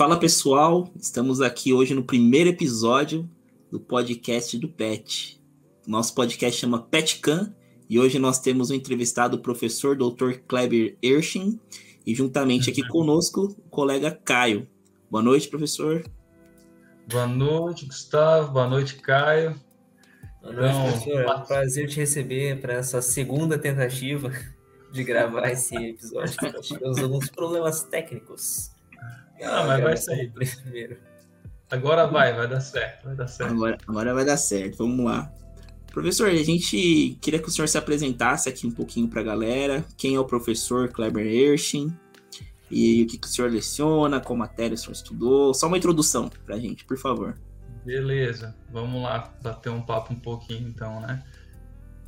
Fala 0.00 0.18
pessoal, 0.18 0.90
estamos 0.96 1.42
aqui 1.42 1.74
hoje 1.74 1.92
no 1.92 2.02
primeiro 2.02 2.48
episódio 2.48 3.28
do 3.70 3.78
podcast 3.78 4.56
do 4.56 4.66
PET. 4.66 5.38
Nosso 5.86 6.14
podcast 6.14 6.58
chama 6.58 6.80
PetCam 6.80 7.54
e 7.86 8.00
hoje 8.00 8.18
nós 8.18 8.38
temos 8.38 8.70
um 8.70 8.74
entrevistado, 8.74 9.36
o 9.36 9.40
professor 9.40 9.94
Dr. 9.94 10.38
Kleber 10.48 10.96
Erschin, 11.02 11.60
e 12.06 12.14
juntamente 12.14 12.70
aqui 12.70 12.82
conosco 12.88 13.54
o 13.58 13.68
colega 13.68 14.10
Caio. 14.10 14.66
Boa 15.10 15.22
noite, 15.22 15.48
professor. 15.48 16.02
Boa 17.06 17.26
noite, 17.26 17.84
Gustavo. 17.84 18.52
Boa 18.52 18.68
noite, 18.68 18.94
Caio. 18.96 19.54
Boa 20.40 20.54
noite, 20.54 20.76
então, 20.76 20.92
professor. 20.92 21.20
É 21.20 21.34
um 21.36 21.42
prazer 21.42 21.88
te 21.90 21.96
receber 21.96 22.58
para 22.58 22.72
essa 22.72 23.02
segunda 23.02 23.58
tentativa 23.58 24.32
de 24.90 25.04
gravar 25.04 25.46
esse 25.52 25.76
episódio. 25.76 26.34
Nós 26.54 26.66
tivemos 26.66 26.98
alguns 27.00 27.28
problemas 27.28 27.82
técnicos. 27.82 28.79
Ah, 29.42 29.64
mas 29.66 29.82
vai 29.82 29.96
sair. 29.96 30.32
Primeiro. 30.32 30.98
Agora 31.70 32.06
vai, 32.06 32.34
vai 32.34 32.48
dar 32.48 32.60
certo, 32.60 33.04
vai 33.04 33.14
dar 33.14 33.28
certo. 33.28 33.52
Agora, 33.52 33.78
agora 33.86 34.14
vai 34.14 34.24
dar 34.24 34.36
certo, 34.36 34.78
vamos 34.78 35.04
lá. 35.04 35.32
Professor, 35.92 36.28
a 36.28 36.34
gente 36.34 37.18
queria 37.20 37.40
que 37.40 37.48
o 37.48 37.50
senhor 37.50 37.68
se 37.68 37.78
apresentasse 37.78 38.48
aqui 38.48 38.66
um 38.66 38.70
pouquinho 38.70 39.08
para 39.08 39.20
a 39.20 39.24
galera. 39.24 39.84
Quem 39.96 40.14
é 40.14 40.20
o 40.20 40.24
professor 40.24 40.88
Kleber 40.88 41.26
Erschin? 41.26 41.96
E 42.70 43.02
o 43.02 43.06
que, 43.06 43.18
que 43.18 43.26
o 43.26 43.30
senhor 43.30 43.50
leciona, 43.50 44.20
qual 44.20 44.36
matéria 44.36 44.74
o 44.74 44.78
senhor 44.78 44.92
estudou? 44.92 45.52
Só 45.52 45.66
uma 45.66 45.76
introdução 45.76 46.28
para 46.28 46.54
a 46.54 46.60
gente, 46.60 46.84
por 46.84 46.96
favor. 46.96 47.36
Beleza, 47.84 48.54
vamos 48.70 49.02
lá 49.02 49.32
bater 49.42 49.70
um 49.70 49.82
papo 49.82 50.12
um 50.12 50.20
pouquinho 50.20 50.68
então, 50.68 51.00
né? 51.00 51.22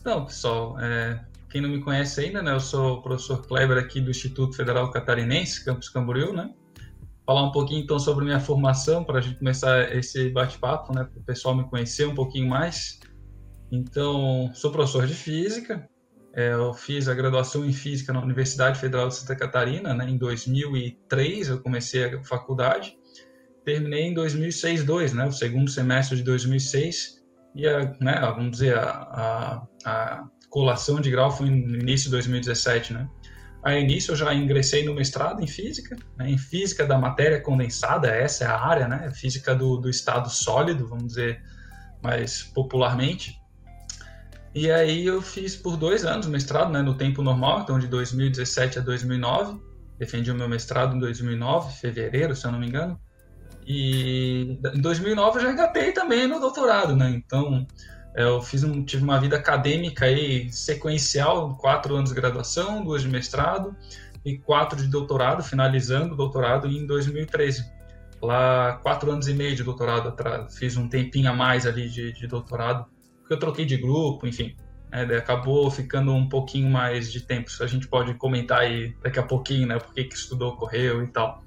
Então, 0.00 0.26
pessoal, 0.26 0.78
é, 0.80 1.20
quem 1.50 1.60
não 1.60 1.68
me 1.68 1.80
conhece 1.80 2.20
ainda, 2.20 2.42
né? 2.42 2.52
Eu 2.52 2.60
sou 2.60 2.98
o 2.98 3.02
professor 3.02 3.44
Kleber 3.46 3.78
aqui 3.78 4.00
do 4.00 4.10
Instituto 4.10 4.54
Federal 4.54 4.90
Catarinense, 4.90 5.64
Campus 5.64 5.88
Camboriú, 5.88 6.32
né? 6.32 6.52
Falar 7.32 7.44
um 7.44 7.50
pouquinho 7.52 7.82
então 7.82 7.98
sobre 7.98 8.26
minha 8.26 8.38
formação 8.38 9.02
para 9.02 9.18
a 9.18 9.22
gente 9.22 9.38
começar 9.38 9.90
esse 9.96 10.28
bate-papo, 10.28 10.94
né, 10.94 11.04
para 11.04 11.18
o 11.18 11.24
pessoal 11.24 11.56
me 11.56 11.64
conhecer 11.64 12.06
um 12.06 12.14
pouquinho 12.14 12.46
mais. 12.46 13.00
Então, 13.70 14.50
sou 14.52 14.70
professor 14.70 15.06
de 15.06 15.14
física. 15.14 15.88
É, 16.34 16.52
eu 16.52 16.74
fiz 16.74 17.08
a 17.08 17.14
graduação 17.14 17.64
em 17.64 17.72
física 17.72 18.12
na 18.12 18.20
Universidade 18.22 18.78
Federal 18.78 19.08
de 19.08 19.14
Santa 19.14 19.34
Catarina, 19.34 19.94
né, 19.94 20.10
em 20.10 20.18
2003 20.18 21.48
eu 21.48 21.60
comecei 21.60 22.04
a 22.04 22.22
faculdade. 22.22 22.94
Terminei 23.64 24.04
em 24.04 24.14
2006, 24.14 24.84
2, 24.84 25.14
né, 25.14 25.26
o 25.26 25.32
segundo 25.32 25.70
semestre 25.70 26.16
de 26.18 26.22
2006 26.24 27.22
e 27.54 27.66
a, 27.66 27.96
né, 27.98 28.20
vamos 28.34 28.50
dizer 28.52 28.76
a, 28.76 28.90
a, 28.90 29.66
a 29.86 30.24
colação 30.50 31.00
de 31.00 31.10
grau 31.10 31.30
foi 31.30 31.48
no 31.48 31.76
início 31.76 32.06
de 32.06 32.10
2017, 32.10 32.92
né. 32.92 33.08
A 33.62 33.74
início 33.74 34.12
eu 34.12 34.16
já 34.16 34.34
ingressei 34.34 34.84
no 34.84 34.92
mestrado 34.92 35.42
em 35.42 35.46
física, 35.46 35.96
né, 36.16 36.28
em 36.28 36.36
física 36.36 36.84
da 36.84 36.98
matéria 36.98 37.40
condensada, 37.40 38.08
essa 38.08 38.44
é 38.44 38.46
a 38.48 38.58
área, 38.58 38.88
né, 38.88 39.10
física 39.12 39.54
do, 39.54 39.76
do 39.76 39.88
estado 39.88 40.28
sólido, 40.28 40.88
vamos 40.88 41.08
dizer 41.08 41.40
mais 42.02 42.42
popularmente. 42.42 43.40
E 44.54 44.70
aí 44.70 45.06
eu 45.06 45.22
fiz 45.22 45.56
por 45.56 45.76
dois 45.76 46.04
anos 46.04 46.26
mestrado, 46.26 46.72
né, 46.72 46.82
no 46.82 46.94
tempo 46.94 47.22
normal, 47.22 47.60
então 47.60 47.78
de 47.78 47.86
2017 47.86 48.80
a 48.80 48.82
2009. 48.82 49.60
Defendi 49.98 50.30
o 50.30 50.34
meu 50.34 50.48
mestrado 50.48 50.96
em 50.96 50.98
2009, 50.98 51.80
fevereiro, 51.80 52.34
se 52.34 52.44
eu 52.44 52.50
não 52.50 52.58
me 52.58 52.66
engano. 52.66 53.00
E 53.64 54.58
em 54.74 54.80
2009 54.80 55.38
eu 55.38 55.42
já 55.42 55.52
engatei 55.52 55.92
também 55.92 56.26
no 56.26 56.40
doutorado, 56.40 56.96
né? 56.96 57.10
Então 57.10 57.64
eu 58.14 58.42
fiz 58.42 58.62
um, 58.62 58.84
tive 58.84 59.02
uma 59.02 59.18
vida 59.18 59.36
acadêmica 59.36 60.04
aí 60.04 60.52
sequencial, 60.52 61.56
quatro 61.56 61.96
anos 61.96 62.10
de 62.10 62.16
graduação, 62.16 62.84
duas 62.84 63.02
de 63.02 63.08
mestrado 63.08 63.74
e 64.24 64.36
quatro 64.36 64.78
de 64.78 64.88
doutorado, 64.88 65.42
finalizando 65.42 66.14
o 66.14 66.16
doutorado 66.16 66.68
em 66.68 66.86
2013. 66.86 67.64
Lá, 68.20 68.78
quatro 68.82 69.10
anos 69.10 69.26
e 69.28 69.34
meio 69.34 69.56
de 69.56 69.64
doutorado 69.64 70.08
atrás, 70.08 70.56
fiz 70.56 70.76
um 70.76 70.88
tempinho 70.88 71.28
a 71.30 71.34
mais 71.34 71.66
ali 71.66 71.88
de, 71.88 72.12
de 72.12 72.26
doutorado, 72.26 72.86
porque 73.18 73.34
eu 73.34 73.38
troquei 73.38 73.64
de 73.64 73.76
grupo, 73.76 74.26
enfim, 74.26 74.54
né, 74.92 75.02
acabou 75.16 75.68
ficando 75.70 76.12
um 76.12 76.28
pouquinho 76.28 76.70
mais 76.70 77.10
de 77.10 77.22
tempo. 77.22 77.48
Isso 77.48 77.64
a 77.64 77.66
gente 77.66 77.88
pode 77.88 78.14
comentar 78.14 78.60
aí 78.60 78.94
daqui 79.02 79.18
a 79.18 79.22
pouquinho, 79.22 79.66
né, 79.66 79.78
por 79.78 79.92
que 79.94 80.08
tudo 80.28 80.46
ocorreu 80.46 81.02
e 81.02 81.08
tal. 81.08 81.42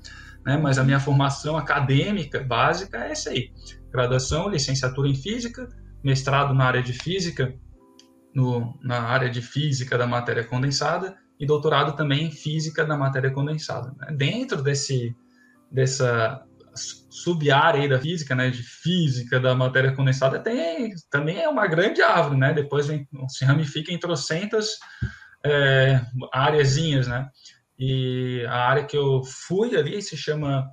Né, 0.46 0.58
mas 0.58 0.78
a 0.78 0.84
minha 0.84 1.00
formação 1.00 1.56
acadêmica 1.56 2.44
básica 2.44 3.06
é 3.06 3.12
essa 3.12 3.30
aí: 3.30 3.52
graduação, 3.92 4.50
licenciatura 4.50 5.08
em 5.08 5.16
física, 5.16 5.70
mestrado 6.06 6.54
na 6.54 6.66
área 6.66 6.84
de 6.84 6.94
física, 6.94 7.54
no, 8.34 8.78
na 8.84 9.02
área 9.02 9.30
de 9.30 9.42
física 9.42 9.98
da 9.98 10.06
matéria 10.06 10.44
condensada, 10.44 11.18
e 11.40 11.46
doutorado 11.46 11.96
também 11.96 12.28
em 12.28 12.32
física 12.32 12.86
da 12.86 12.96
matéria 12.96 13.32
condensada. 13.32 13.92
Né? 13.98 14.16
Dentro 14.16 14.62
desse, 14.62 15.16
dessa 15.72 16.46
sub-área 16.76 17.90
da 17.90 18.00
física, 18.00 18.36
né, 18.36 18.50
de 18.50 18.62
física 18.62 19.40
da 19.40 19.56
matéria 19.56 19.94
condensada, 19.94 20.40
tem, 20.40 20.94
também 21.10 21.42
é 21.42 21.50
uma 21.50 21.66
grande 21.66 22.02
árvore, 22.02 22.38
né? 22.38 22.54
Depois 22.54 22.88
vem, 22.88 23.08
se 23.28 23.46
ramifica 23.46 23.92
em 23.92 24.00
trocentas 24.00 24.78
é, 25.44 26.02
né? 27.08 27.30
E 27.80 28.46
a 28.48 28.70
área 28.70 28.86
que 28.86 28.98
eu 28.98 29.24
fui 29.24 29.76
ali 29.76 30.02
se 30.02 30.16
chama 30.16 30.66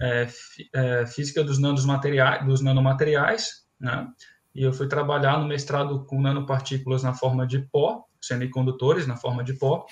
é, 0.00 0.26
é, 0.74 1.06
física 1.06 1.44
dos 1.44 1.58
nanomateriais, 1.58 2.44
dos 2.46 2.62
nanomateriais, 2.62 3.50
né? 3.78 4.06
E 4.54 4.62
eu 4.62 4.72
fui 4.72 4.88
trabalhar 4.88 5.38
no 5.38 5.46
mestrado 5.46 6.04
com 6.04 6.20
nanopartículas 6.20 7.02
na 7.02 7.14
forma 7.14 7.46
de 7.46 7.60
pó, 7.70 8.04
semicondutores 8.20 9.06
na 9.06 9.16
forma 9.16 9.44
de 9.44 9.54
pó, 9.54 9.86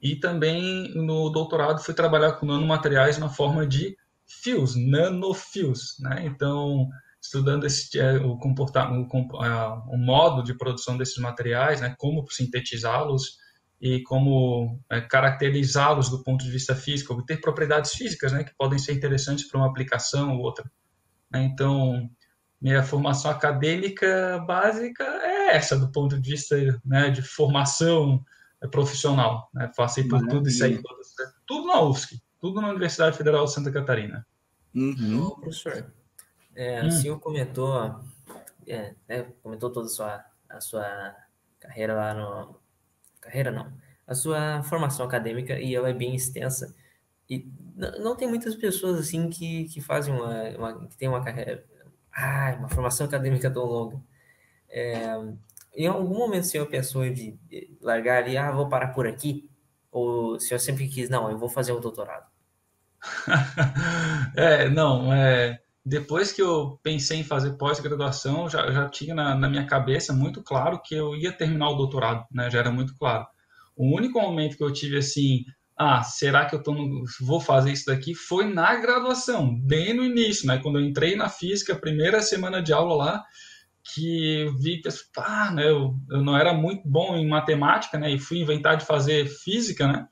e 0.00 0.16
também 0.16 0.94
no 0.94 1.30
doutorado 1.30 1.82
fui 1.82 1.94
trabalhar 1.94 2.32
com 2.32 2.46
nanomateriais 2.46 3.18
na 3.18 3.28
forma 3.28 3.66
de 3.66 3.96
fios, 4.26 4.74
nanofios, 4.76 5.96
né? 6.00 6.26
Então, 6.26 6.88
estudando 7.22 7.64
esse, 7.64 7.98
é, 7.98 8.16
o, 8.16 8.36
comportamento, 8.36 9.08
o, 9.14 9.94
o, 9.94 9.98
modo 9.98 10.42
de 10.42 10.54
produção 10.54 10.96
desses 10.96 11.18
materiais, 11.18 11.80
né? 11.80 11.94
Como 11.98 12.28
sintetizá-los 12.30 13.38
e 13.80 14.02
como 14.02 14.80
é, 14.90 15.00
caracterizá-los 15.00 16.10
do 16.10 16.22
ponto 16.22 16.44
de 16.44 16.50
vista 16.50 16.74
físico, 16.74 17.12
obter 17.12 17.40
propriedades 17.40 17.92
físicas, 17.92 18.32
né? 18.32 18.44
Que 18.44 18.54
podem 18.56 18.78
ser 18.78 18.92
interessantes 18.92 19.48
para 19.48 19.60
uma 19.60 19.68
aplicação 19.68 20.36
ou 20.36 20.42
outra. 20.42 20.70
Né? 21.30 21.44
Então, 21.44 22.10
minha 22.60 22.82
formação 22.82 23.30
acadêmica 23.30 24.38
básica 24.46 25.04
é 25.04 25.56
essa, 25.56 25.78
do 25.78 25.90
ponto 25.90 26.18
de 26.18 26.30
vista 26.30 26.56
né, 26.84 27.10
de 27.10 27.22
formação 27.22 28.24
é, 28.62 28.66
profissional. 28.66 29.50
Né? 29.52 29.70
Passei 29.76 30.04
por 30.04 30.12
Maravilha. 30.12 30.34
tudo 30.34 30.48
isso 30.48 30.64
aí, 30.64 30.80
tudo 31.46 31.66
na 31.66 31.80
UFSC, 31.82 32.20
tudo 32.40 32.60
na 32.60 32.70
Universidade 32.70 33.16
Federal 33.16 33.44
de 33.44 33.52
Santa 33.52 33.70
Catarina. 33.70 34.26
Uhum. 34.74 35.30
professor, 35.40 35.90
é, 36.54 36.82
hum. 36.82 36.88
o 36.88 36.90
senhor 36.90 37.18
comentou, 37.18 38.00
é, 38.66 38.94
né, 39.08 39.22
comentou 39.42 39.70
toda 39.70 39.86
a 39.86 39.90
sua, 39.90 40.24
a 40.48 40.60
sua 40.60 41.16
carreira 41.60 41.94
lá 41.94 42.14
no... 42.14 42.56
Carreira 43.20 43.50
não, 43.50 43.72
a 44.06 44.14
sua 44.14 44.62
formação 44.62 45.04
acadêmica, 45.04 45.58
e 45.58 45.74
ela 45.74 45.88
é 45.88 45.94
bem 45.94 46.14
extensa. 46.14 46.74
E 47.28 47.50
não 47.76 48.14
tem 48.14 48.28
muitas 48.28 48.54
pessoas 48.54 49.00
assim 49.00 49.28
que, 49.28 49.64
que 49.64 49.80
fazem 49.80 50.14
uma, 50.14 50.48
uma 50.50 50.86
que 50.86 50.96
tem 50.96 51.08
uma 51.08 51.22
carreira 51.24 51.64
ah, 52.16 52.56
uma 52.58 52.68
formação 52.68 53.06
acadêmica 53.06 53.50
tão 53.50 53.64
longa. 53.64 54.00
É, 54.70 55.04
em 55.74 55.86
algum 55.86 56.18
momento 56.18 56.44
o 56.44 56.46
senhor 56.46 56.66
pensou 56.66 57.08
de 57.10 57.38
largar 57.80 58.22
ali, 58.22 58.36
ah, 58.36 58.50
vou 58.50 58.68
parar 58.68 58.88
por 58.88 59.06
aqui? 59.06 59.48
Ou 59.92 60.32
o 60.34 60.40
senhor 60.40 60.58
sempre 60.58 60.88
quis, 60.88 61.10
não, 61.10 61.30
eu 61.30 61.38
vou 61.38 61.48
fazer 61.48 61.72
o 61.72 61.80
doutorado? 61.80 62.26
é, 64.34 64.68
não, 64.68 65.12
é, 65.12 65.60
depois 65.84 66.32
que 66.32 66.42
eu 66.42 66.80
pensei 66.82 67.20
em 67.20 67.24
fazer 67.24 67.52
pós-graduação, 67.52 68.48
já, 68.48 68.70
já 68.72 68.88
tinha 68.88 69.14
na, 69.14 69.34
na, 69.34 69.48
minha 69.48 69.66
cabeça 69.66 70.12
muito 70.12 70.42
claro 70.42 70.80
que 70.82 70.94
eu 70.94 71.14
ia 71.14 71.32
terminar 71.32 71.68
o 71.70 71.76
doutorado, 71.76 72.24
né, 72.32 72.50
já 72.50 72.58
era 72.60 72.70
muito 72.70 72.96
claro. 72.96 73.26
O 73.76 73.94
único 73.94 74.18
momento 74.20 74.56
que 74.56 74.64
eu 74.64 74.72
tive 74.72 74.96
assim, 74.96 75.44
ah, 75.78 76.02
será 76.02 76.46
que 76.46 76.54
eu 76.54 76.62
tô 76.62 76.72
no, 76.72 77.04
vou 77.20 77.38
fazer 77.38 77.70
isso 77.70 77.86
daqui? 77.86 78.14
Foi 78.14 78.46
na 78.46 78.74
graduação, 78.76 79.54
bem 79.54 79.92
no 79.92 80.04
início, 80.04 80.46
né? 80.46 80.58
Quando 80.62 80.78
eu 80.78 80.84
entrei 80.84 81.14
na 81.14 81.28
física, 81.28 81.76
primeira 81.76 82.22
semana 82.22 82.62
de 82.62 82.72
aula 82.72 82.94
lá, 82.94 83.24
que 83.92 84.40
eu 84.40 84.56
vi 84.56 84.80
que 84.80 84.88
ah, 85.18 85.50
né, 85.52 85.68
eu, 85.68 85.94
eu 86.10 86.22
não 86.22 86.36
era 86.36 86.54
muito 86.54 86.88
bom 86.88 87.14
em 87.14 87.28
matemática, 87.28 87.98
né? 87.98 88.10
E 88.10 88.18
fui 88.18 88.38
inventar 88.38 88.78
de 88.78 88.86
fazer 88.86 89.26
física, 89.26 89.86
né? 89.86 90.06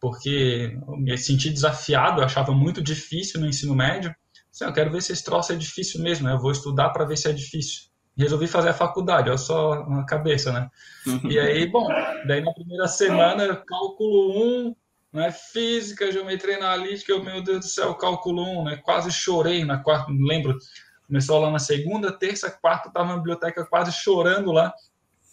Porque 0.00 0.78
eu 0.86 0.96
me 0.96 1.16
senti 1.18 1.50
desafiado, 1.50 2.20
eu 2.20 2.24
achava 2.24 2.52
muito 2.52 2.82
difícil 2.82 3.40
no 3.40 3.46
ensino 3.46 3.74
médio. 3.74 4.14
Assim, 4.50 4.64
eu 4.64 4.72
quero 4.72 4.90
ver 4.90 5.02
se 5.02 5.12
esse 5.12 5.24
troço 5.24 5.52
é 5.52 5.56
difícil 5.56 6.02
mesmo, 6.02 6.26
né? 6.26 6.32
Eu 6.32 6.40
vou 6.40 6.50
estudar 6.50 6.88
para 6.90 7.04
ver 7.04 7.18
se 7.18 7.28
é 7.28 7.32
difícil. 7.32 7.82
Resolvi 8.16 8.46
fazer 8.46 8.70
a 8.70 8.74
faculdade, 8.74 9.28
olha 9.28 9.36
só 9.36 9.86
na 9.90 10.06
cabeça, 10.06 10.50
né? 10.50 10.70
Uhum. 11.06 11.30
E 11.30 11.38
aí, 11.38 11.66
bom, 11.66 11.86
daí 12.26 12.40
na 12.40 12.52
primeira 12.54 12.88
semana, 12.88 13.56
cálculo 13.56 14.68
1, 14.68 14.76
né? 15.16 15.32
Física, 15.32 16.12
geometria 16.12 16.58
analítica, 16.58 17.10
eu, 17.10 17.24
meu 17.24 17.42
Deus 17.42 17.60
do 17.60 17.68
céu, 17.68 17.94
cálculo 17.94 18.42
1, 18.60 18.64
né? 18.64 18.76
Quase 18.76 19.10
chorei 19.10 19.64
na 19.64 19.78
quarta, 19.78 20.12
não 20.12 20.26
lembro. 20.26 20.56
Começou 21.06 21.40
lá 21.40 21.50
na 21.50 21.58
segunda, 21.58 22.12
terça, 22.12 22.50
quarta, 22.50 22.88
estava 22.88 23.08
na 23.08 23.16
biblioteca 23.16 23.64
quase 23.64 23.92
chorando 23.92 24.52
lá, 24.52 24.72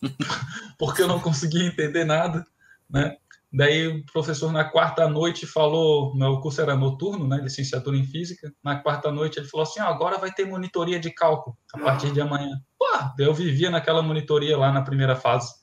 porque 0.79 1.01
eu 1.01 1.07
não 1.07 1.19
conseguia 1.19 1.65
entender 1.67 2.05
nada, 2.05 2.45
né? 2.89 3.17
Daí 3.51 3.87
o 3.87 4.05
professor 4.05 4.51
na 4.51 4.63
quarta 4.63 5.07
noite 5.07 5.45
falou, 5.45 6.15
meu 6.15 6.39
curso 6.39 6.59
era 6.59 6.75
noturno, 6.75 7.27
né, 7.27 7.37
licenciatura 7.37 7.95
em 7.95 8.03
física. 8.03 8.51
Na 8.63 8.77
quarta 8.77 9.11
noite 9.11 9.37
ele 9.37 9.47
falou 9.47 9.63
assim: 9.63 9.79
agora 9.79 10.17
vai 10.17 10.31
ter 10.31 10.45
monitoria 10.45 10.99
de 10.99 11.11
cálculo 11.11 11.55
a 11.71 11.77
partir 11.77 12.11
de 12.11 12.19
amanhã. 12.19 12.59
Pô, 12.79 12.87
eu 13.19 13.31
vivia 13.31 13.69
naquela 13.69 14.01
monitoria 14.01 14.57
lá 14.57 14.71
na 14.71 14.81
primeira 14.81 15.15
fase. 15.15 15.53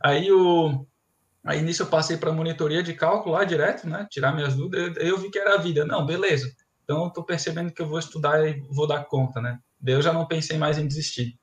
Aí 0.00 0.30
o 0.30 0.86
aí 1.44 1.62
nisso 1.62 1.82
eu 1.82 1.86
passei 1.86 2.16
para 2.16 2.32
monitoria 2.32 2.82
de 2.82 2.94
cálculo 2.94 3.34
lá 3.34 3.44
direto, 3.44 3.88
né, 3.88 4.06
tirar 4.10 4.34
minhas 4.34 4.54
dúvidas. 4.54 4.96
Eu 4.98 5.18
vi 5.18 5.30
que 5.30 5.38
era 5.38 5.54
a 5.54 5.58
vida. 5.58 5.84
Não, 5.84 6.04
beleza. 6.04 6.50
Então 6.84 7.06
estou 7.06 7.24
percebendo 7.24 7.72
que 7.72 7.82
eu 7.82 7.88
vou 7.88 7.98
estudar 7.98 8.46
e 8.46 8.60
vou 8.70 8.86
dar 8.86 9.04
conta, 9.04 9.40
né? 9.40 9.58
Daí 9.80 9.94
eu 9.94 10.02
já 10.02 10.12
não 10.12 10.26
pensei 10.26 10.58
mais 10.58 10.76
em 10.76 10.86
desistir. 10.86 11.38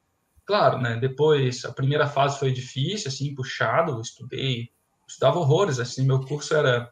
Claro, 0.45 0.77
né? 0.77 0.97
Depois 0.97 1.63
a 1.65 1.71
primeira 1.71 2.07
fase 2.07 2.37
foi 2.37 2.51
difícil, 2.51 3.07
assim, 3.07 3.33
puxado, 3.33 3.99
estudei 4.01 4.69
estudava 5.07 5.39
horrores, 5.39 5.79
assim, 5.79 6.05
meu 6.05 6.19
curso 6.19 6.53
era 6.53 6.91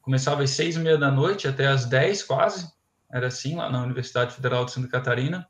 começava 0.00 0.42
às 0.42 0.50
seis 0.50 0.76
e 0.76 0.78
meia 0.78 0.96
da 0.96 1.10
noite 1.10 1.48
até 1.48 1.66
às 1.66 1.84
dez 1.84 2.22
quase, 2.22 2.70
era 3.12 3.26
assim 3.26 3.56
lá 3.56 3.68
na 3.68 3.82
Universidade 3.82 4.34
Federal 4.34 4.64
de 4.64 4.72
Santa 4.72 4.88
Catarina. 4.88 5.46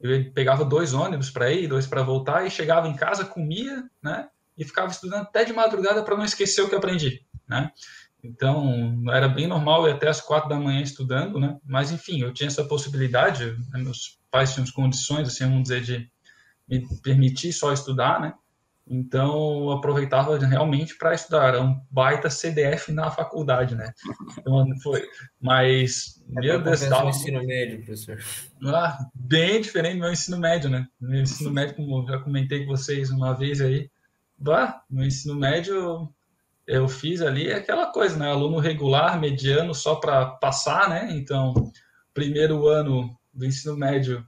Eu 0.00 0.32
pegava 0.32 0.64
dois 0.64 0.92
ônibus 0.92 1.30
para 1.30 1.50
ir, 1.52 1.68
dois 1.68 1.86
para 1.86 2.02
voltar 2.02 2.44
e 2.44 2.50
chegava 2.50 2.88
em 2.88 2.96
casa, 2.96 3.24
comia, 3.24 3.88
né? 4.02 4.28
E 4.56 4.64
ficava 4.64 4.88
estudando 4.90 5.22
até 5.22 5.44
de 5.44 5.52
madrugada 5.52 6.02
para 6.02 6.16
não 6.16 6.24
esquecer 6.24 6.62
o 6.62 6.68
que 6.68 6.74
aprendi, 6.74 7.24
né? 7.48 7.70
Então, 8.24 9.02
era 9.10 9.28
bem 9.28 9.48
normal 9.48 9.88
ir 9.88 9.92
até 9.92 10.08
as 10.08 10.20
quatro 10.20 10.48
da 10.48 10.56
manhã 10.56 10.80
estudando, 10.80 11.40
né? 11.40 11.58
Mas, 11.64 11.90
enfim, 11.90 12.20
eu 12.20 12.32
tinha 12.32 12.46
essa 12.46 12.64
possibilidade, 12.64 13.46
né? 13.70 13.80
meus 13.80 14.20
pais 14.30 14.52
tinham 14.52 14.64
as 14.64 14.70
condições, 14.70 15.26
assim, 15.26 15.44
vamos 15.44 15.64
dizer, 15.64 15.82
de 15.82 16.10
me 16.68 16.86
permitir 17.02 17.52
só 17.52 17.72
estudar, 17.72 18.20
né? 18.20 18.32
Então, 18.86 19.64
eu 19.64 19.72
aproveitava 19.72 20.36
realmente 20.38 20.96
para 20.98 21.14
estudar. 21.14 21.48
Era 21.48 21.62
um 21.62 21.80
baita 21.90 22.28
CDF 22.28 22.92
na 22.92 23.10
faculdade, 23.10 23.74
né? 23.74 23.92
Então, 24.38 24.66
foi. 24.82 25.04
Mas, 25.40 26.22
é 26.36 26.40
meu 26.40 26.62
Deus, 26.62 26.80
dava... 26.88 27.08
ensino 27.08 27.44
médio, 27.44 27.84
professor. 27.84 28.18
Ah, 28.66 28.98
bem 29.14 29.60
diferente 29.60 29.94
do 29.94 30.00
meu 30.00 30.12
ensino 30.12 30.38
médio, 30.38 30.68
né? 30.68 30.86
Meu 31.00 31.22
ensino 31.22 31.50
médio, 31.50 31.76
como 31.76 32.06
já 32.06 32.18
comentei 32.18 32.64
com 32.64 32.76
vocês 32.76 33.10
uma 33.10 33.32
vez 33.32 33.60
aí, 33.60 33.88
no 34.90 35.04
ensino 35.04 35.34
médio 35.34 36.12
eu 36.66 36.88
fiz 36.88 37.20
ali 37.20 37.52
aquela 37.52 37.86
coisa, 37.92 38.16
né? 38.16 38.30
Aluno 38.30 38.58
regular, 38.58 39.20
mediano, 39.20 39.74
só 39.74 39.96
para 39.96 40.26
passar, 40.26 40.88
né? 40.88 41.08
Então, 41.10 41.72
primeiro 42.14 42.66
ano 42.68 43.16
do 43.32 43.44
ensino 43.44 43.76
médio, 43.76 44.26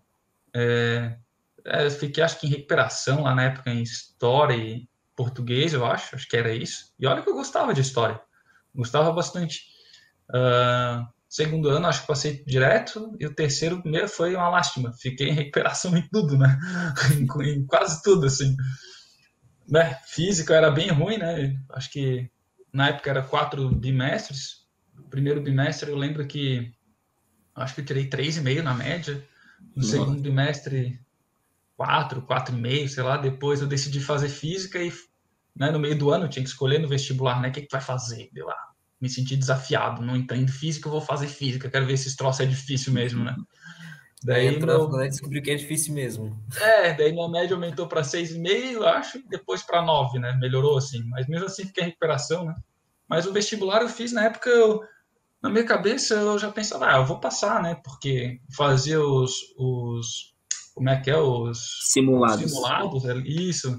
é, 0.54 1.16
é, 1.64 1.90
fiquei 1.90 2.22
acho 2.22 2.38
que 2.38 2.46
em 2.46 2.50
recuperação 2.50 3.22
lá 3.22 3.34
na 3.34 3.44
época 3.44 3.70
em 3.70 3.82
história 3.82 4.56
e 4.56 4.88
português, 5.16 5.72
eu 5.72 5.86
acho, 5.86 6.14
acho 6.14 6.28
que 6.28 6.36
era 6.36 6.52
isso. 6.52 6.92
E 6.98 7.06
olha 7.06 7.22
que 7.22 7.28
eu 7.28 7.34
gostava 7.34 7.72
de 7.72 7.80
história, 7.80 8.20
gostava 8.74 9.12
bastante. 9.12 9.60
Uh, 10.30 11.06
segundo 11.28 11.68
ano, 11.68 11.86
acho 11.86 12.00
que 12.00 12.06
passei 12.06 12.42
direto, 12.44 13.14
e 13.20 13.26
o 13.26 13.34
terceiro, 13.34 13.80
primeiro, 13.80 14.08
foi 14.08 14.34
uma 14.34 14.48
lástima. 14.48 14.92
Fiquei 14.92 15.28
em 15.28 15.34
recuperação 15.34 15.96
em 15.96 16.08
tudo, 16.08 16.36
né? 16.36 16.58
em, 17.16 17.48
em, 17.48 17.66
quase 17.66 18.02
tudo, 18.02 18.26
assim. 18.26 18.56
Né? 19.68 19.94
Física 20.06 20.54
era 20.54 20.70
bem 20.70 20.90
ruim, 20.90 21.18
né? 21.18 21.58
Acho 21.70 21.90
que 21.90 22.30
na 22.72 22.88
época 22.88 23.10
era 23.10 23.22
quatro 23.22 23.70
bimestres. 23.70 24.66
O 24.98 25.08
primeiro 25.08 25.40
bimestre 25.40 25.90
eu 25.90 25.96
lembro 25.96 26.26
que 26.26 26.72
acho 27.54 27.74
que 27.74 27.80
eu 27.80 27.84
tirei 27.84 28.08
três 28.08 28.36
e 28.36 28.40
meio 28.40 28.62
na 28.62 28.74
média. 28.74 29.26
No 29.74 29.82
Nossa. 29.82 29.90
segundo 29.90 30.20
bimestre 30.20 31.00
quatro, 31.76 32.22
quatro 32.22 32.54
e 32.56 32.60
meio, 32.60 32.88
sei 32.88 33.02
lá. 33.02 33.16
Depois 33.16 33.60
eu 33.60 33.66
decidi 33.66 34.00
fazer 34.00 34.28
física 34.28 34.82
e 34.82 34.92
né, 35.56 35.70
no 35.70 35.78
meio 35.78 35.96
do 35.96 36.10
ano 36.10 36.24
eu 36.24 36.28
tinha 36.28 36.42
que 36.42 36.48
escolher 36.48 36.78
no 36.78 36.88
vestibular, 36.88 37.40
né? 37.40 37.48
O 37.48 37.52
que, 37.52 37.62
que 37.62 37.72
vai 37.72 37.80
fazer? 37.80 38.28
Deu 38.32 38.46
lá. 38.46 38.56
Me 39.00 39.08
senti 39.08 39.36
desafiado, 39.36 40.02
não 40.02 40.16
entendo 40.16 40.50
física, 40.50 40.88
eu 40.88 40.92
vou 40.92 41.00
fazer 41.00 41.28
física. 41.28 41.70
Quero 41.70 41.86
ver 41.86 41.96
se 41.96 42.08
esse 42.08 42.16
troço 42.16 42.42
é 42.42 42.46
difícil 42.46 42.92
mesmo, 42.92 43.22
né? 43.24 43.36
Daí 44.24 44.48
aí 44.48 44.58
meu... 44.58 44.88
descobri 44.88 45.42
que 45.42 45.50
é 45.50 45.54
difícil 45.54 45.92
mesmo. 45.92 46.34
É, 46.58 46.94
daí 46.94 47.12
minha 47.12 47.28
média 47.28 47.54
aumentou 47.54 47.86
para 47.86 48.00
6,5, 48.00 48.72
eu 48.72 48.88
acho, 48.88 49.18
e 49.18 49.28
depois 49.28 49.62
para 49.62 49.82
9, 49.82 50.18
né? 50.18 50.34
Melhorou 50.40 50.78
assim. 50.78 51.04
Mas 51.04 51.26
mesmo 51.26 51.44
assim 51.44 51.66
fiquei 51.66 51.84
em 51.84 51.86
recuperação, 51.88 52.46
né? 52.46 52.54
Mas 53.06 53.26
o 53.26 53.32
vestibular 53.34 53.82
eu 53.82 53.88
fiz 53.88 54.12
na 54.12 54.24
época, 54.24 54.48
eu, 54.48 54.80
na 55.42 55.50
minha 55.50 55.64
cabeça 55.64 56.14
eu 56.14 56.38
já 56.38 56.50
pensava, 56.50 56.90
ah, 56.90 56.96
eu 56.96 57.04
vou 57.04 57.20
passar, 57.20 57.62
né? 57.62 57.78
Porque 57.84 58.40
fazia 58.56 58.98
os, 58.98 59.34
os 59.58 60.34
como 60.74 60.88
é 60.88 60.98
que 60.98 61.10
é, 61.10 61.18
os 61.18 61.58
simulados. 61.92 62.50
simulados, 62.50 63.04
é 63.04 63.16
isso. 63.18 63.78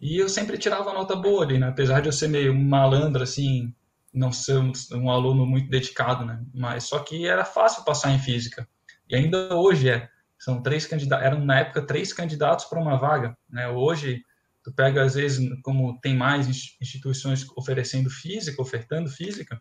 E 0.00 0.18
eu 0.18 0.28
sempre 0.28 0.58
tirava 0.58 0.92
nota 0.92 1.14
boa 1.14 1.44
ali, 1.44 1.56
né? 1.56 1.68
Apesar 1.68 2.00
de 2.00 2.08
eu 2.08 2.12
ser 2.12 2.26
meio 2.26 2.52
malandro, 2.52 3.22
assim, 3.22 3.72
não 4.12 4.32
ser 4.32 4.58
um, 4.58 4.72
um 4.94 5.08
aluno 5.08 5.46
muito 5.46 5.70
dedicado, 5.70 6.24
né? 6.24 6.44
Mas 6.52 6.82
só 6.84 6.98
que 6.98 7.28
era 7.28 7.44
fácil 7.44 7.84
passar 7.84 8.10
em 8.10 8.18
física. 8.18 8.68
E 9.08 9.16
ainda 9.16 9.54
hoje 9.54 9.88
é. 9.88 10.08
São 10.38 10.62
três 10.62 10.86
candidatos, 10.86 11.24
eram 11.24 11.44
na 11.44 11.60
época 11.60 11.86
três 11.86 12.12
candidatos 12.12 12.66
para 12.66 12.80
uma 12.80 12.96
vaga, 12.96 13.36
né? 13.48 13.68
Hoje 13.68 14.22
tu 14.62 14.72
pega 14.72 15.02
às 15.02 15.14
vezes 15.14 15.46
como 15.62 15.98
tem 16.00 16.16
mais 16.16 16.48
instituições 16.80 17.46
oferecendo 17.56 18.10
física, 18.10 18.60
ofertando 18.60 19.08
física, 19.08 19.60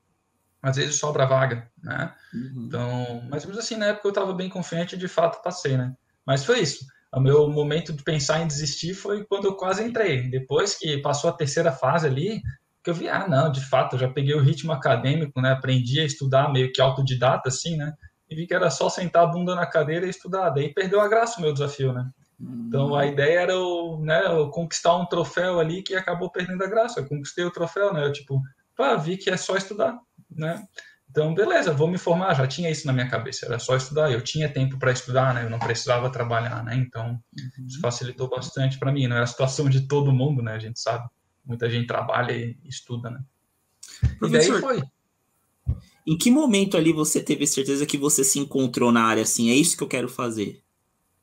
às 0.62 0.78
vezes 0.78 0.96
sobra 0.96 1.26
vaga, 1.26 1.70
né? 1.82 2.14
Uhum. 2.34 2.66
Então, 2.68 3.28
mas 3.30 3.46
assim 3.58 3.78
na 3.78 3.88
época 3.88 4.08
eu 4.08 4.12
estava 4.12 4.34
bem 4.34 4.50
confiante 4.50 4.96
e 4.96 4.98
de 4.98 5.08
fato 5.08 5.42
passei, 5.44 5.78
né? 5.78 5.94
Mas 6.26 6.44
foi 6.44 6.60
isso. 6.60 6.86
O 7.14 7.20
meu 7.20 7.48
momento 7.50 7.94
de 7.94 8.02
pensar 8.04 8.42
em 8.42 8.48
desistir 8.48 8.94
foi 8.96 9.24
quando 9.26 9.46
eu 9.46 9.56
quase 9.56 9.84
entrei. 9.84 10.30
Depois 10.30 10.76
que 10.76 10.98
passou 10.98 11.30
a 11.30 11.34
terceira 11.34 11.72
fase 11.72 12.08
ali, 12.08 12.42
que 12.84 12.90
eu 12.90 12.94
vi, 12.94 13.08
ah, 13.08 13.28
não, 13.28 13.52
de 13.52 13.62
fato, 13.62 13.96
eu 13.96 14.00
já 14.00 14.10
peguei 14.10 14.34
o 14.34 14.42
ritmo 14.42 14.72
acadêmico, 14.72 15.40
né? 15.40 15.52
Aprendi 15.52 16.00
a 16.00 16.06
estudar 16.06 16.52
meio 16.52 16.72
que 16.74 16.82
autodidata, 16.82 17.50
assim, 17.50 17.78
né? 17.78 17.94
E 18.30 18.36
vi 18.36 18.48
que 18.48 18.54
era 18.54 18.70
só 18.70 18.90
sentar 18.90 19.24
a 19.24 19.28
bunda 19.28 19.56
na 19.56 19.66
cadeira 19.66 20.06
e 20.06 20.10
estudar. 20.10 20.50
Daí 20.50 20.74
perdeu 20.74 21.02
a 21.02 21.08
graça 21.08 21.40
o 21.40 21.42
meu 21.42 21.54
desafio, 21.54 21.94
né? 21.94 22.10
Então 22.40 22.96
a 22.96 23.06
ideia 23.06 23.42
era 23.42 23.54
eu, 23.54 24.00
né, 24.02 24.26
eu 24.26 24.50
conquistar 24.50 24.98
um 24.98 25.06
troféu 25.06 25.60
ali 25.60 25.82
que 25.82 25.96
acabou 25.96 26.30
perdendo 26.30 26.64
a 26.64 26.68
graça. 26.68 27.00
Eu 27.00 27.08
conquistei 27.08 27.46
o 27.46 27.52
troféu, 27.52 27.94
né? 27.94 28.06
Eu, 28.06 28.12
tipo, 28.12 28.42
pá, 28.76 28.96
vi 28.96 29.18
que 29.18 29.30
é 29.30 29.38
só 29.38 29.56
estudar, 29.56 29.98
né? 30.30 30.64
Então, 31.10 31.34
beleza, 31.34 31.72
vou 31.72 31.88
me 31.88 32.00
formar. 32.00 32.34
Já 32.34 32.48
tinha 32.48 32.72
isso 32.72 32.88
na 32.88 32.94
minha 32.94 33.08
cabeça, 33.08 33.46
era 33.46 33.60
só 33.60 33.76
estudar. 33.76 34.12
Eu 34.12 34.22
tinha 34.22 34.52
tempo 34.52 34.80
para 34.80 34.92
estudar, 34.92 35.32
né? 35.34 35.46
Eu 35.46 35.50
não 35.50 35.60
precisava 35.60 36.10
trabalhar, 36.10 36.64
né? 36.64 36.76
Então, 36.76 37.12
uhum. 37.12 37.66
isso 37.68 37.80
facilitou 37.80 38.28
bastante 38.28 38.80
para 38.80 38.92
mim. 38.92 39.08
Não 39.08 39.18
é 39.18 39.22
a 39.22 39.28
situação 39.28 39.70
de 39.70 39.88
todo 39.88 40.12
mundo, 40.12 40.42
né? 40.42 40.54
A 40.54 40.60
gente 40.60 40.80
sabe. 40.80 41.08
Muita 41.46 41.70
gente 41.70 41.86
trabalha 41.86 42.32
e 42.32 42.58
estuda, 42.66 43.12
né? 43.12 43.20
Professor, 44.18 44.58
e 44.58 44.62
daí 44.62 44.62
foi. 44.62 44.84
Em 46.06 46.18
que 46.18 46.30
momento 46.30 46.78
ali 46.78 46.92
você 46.92 47.22
teve 47.22 47.48
certeza 47.48 47.86
que 47.86 47.98
você 47.98 48.24
se 48.24 48.40
encontrou 48.40 48.92
na 48.92 49.04
área 49.04 49.24
assim? 49.24 49.50
É 49.50 49.56
isso 49.56 49.78
que 49.78 49.84
eu 49.84 49.88
quero 49.88 50.10
fazer. 50.10 50.62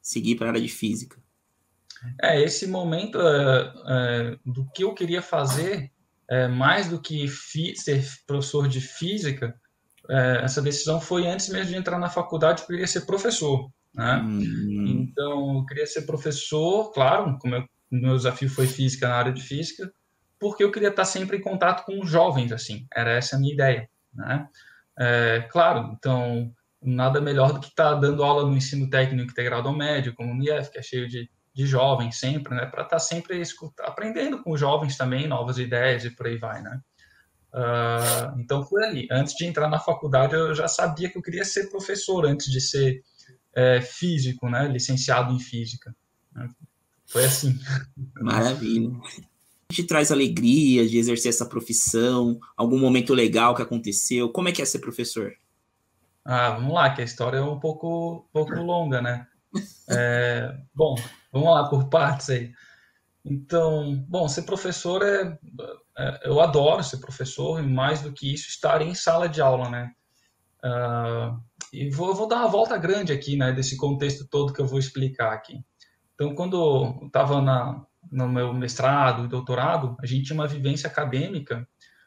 Seguir 0.00 0.37
para 0.37 0.46
a 0.46 0.50
área 0.50 0.60
de 0.60 0.68
física. 0.68 1.18
É, 2.22 2.42
esse 2.42 2.66
momento 2.66 3.20
é, 3.20 3.75
é, 3.88 4.38
do 4.44 4.66
que 4.72 4.84
eu 4.84 4.94
queria 4.94 5.20
fazer, 5.20 5.92
é, 6.28 6.49
mais 6.49 6.88
do 6.88 7.00
que 7.00 7.28
ser 7.76 8.02
professor 8.26 8.66
de 8.66 8.80
física, 8.80 9.54
é, 10.08 10.40
essa 10.42 10.62
decisão 10.62 11.00
foi 11.00 11.26
antes 11.26 11.49
mesmo 11.50 11.72
de 11.72 11.76
entrar 11.76 11.99
na 11.99 12.08
faculdade, 12.08 12.62
eu 12.62 12.66
queria 12.66 12.87
ser 12.87 13.02
professor. 13.02 13.70
Né? 13.94 14.16
Hum. 14.25 14.87
Então, 14.87 15.58
eu 15.58 15.66
queria 15.66 15.87
ser 15.87 16.02
professor, 16.02 16.90
claro, 16.92 17.37
como 17.38 17.54
eu, 17.54 17.64
meu 17.90 18.16
desafio 18.16 18.49
foi 18.49 18.66
física 18.66 19.08
na 19.08 19.16
área 19.16 19.32
de 19.32 19.42
física, 19.42 19.92
porque 20.38 20.64
eu 20.64 20.72
queria 20.72 20.88
estar 20.88 21.04
sempre 21.04 21.37
em 21.37 21.40
contato 21.42 21.84
com 21.84 22.00
os 22.00 22.08
jovens, 22.08 22.50
assim, 22.50 22.87
era 22.94 23.12
essa 23.12 23.37
a 23.37 23.38
minha 23.38 23.52
ideia. 23.52 23.90
Né? 24.14 24.49
É, 25.00 25.49
claro, 25.50 25.97
então, 25.97 26.52
nada 26.83 27.23
melhor 27.23 27.54
do 27.54 27.61
que 27.61 27.69
estar 27.69 27.95
dando 27.95 28.23
aula 28.23 28.47
no 28.47 28.54
ensino 28.54 28.90
técnico 28.90 29.30
integrado 29.30 29.66
ao 29.66 29.75
médio, 29.75 30.14
como 30.14 30.35
no 30.35 30.45
IF, 30.45 30.71
que 30.71 30.78
é 30.78 30.83
cheio 30.83 31.09
de, 31.09 31.30
de 31.54 31.66
jovens 31.66 32.19
sempre, 32.19 32.54
né? 32.54 32.66
Para 32.66 32.83
estar 32.83 32.99
sempre 32.99 33.40
escutar, 33.40 33.87
aprendendo 33.87 34.42
com 34.42 34.52
os 34.52 34.61
jovens 34.61 34.99
também, 34.99 35.26
novas 35.26 35.59
ideias 35.59 36.04
e 36.04 36.11
por 36.11 36.26
aí 36.26 36.37
vai, 36.37 36.61
né? 36.61 36.80
Uh, 37.52 38.38
então 38.38 38.62
foi 38.62 38.85
ali. 38.85 39.09
Antes 39.11 39.35
de 39.35 39.47
entrar 39.47 39.69
na 39.69 39.78
faculdade, 39.78 40.35
eu 40.35 40.54
já 40.54 40.69
sabia 40.69 41.09
que 41.09 41.16
eu 41.16 41.23
queria 41.23 41.47
ser 41.47 41.71
professor 41.71 42.26
antes 42.26 42.52
de 42.52 42.61
ser 42.61 43.02
é, 43.54 43.80
físico, 43.80 44.50
né? 44.50 44.69
Licenciado 44.69 45.33
em 45.33 45.40
física. 45.40 45.97
Foi 47.07 47.25
assim. 47.25 47.59
Maravilha. 48.21 48.90
Gente 49.71 49.85
traz 49.85 50.11
alegria 50.11 50.87
de 50.89 50.99
exercer 50.99 51.29
essa 51.29 51.47
profissão, 51.47 52.39
algum 52.57 52.79
momento 52.79 53.15
legal 53.15 53.55
que 53.55 53.62
aconteceu. 53.62 54.29
Como 54.31 54.49
é 54.49 54.53
que 54.53 54.61
é 54.61 54.65
ser 54.65 54.81
professor? 54.81 55.33
Ah, 56.25 56.50
vamos 56.50 56.75
lá, 56.75 56.91
que 56.91 57.00
a 57.00 57.05
história 57.05 57.39
é 57.39 57.43
um 57.43 57.59
pouco, 57.59 58.29
pouco 58.33 58.55
longa, 58.55 59.00
né? 59.00 59.27
É, 59.89 60.57
bom, 60.75 60.95
vamos 61.33 61.50
lá 61.50 61.69
por 61.69 61.89
partes 61.89 62.31
aí. 62.31 62.53
Então, 63.25 64.05
bom, 64.09 64.29
ser 64.29 64.43
professor 64.43 65.03
é, 65.03 65.39
é, 65.99 66.21
eu 66.25 66.41
adoro 66.41 66.83
ser 66.83 66.99
professor 66.99 67.62
e 67.62 67.67
mais 67.67 68.00
do 68.03 68.12
que 68.12 68.33
isso, 68.33 68.49
estar 68.49 68.81
em 68.83 68.95
sala 68.95 69.29
de 69.29 69.41
aula, 69.41 69.69
né? 69.69 69.93
Uh, 70.65 71.41
e 71.73 71.91
vou, 71.91 72.15
vou, 72.15 72.29
dar 72.29 72.39
uma 72.39 72.49
volta 72.49 72.77
grande 72.77 73.12
aqui, 73.12 73.37
né, 73.37 73.53
desse 73.53 73.77
contexto 73.77 74.27
todo 74.29 74.53
que 74.53 74.61
eu 74.61 74.67
vou 74.67 74.79
explicar 74.79 75.33
aqui. 75.33 75.65
Então, 76.15 76.35
quando 76.35 76.57
eu 76.57 77.07
estava 77.07 77.41
no 78.11 78.28
meu 78.28 78.52
mestrado 78.52 79.25
e 79.25 79.28
doutorado, 79.28 79.97
a 80.00 80.07
gente 80.07 80.26
tinha 80.26 80.38
uma 80.38 80.49
vivência 80.49 80.88
acadêmica 80.88 81.66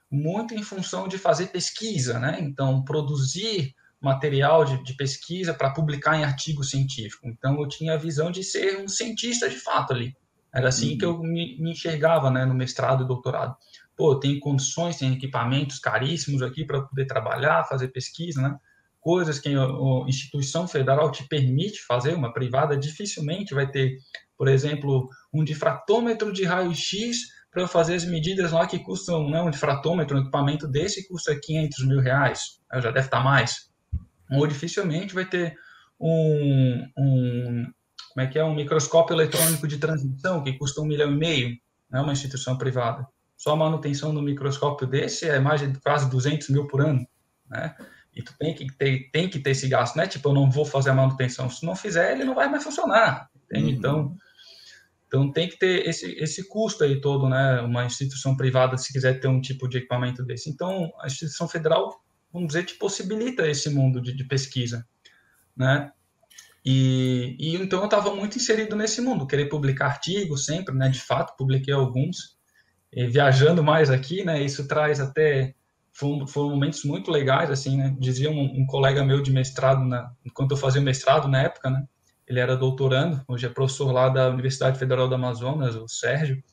muito 0.09 0.53
em 0.53 0.61
função 0.61 1.07
de 1.07 1.17
fazer 1.17 1.47
pesquisa, 1.47 2.19
né? 2.19 2.37
Então, 2.39 2.83
produzir 2.83 3.75
material 3.99 4.65
de, 4.65 4.83
de 4.83 4.93
pesquisa 4.93 5.53
para 5.53 5.71
publicar 5.71 6.17
em 6.17 6.23
artigo 6.23 6.63
científico. 6.63 7.27
Então, 7.27 7.59
eu 7.59 7.67
tinha 7.67 7.93
a 7.93 7.97
visão 7.97 8.29
de 8.29 8.43
ser 8.43 8.79
um 8.79 8.87
cientista 8.87 9.49
de 9.49 9.55
fato 9.55 9.93
ali. 9.93 10.15
Era 10.53 10.67
assim 10.67 10.91
uhum. 10.91 10.97
que 10.97 11.05
eu 11.05 11.19
me, 11.19 11.57
me, 11.59 11.71
enxergava, 11.71 12.29
né, 12.29 12.45
no 12.45 12.53
mestrado 12.53 13.03
e 13.03 13.07
doutorado. 13.07 13.55
Pô, 13.95 14.15
tem 14.15 14.39
condições, 14.39 14.97
tem 14.97 15.13
equipamentos 15.13 15.79
caríssimos 15.79 16.43
aqui 16.43 16.63
para 16.63 16.81
poder 16.81 17.05
trabalhar, 17.05 17.63
fazer 17.63 17.87
pesquisa, 17.87 18.41
né? 18.41 18.55
Coisas 18.99 19.39
que 19.39 19.49
a, 19.55 19.63
a 19.63 20.07
instituição 20.07 20.67
federal 20.67 21.11
te 21.11 21.27
permite 21.27 21.81
fazer, 21.81 22.13
uma 22.13 22.31
privada 22.31 22.77
dificilmente 22.77 23.53
vai 23.53 23.69
ter, 23.69 23.97
por 24.37 24.47
exemplo, 24.47 25.09
um 25.33 25.43
difratômetro 25.43 26.31
de 26.31 26.43
raio-x 26.43 27.17
para 27.51 27.61
eu 27.61 27.67
fazer 27.67 27.95
as 27.95 28.05
medidas 28.05 28.51
lá 28.51 28.65
que 28.65 28.79
custam, 28.79 29.29
né, 29.29 29.41
um 29.41 29.49
difratômetro, 29.49 30.17
um 30.17 30.21
equipamento 30.21 30.67
desse 30.67 31.07
custa 31.07 31.39
500 31.39 31.87
mil 31.87 31.99
reais, 31.99 32.59
já 32.73 32.91
deve 32.91 33.07
estar 33.07 33.23
mais. 33.23 33.69
Ou 34.31 34.47
dificilmente 34.47 35.13
vai 35.13 35.25
ter 35.25 35.55
um, 35.99 36.87
um, 36.97 37.71
como 38.13 38.25
é 38.25 38.27
que 38.27 38.39
é, 38.39 38.43
um 38.43 38.55
microscópio 38.55 39.13
eletrônico 39.13 39.67
de 39.67 39.77
transmissão 39.77 40.43
que 40.43 40.57
custa 40.57 40.81
um 40.81 40.85
milhão 40.85 41.11
e 41.11 41.15
meio, 41.15 41.57
né, 41.89 42.01
uma 42.01 42.13
instituição 42.13 42.57
privada. 42.57 43.05
Só 43.37 43.51
a 43.51 43.57
manutenção 43.57 44.13
do 44.13 44.21
microscópio 44.21 44.87
desse 44.87 45.27
é 45.27 45.39
mais 45.39 45.61
de 45.61 45.79
quase 45.79 46.09
200 46.09 46.49
mil 46.49 46.67
por 46.67 46.81
ano, 46.81 47.05
né? 47.49 47.75
E 48.15 48.21
tu 48.21 48.33
tem 48.37 48.53
que 48.53 48.67
ter, 48.77 49.09
tem 49.11 49.27
que 49.27 49.39
ter 49.39 49.51
esse 49.51 49.67
gasto, 49.67 49.95
né? 49.95 50.07
Tipo, 50.07 50.29
eu 50.29 50.33
não 50.33 50.49
vou 50.49 50.63
fazer 50.63 50.91
a 50.91 50.93
manutenção. 50.93 51.49
Se 51.49 51.65
não 51.65 51.75
fizer, 51.75 52.11
ele 52.11 52.23
não 52.23 52.35
vai 52.35 52.47
mais 52.47 52.63
funcionar. 52.63 53.27
Uhum. 53.51 53.69
Então, 53.69 54.15
então 55.13 55.31
tem 55.31 55.47
que 55.47 55.59
ter 55.59 55.87
esse, 55.87 56.11
esse 56.13 56.49
custo 56.49 56.83
aí 56.83 56.99
todo, 56.99 57.29
né? 57.29 57.61
Uma 57.61 57.85
instituição 57.85 58.35
privada, 58.35 58.79
se 58.79 58.91
quiser 58.91 59.19
ter 59.19 59.27
um 59.27 59.39
tipo 59.39 59.67
de 59.67 59.77
equipamento 59.77 60.25
desse. 60.25 60.49
Então, 60.49 60.91
a 60.99 61.05
instituição 61.05 61.47
federal, 61.47 62.03
vamos 62.31 62.47
dizer, 62.47 62.65
te 62.65 62.73
possibilita 62.73 63.47
esse 63.47 63.69
mundo 63.69 64.01
de, 64.01 64.11
de 64.11 64.23
pesquisa, 64.23 64.87
né? 65.55 65.91
E, 66.65 67.35
e 67.39 67.55
então 67.55 67.77
eu 67.81 67.85
estava 67.85 68.15
muito 68.15 68.37
inserido 68.37 68.75
nesse 68.75 69.01
mundo, 69.01 69.27
querer 69.27 69.49
publicar 69.49 69.85
artigos 69.85 70.45
sempre, 70.45 70.73
né? 70.73 70.89
De 70.89 70.99
fato, 70.99 71.37
publiquei 71.37 71.75
alguns. 71.75 72.35
E 72.91 73.05
viajando 73.05 73.63
mais 73.63 73.91
aqui, 73.91 74.23
né? 74.23 74.41
Isso 74.41 74.67
traz 74.67 74.99
até 74.99 75.53
foram, 75.91 76.25
foram 76.25 76.49
momentos 76.49 76.83
muito 76.85 77.11
legais, 77.11 77.51
assim, 77.51 77.77
né? 77.77 77.95
Dizia 77.99 78.31
um, 78.31 78.61
um 78.61 78.65
colega 78.65 79.05
meu 79.05 79.21
de 79.21 79.31
mestrado, 79.31 79.85
na, 79.85 80.11
enquanto 80.25 80.51
eu 80.51 80.57
fazia 80.57 80.81
mestrado 80.81 81.27
na 81.27 81.43
época, 81.43 81.69
né? 81.69 81.87
Ele 82.33 82.39
era 82.39 82.57
doutorando, 82.57 83.23
hoje 83.27 83.45
é 83.45 83.49
professor 83.49 83.91
lá 83.91 84.09
da 84.09 84.27
Universidade 84.27 84.79
Federal 84.79 85.07
do 85.07 85.13
Amazonas, 85.13 85.75
o 85.75 85.87
Sérgio, 85.87 86.43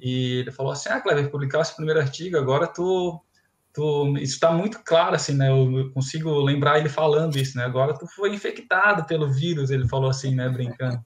e 0.00 0.38
ele 0.38 0.50
falou 0.50 0.72
assim, 0.72 0.88
ah, 0.88 1.00
Cleber, 1.00 1.30
publicasse 1.30 1.72
o 1.72 1.76
primeiro 1.76 2.00
artigo, 2.00 2.38
agora 2.38 2.66
tu, 2.66 3.22
tu 3.74 4.16
isso 4.16 4.34
está 4.34 4.50
muito 4.50 4.82
claro, 4.82 5.14
assim, 5.14 5.34
né, 5.34 5.50
eu 5.50 5.90
consigo 5.92 6.40
lembrar 6.40 6.78
ele 6.78 6.88
falando 6.88 7.36
isso, 7.36 7.58
né, 7.58 7.64
agora 7.64 7.92
tu 7.92 8.06
foi 8.06 8.34
infectado 8.34 9.04
pelo 9.04 9.30
vírus, 9.30 9.70
ele 9.70 9.86
falou 9.86 10.08
assim, 10.08 10.34
né, 10.34 10.48
brincando. 10.48 10.98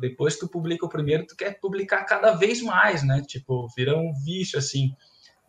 Depois 0.00 0.38
tu 0.38 0.48
publica 0.48 0.86
o 0.86 0.88
primeiro, 0.88 1.26
tu 1.26 1.36
quer 1.36 1.60
publicar 1.60 2.04
cada 2.04 2.32
vez 2.32 2.62
mais, 2.62 3.02
né, 3.02 3.22
tipo, 3.26 3.68
vira 3.76 3.94
um 3.98 4.14
vício, 4.24 4.58
assim, 4.58 4.94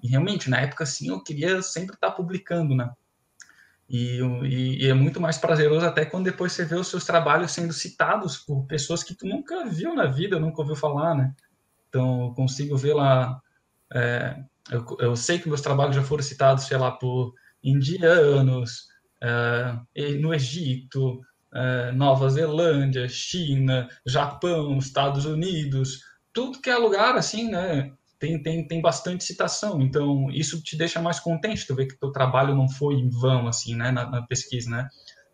e 0.04 0.10
realmente, 0.10 0.50
na 0.50 0.60
época, 0.60 0.84
assim, 0.84 1.08
eu 1.08 1.24
queria 1.24 1.62
sempre 1.62 1.96
estar 1.96 2.10
tá 2.10 2.14
publicando, 2.14 2.76
né, 2.76 2.92
e, 3.92 4.22
e, 4.46 4.86
e, 4.86 4.88
é 4.88 4.94
muito 4.94 5.20
mais 5.20 5.38
prazeroso 5.38 5.86
até 5.86 6.06
quando 6.06 6.24
depois 6.24 6.54
você 6.54 6.64
vê 6.64 6.76
os 6.76 6.88
seus 6.88 7.04
trabalhos 7.04 7.52
sendo 7.52 7.74
citados 7.74 8.38
por 8.38 8.66
pessoas 8.66 9.04
que 9.04 9.14
tu 9.14 9.28
nunca 9.28 9.66
viu 9.66 9.94
na 9.94 10.06
vida, 10.06 10.40
nunca 10.40 10.62
ouviu 10.62 10.78
falar, 10.78 11.14
né? 11.14 11.34
Então, 11.90 12.28
eu 12.28 12.34
consigo 12.34 12.78
ver 12.78 12.94
lá... 12.94 13.42
É, 13.94 14.38
eu, 14.72 14.86
eu, 14.98 15.16
sei 15.18 15.40
que 15.40 15.50
meus 15.50 15.60
trabalhos 15.60 15.94
já 15.94 16.02
foram 16.02 16.24
citados, 16.24 16.64
sei 16.64 16.78
lá, 16.78 16.90
por 16.90 17.34
indianos, 17.62 18.88
é, 19.20 19.76
no 20.22 20.34
Egito, 20.34 21.20
é, 21.54 21.92
Nova 21.92 22.30
Zelândia, 22.30 23.10
China, 23.10 23.90
Japão, 24.06 24.78
Estados 24.78 25.26
Unidos, 25.26 26.06
tudo 26.32 26.62
que 26.62 26.70
é 26.70 26.78
lugar, 26.78 27.18
assim, 27.18 27.52
né? 27.52 27.92
Tem, 28.22 28.40
tem, 28.40 28.68
tem 28.68 28.80
bastante 28.80 29.24
citação, 29.24 29.82
então 29.82 30.30
isso 30.30 30.62
te 30.62 30.78
deixa 30.78 31.02
mais 31.02 31.20
contente, 31.20 31.66
tu 31.66 31.74
vê 31.74 31.88
que 31.88 31.98
teu 31.98 32.12
trabalho 32.12 32.56
não 32.56 32.70
foi 32.70 32.94
em 32.94 33.10
vão, 33.10 33.48
assim, 33.48 33.76
né, 33.76 33.90
na, 33.90 34.08
na 34.08 34.22
pesquisa, 34.22 34.70
né? 34.70 34.88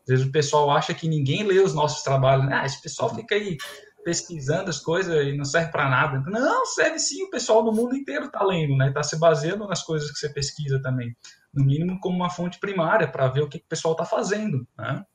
Às 0.03 0.07
vezes 0.07 0.25
o 0.25 0.31
pessoal 0.31 0.71
acha 0.71 0.93
que 0.93 1.05
ninguém 1.05 1.43
lê 1.43 1.59
os 1.59 1.73
nossos 1.73 2.01
trabalhos, 2.01 2.45
né? 2.45 2.61
ah, 2.61 2.65
esse 2.65 2.81
pessoal 2.81 3.13
fica 3.13 3.35
aí 3.35 3.57
pesquisando 4.05 4.69
as 4.69 4.79
coisas 4.79 5.13
e 5.27 5.35
não 5.35 5.43
serve 5.43 5.69
para 5.69 5.89
nada. 5.89 6.23
Não, 6.31 6.65
serve 6.65 6.97
sim, 6.97 7.23
o 7.23 7.29
pessoal 7.29 7.61
do 7.61 7.73
mundo 7.73 7.93
inteiro 7.93 8.27
está 8.27 8.41
lendo, 8.41 8.77
né? 8.77 8.87
Está 8.87 9.03
se 9.03 9.19
baseando 9.19 9.67
nas 9.67 9.83
coisas 9.83 10.09
que 10.09 10.17
você 10.17 10.29
pesquisa 10.29 10.81
também, 10.81 11.13
no 11.53 11.65
mínimo 11.65 11.99
como 11.99 12.15
uma 12.15 12.29
fonte 12.29 12.57
primária 12.57 13.05
para 13.05 13.27
ver 13.27 13.41
o 13.41 13.49
que, 13.49 13.59
que 13.59 13.65
o 13.65 13.69
pessoal 13.69 13.91
está 13.91 14.05
fazendo, 14.05 14.65
né? 14.77 15.05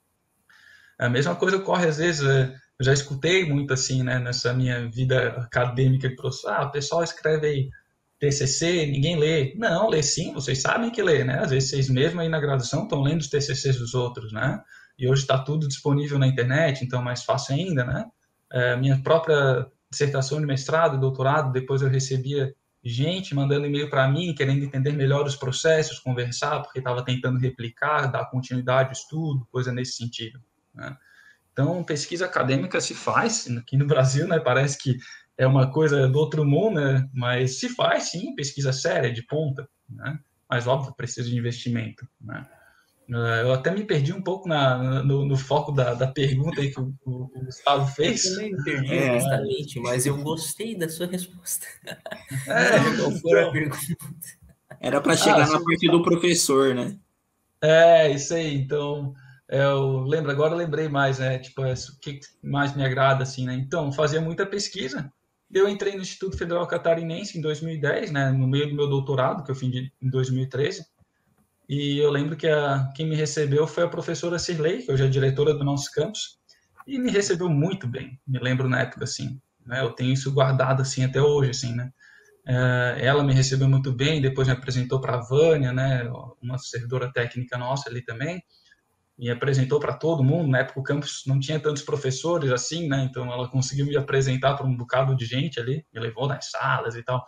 A 0.99 1.09
mesma 1.09 1.35
coisa 1.35 1.57
ocorre 1.57 1.89
às 1.89 1.97
vezes, 1.97 2.23
é, 2.23 2.55
eu 2.79 2.85
já 2.85 2.93
escutei 2.93 3.49
muito 3.49 3.73
assim, 3.73 4.03
né, 4.03 4.19
nessa 4.19 4.53
minha 4.53 4.89
vida 4.89 5.29
acadêmica 5.39 6.09
de 6.09 6.17
professor, 6.17 6.51
ah, 6.51 6.65
o 6.65 6.71
pessoal 6.71 7.03
escreve 7.03 7.47
aí 7.47 7.71
TCC, 8.23 8.87
ninguém 8.87 9.19
lê. 9.19 9.53
Não, 9.57 9.89
lê 9.89 10.01
sim, 10.01 10.33
vocês 10.33 10.61
sabem 10.63 10.91
que 10.91 11.03
lê, 11.03 11.25
né? 11.25 11.41
Às 11.41 11.51
vezes 11.51 11.71
vocês 11.71 11.89
mesmos 11.91 12.23
aí 12.23 12.29
na 12.29 12.39
graduação 12.39 12.85
estão 12.85 13.03
lendo 13.03 13.21
os 13.21 13.29
TCCs 13.29 13.79
dos 13.79 13.95
outros, 13.95 14.33
né? 14.33 14.63
E 14.97 15.09
hoje 15.09 15.23
está 15.23 15.39
tudo 15.39 15.67
disponível 15.67 16.21
na 16.21 16.29
internet, 16.29 16.85
então 16.85 17.01
é 17.01 17.05
mais 17.05 17.25
fácil 17.25 17.57
ainda, 17.57 17.85
né? 17.85 18.05
É, 18.53 18.77
minha 18.77 19.03
própria 19.03 19.67
dissertação 19.91 20.39
de 20.41 20.47
mestrado, 20.47 21.01
doutorado, 21.01 21.53
depois 21.53 21.83
eu 21.83 21.89
recebia 21.89 22.55
gente 22.85 23.35
mandando 23.35 23.67
e-mail 23.67 23.91
para 23.91 24.09
mim, 24.09 24.35
querendo 24.35 24.65
entender 24.65 24.93
melhor 24.93 25.27
os 25.27 25.35
processos, 25.35 25.99
conversar, 25.99 26.61
porque 26.63 26.79
estava 26.79 27.05
tentando 27.05 27.41
replicar, 27.41 28.07
dar 28.07 28.27
continuidade 28.27 28.89
ao 28.89 28.93
estudo, 28.93 29.47
coisa 29.51 29.73
nesse 29.73 29.95
sentido, 29.95 30.41
né? 30.73 30.97
Então, 31.53 31.85
pesquisa 31.85 32.25
acadêmica 32.25 32.81
se 32.81 32.95
faz, 32.95 33.47
aqui 33.59 33.77
no 33.77 33.87
Brasil, 33.87 34.27
né, 34.27 34.41
parece 34.41 34.79
que 34.79 34.97
é 35.37 35.47
uma 35.47 35.71
coisa 35.71 36.09
do 36.09 36.19
outro 36.19 36.45
mundo, 36.45 36.81
né, 36.81 37.09
mas 37.13 37.59
se 37.59 37.69
faz, 37.69 38.11
sim, 38.11 38.35
pesquisa 38.35 38.73
séria, 38.73 39.13
de 39.13 39.25
ponta, 39.27 39.69
né, 39.89 40.19
mas, 40.49 40.67
óbvio, 40.67 40.95
precisa 40.95 41.29
de 41.29 41.37
investimento, 41.37 42.07
né. 42.21 42.47
Eh, 43.11 43.43
eu 43.43 43.53
até 43.53 43.71
me 43.71 43.85
perdi 43.85 44.13
um 44.13 44.23
pouco 44.23 44.49
na, 44.49 45.03
no, 45.03 45.27
no 45.27 45.37
foco 45.37 45.73
da, 45.73 45.93
da, 45.93 46.07
pergunta 46.07 46.61
aí 46.61 46.71
que 46.71 46.81
o, 46.81 46.95
o, 47.05 47.25
o 47.35 47.45
Gustavo 47.45 47.87
fez. 47.95 48.25
Eu 48.25 48.35
também 48.37 48.53
me 48.53 48.65
perdi 48.65 48.95
é. 48.95 49.19
justamente, 49.19 49.81
mas 49.81 50.07
eu 50.07 50.17
gostei 50.23 50.77
da 50.77 50.89
sua 50.89 51.07
resposta. 51.07 51.67
É, 51.85 52.79
qual 52.97 53.11
foi 53.13 53.43
a 53.43 53.51
pergunta? 53.51 53.79
Era 54.81 55.01
para 55.01 55.17
chegar 55.17 55.43
ah, 55.43 55.53
na 55.53 55.61
parte 55.63 55.89
do 55.89 56.03
professor, 56.03 56.75
né? 56.75 56.97
É, 57.61 58.11
isso 58.11 58.35
aí. 58.35 58.55
Então, 58.55 59.15
eu 59.53 60.01
lembro, 60.05 60.31
agora 60.31 60.55
eu 60.55 60.57
lembrei 60.57 60.89
mais, 60.89 61.19
né? 61.19 61.39
Tipo, 61.39 61.63
é, 61.63 61.75
o 61.75 62.01
que 62.01 62.21
mais 62.43 62.75
me 62.75 62.83
agrada, 62.83 63.23
assim, 63.23 63.45
né? 63.45 63.53
Então, 63.53 63.93
fazia 63.93 64.19
muita 64.19 64.47
pesquisa. 64.47 65.13
Eu 65.53 65.69
entrei 65.69 65.95
no 65.95 66.01
Instituto 66.01 66.39
Federal 66.39 66.67
Catarinense 66.67 67.37
em 67.37 67.43
2010, 67.43 68.13
né? 68.13 68.31
No 68.31 68.47
meio 68.47 68.71
do 68.71 68.75
meu 68.75 68.89
doutorado, 68.89 69.45
que 69.45 69.51
eu 69.51 69.55
fiz 69.55 69.91
em 70.01 70.09
2013. 70.09 70.87
E 71.69 71.99
eu 71.99 72.11
lembro 72.11 72.35
que 72.35 72.49
a, 72.49 72.91
quem 72.97 73.07
me 73.07 73.15
recebeu 73.15 73.67
foi 73.67 73.85
a 73.85 73.89
professora 73.89 74.39
Cirlei, 74.39 74.81
que 74.81 74.91
hoje 74.91 75.05
é 75.05 75.09
diretora 75.09 75.53
do 75.53 75.63
nosso 75.63 75.93
campus, 75.93 76.39
e 76.87 76.99
me 76.99 77.11
recebeu 77.11 77.51
muito 77.51 77.87
bem. 77.87 78.19
Me 78.27 78.39
lembro 78.39 78.67
na 78.71 78.81
época, 78.81 79.05
assim. 79.05 79.39
Né? 79.67 79.83
Eu 79.83 79.91
tenho 79.91 80.15
isso 80.15 80.33
guardado, 80.33 80.81
assim, 80.81 81.05
até 81.05 81.21
hoje, 81.21 81.51
assim, 81.51 81.75
né? 81.75 81.93
É, 82.47 83.01
ela 83.03 83.23
me 83.23 83.35
recebeu 83.35 83.69
muito 83.69 83.93
bem, 83.93 84.23
depois 84.23 84.49
me 84.49 84.55
apresentou 84.55 84.99
para 84.99 85.17
a 85.17 85.21
Vânia, 85.21 85.75
né? 85.75 86.11
Uma 86.41 86.57
servidora 86.57 87.13
técnica 87.13 87.59
nossa 87.59 87.91
ali 87.91 88.03
também 88.03 88.43
e 89.19 89.31
apresentou 89.31 89.79
para 89.79 89.93
todo 89.93 90.25
mundo. 90.25 90.49
Na 90.49 90.59
época 90.59 90.81
o 90.81 90.83
campus 90.83 91.23
não 91.27 91.39
tinha 91.39 91.61
tantos 91.61 91.83
professores 91.83 92.51
assim, 92.51 92.89
né? 92.89 93.07
Então 93.09 93.33
ela 93.33 93.49
conseguiu 93.49 93.87
me 93.87 93.97
apresentar 93.97 94.55
para 94.55 94.67
um 94.67 94.77
bocado 94.77 95.15
de 95.15 95.25
gente 95.25 95.61
ali, 95.61 95.85
me 95.93 96.01
levou 96.01 96.27
nas 96.27 96.51
salas 96.51 96.97
e 96.97 97.03
tal. 97.03 97.25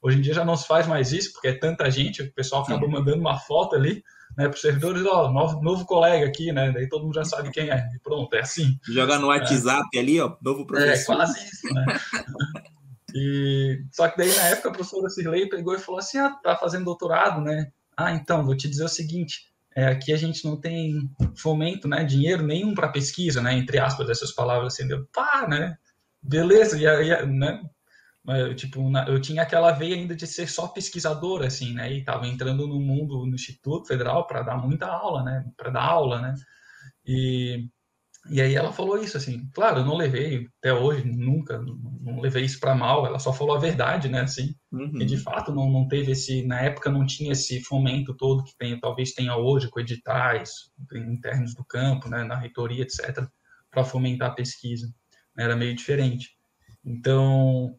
Hoje 0.00 0.18
em 0.18 0.20
dia 0.20 0.34
já 0.34 0.44
não 0.44 0.56
se 0.56 0.66
faz 0.66 0.86
mais 0.86 1.12
isso, 1.12 1.32
porque 1.32 1.48
é 1.48 1.52
tanta 1.58 1.90
gente, 1.90 2.22
o 2.22 2.32
pessoal 2.32 2.62
acaba 2.62 2.86
mandando 2.86 3.18
uma 3.18 3.38
foto 3.38 3.74
ali, 3.74 4.02
né, 4.36 4.46
para 4.46 4.54
os 4.54 4.60
servidores, 4.60 5.04
ó, 5.06 5.32
novo, 5.32 5.62
novo 5.62 5.86
colega 5.86 6.26
aqui, 6.26 6.52
né? 6.52 6.70
Daí 6.70 6.88
todo 6.88 7.04
mundo 7.04 7.14
já 7.14 7.24
sabe 7.24 7.50
quem 7.50 7.70
é. 7.70 7.88
E 7.94 7.98
pronto, 8.00 8.34
é 8.34 8.40
assim. 8.40 8.78
Joga 8.88 9.18
no 9.18 9.28
WhatsApp 9.28 9.88
é. 9.94 9.98
ali, 9.98 10.20
ó, 10.20 10.36
novo 10.42 10.66
professor. 10.66 11.12
É, 11.12 11.16
quase 11.16 11.44
isso, 11.44 11.74
né? 11.74 11.86
e, 13.14 13.82
só 13.90 14.08
que 14.08 14.18
daí 14.18 14.34
na 14.36 14.48
época 14.48 14.68
a 14.68 14.72
professora 14.72 15.08
Cirlei 15.08 15.48
pegou 15.48 15.74
e 15.74 15.78
falou 15.78 15.98
assim: 15.98 16.18
ah, 16.18 16.30
tá 16.42 16.56
fazendo 16.56 16.84
doutorado, 16.84 17.40
né? 17.40 17.70
Ah, 17.96 18.12
então, 18.12 18.44
vou 18.44 18.56
te 18.56 18.68
dizer 18.68 18.84
o 18.84 18.88
seguinte 18.88 19.46
é, 19.76 19.86
aqui 19.88 20.10
a 20.10 20.16
gente 20.16 20.42
não 20.42 20.58
tem 20.58 21.10
fomento, 21.36 21.86
né, 21.86 22.02
dinheiro 22.02 22.42
nenhum 22.42 22.74
para 22.74 22.88
pesquisa, 22.88 23.42
né, 23.42 23.52
entre 23.52 23.78
aspas, 23.78 24.08
essas 24.08 24.32
palavras 24.32 24.72
assim, 24.72 24.88
deu, 24.88 25.06
pá, 25.12 25.46
né, 25.46 25.76
beleza, 26.22 26.78
e 26.78 26.86
aí, 26.86 27.26
né, 27.26 27.62
tipo, 28.56 28.80
eu 29.06 29.20
tinha 29.20 29.42
aquela 29.42 29.72
veia 29.72 29.94
ainda 29.94 30.16
de 30.16 30.26
ser 30.26 30.48
só 30.48 30.66
pesquisador, 30.68 31.44
assim, 31.44 31.74
né, 31.74 31.92
e 31.92 31.98
estava 31.98 32.26
entrando 32.26 32.66
no 32.66 32.80
mundo, 32.80 33.26
no 33.26 33.34
Instituto 33.34 33.86
Federal 33.86 34.26
para 34.26 34.42
dar 34.42 34.56
muita 34.56 34.86
aula, 34.86 35.22
né, 35.22 35.44
para 35.58 35.70
dar 35.70 35.84
aula, 35.84 36.22
né, 36.22 36.34
e 37.06 37.68
E 38.28 38.40
aí 38.40 38.54
ela 38.54 38.72
falou 38.72 38.98
isso, 38.98 39.16
assim, 39.16 39.48
claro, 39.52 39.80
eu 39.80 39.84
não 39.84 39.96
levei 39.96 40.48
até 40.58 40.72
hoje, 40.72 41.04
nunca, 41.04 41.60
não 41.60 42.20
levei 42.20 42.44
isso 42.44 42.58
para 42.58 42.74
mal, 42.74 43.06
ela 43.06 43.18
só 43.18 43.32
falou 43.32 43.56
a 43.56 43.60
verdade, 43.60 44.08
né, 44.08 44.22
assim, 44.22 44.54
uhum. 44.72 45.00
e 45.00 45.04
de 45.04 45.16
fato 45.16 45.54
não, 45.54 45.70
não 45.70 45.86
teve 45.86 46.12
esse, 46.12 46.44
na 46.44 46.60
época 46.60 46.90
não 46.90 47.06
tinha 47.06 47.32
esse 47.32 47.60
fomento 47.62 48.14
todo 48.14 48.44
que 48.44 48.56
tem, 48.58 48.78
talvez 48.80 49.12
tenha 49.12 49.36
hoje 49.36 49.68
com 49.68 49.80
editais 49.80 50.50
internos 50.92 51.54
do 51.54 51.64
campo, 51.64 52.08
né, 52.08 52.24
na 52.24 52.36
reitoria, 52.36 52.82
etc., 52.82 53.26
para 53.70 53.84
fomentar 53.84 54.30
a 54.30 54.34
pesquisa, 54.34 54.86
né, 55.36 55.44
era 55.44 55.54
meio 55.54 55.74
diferente. 55.74 56.30
Então, 56.84 57.76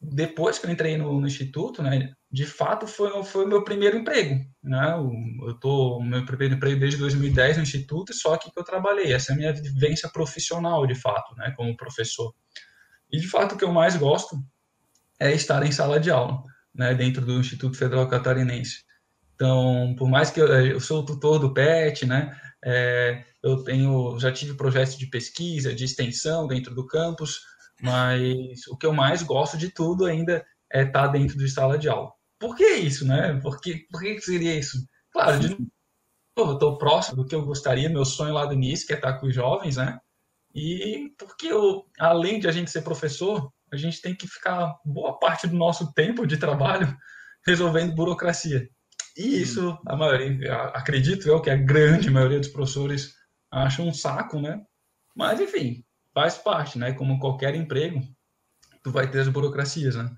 depois 0.00 0.58
que 0.58 0.66
eu 0.66 0.70
entrei 0.70 0.96
no, 0.96 1.20
no 1.20 1.26
instituto, 1.26 1.82
né, 1.82 2.12
de 2.30 2.44
fato 2.44 2.86
foi 2.86 3.22
foi 3.24 3.44
o 3.44 3.48
meu 3.48 3.64
primeiro 3.64 3.96
emprego, 3.96 4.44
né? 4.62 4.94
Eu 5.46 5.54
tô 5.58 6.00
meu 6.02 6.24
primeiro 6.26 6.54
emprego 6.54 6.78
desde 6.78 6.98
2010 6.98 7.56
no 7.56 7.62
instituto, 7.62 8.12
só 8.14 8.36
que 8.36 8.50
eu 8.54 8.64
trabalhei. 8.64 9.12
Essa 9.12 9.32
é 9.32 9.34
a 9.34 9.38
minha 9.38 9.52
vivência 9.52 10.08
profissional, 10.10 10.86
de 10.86 10.94
fato, 10.94 11.34
né, 11.36 11.52
como 11.56 11.76
professor. 11.76 12.34
E 13.10 13.18
de 13.18 13.26
fato 13.28 13.54
o 13.54 13.58
que 13.58 13.64
eu 13.64 13.72
mais 13.72 13.96
gosto 13.96 14.36
é 15.18 15.32
estar 15.32 15.64
em 15.64 15.72
sala 15.72 15.98
de 15.98 16.10
aula, 16.10 16.42
né, 16.74 16.94
dentro 16.94 17.24
do 17.24 17.40
Instituto 17.40 17.76
Federal 17.78 18.08
Catarinense. 18.08 18.84
Então, 19.34 19.94
por 19.98 20.08
mais 20.08 20.30
que 20.30 20.40
eu, 20.40 20.48
eu 20.48 20.80
sou 20.80 21.04
tutor 21.04 21.38
do 21.38 21.54
PET, 21.54 22.06
né, 22.06 22.38
é, 22.64 23.24
eu 23.42 23.64
tenho 23.64 24.18
já 24.18 24.32
tive 24.32 24.54
projetos 24.54 24.98
de 24.98 25.06
pesquisa, 25.06 25.74
de 25.74 25.84
extensão 25.84 26.46
dentro 26.46 26.74
do 26.74 26.86
campus, 26.86 27.40
mas 27.80 28.66
o 28.68 28.76
que 28.76 28.86
eu 28.86 28.92
mais 28.92 29.22
gosto 29.22 29.56
de 29.56 29.70
tudo 29.70 30.04
ainda 30.04 30.44
é 30.72 30.82
estar 30.82 31.06
dentro 31.08 31.38
de 31.38 31.48
sala 31.48 31.78
de 31.78 31.88
aula 31.88 32.17
por 32.38 32.56
que 32.56 32.66
isso, 32.76 33.06
né? 33.06 33.38
Por 33.40 33.60
que, 33.60 33.86
por 33.90 34.00
que 34.00 34.20
seria 34.20 34.58
isso? 34.58 34.78
Claro, 35.12 35.40
de 35.40 35.56
eu 36.36 36.52
estou 36.52 36.78
próximo 36.78 37.16
do 37.16 37.26
que 37.26 37.34
eu 37.34 37.44
gostaria, 37.44 37.88
meu 37.88 38.04
sonho 38.04 38.32
lá 38.32 38.46
do 38.46 38.54
início, 38.54 38.86
que 38.86 38.92
é 38.92 38.96
estar 38.96 39.14
com 39.14 39.26
os 39.26 39.34
jovens, 39.34 39.76
né? 39.76 39.98
E 40.54 41.12
porque 41.18 41.48
eu, 41.48 41.84
além 41.98 42.38
de 42.38 42.48
a 42.48 42.52
gente 42.52 42.70
ser 42.70 42.82
professor, 42.82 43.52
a 43.72 43.76
gente 43.76 44.00
tem 44.00 44.14
que 44.14 44.26
ficar 44.26 44.76
boa 44.84 45.18
parte 45.18 45.46
do 45.46 45.56
nosso 45.56 45.92
tempo 45.92 46.26
de 46.26 46.36
trabalho 46.36 46.96
resolvendo 47.44 47.94
burocracia. 47.94 48.68
E 49.16 49.42
isso, 49.42 49.76
a 49.86 49.96
maioria, 49.96 50.54
acredito 50.74 51.28
eu 51.28 51.40
que 51.42 51.50
a 51.50 51.56
grande 51.56 52.08
maioria 52.08 52.38
dos 52.38 52.48
professores 52.48 53.14
acham 53.50 53.88
um 53.88 53.92
saco, 53.92 54.40
né? 54.40 54.60
Mas, 55.14 55.40
enfim, 55.40 55.84
faz 56.14 56.38
parte, 56.38 56.78
né? 56.78 56.92
Como 56.92 57.18
qualquer 57.18 57.54
emprego, 57.54 58.00
tu 58.82 58.92
vai 58.92 59.10
ter 59.10 59.20
as 59.20 59.28
burocracias, 59.28 59.96
né? 59.96 60.08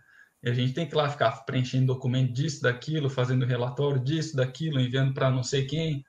E 0.42 0.48
a 0.48 0.54
gente 0.54 0.72
tem 0.72 0.88
que 0.88 0.94
lá 0.94 1.08
ficar 1.08 1.44
preenchendo 1.44 1.86
documento 1.86 2.32
disso, 2.32 2.62
daquilo, 2.62 3.10
fazendo 3.10 3.44
relatório 3.44 4.02
disso, 4.02 4.36
daquilo, 4.36 4.80
enviando 4.80 5.12
para 5.12 5.30
não 5.30 5.42
sei 5.42 5.66
quem. 5.66 6.04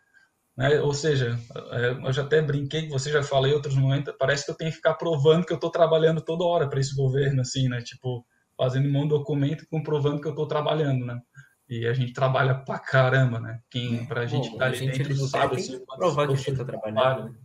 Né? 0.56 0.80
Ou 0.80 0.94
seja, 0.94 1.38
é, 1.72 1.92
eu 1.92 2.14
já 2.14 2.24
até 2.24 2.42
brinquei, 2.42 2.88
você 2.88 3.12
já 3.12 3.24
falou 3.24 3.48
em 3.48 3.54
outros 3.54 3.76
momentos, 3.76 4.14
parece 4.18 4.46
que 4.46 4.52
eu 4.52 4.56
tenho 4.56 4.72
que 4.72 4.78
ficar 4.78 4.94
provando 4.94 5.46
que 5.46 5.52
eu 5.52 5.56
estou 5.56 5.70
trabalhando 5.70 6.22
toda 6.22 6.46
hora 6.46 6.70
para 6.70 6.80
esse 6.80 6.96
governo, 6.96 7.42
assim, 7.42 7.68
né? 7.68 7.82
Tipo, 7.82 8.26
fazendo 8.58 8.88
um 8.88 8.92
monte 8.92 9.04
de 9.04 9.10
documento 9.10 9.68
comprovando 9.70 10.22
que 10.22 10.28
eu 10.28 10.32
estou 10.32 10.48
trabalhando, 10.48 11.06
né? 11.06 11.20
E 11.68 11.88
a 11.88 11.94
gente 11.94 12.14
trabalha 12.14 12.56
pra 12.56 12.80
caramba, 12.80 13.40
né? 13.40 13.60
Quem, 13.70 14.02
é. 14.02 14.06
pra 14.06 14.26
gente 14.26 14.46
estar 14.46 14.58
tá 14.58 14.66
ali 14.66 14.92
dentro 14.92 15.16
do 15.16 15.28
sabe, 15.28 15.56
assim, 15.56 15.84
provar 15.86 16.28
que 16.28 16.34
a 16.34 16.36
gente 16.36 16.52
está 16.52 16.66
trabalhando. 16.66 17.30
Né? 17.30 17.36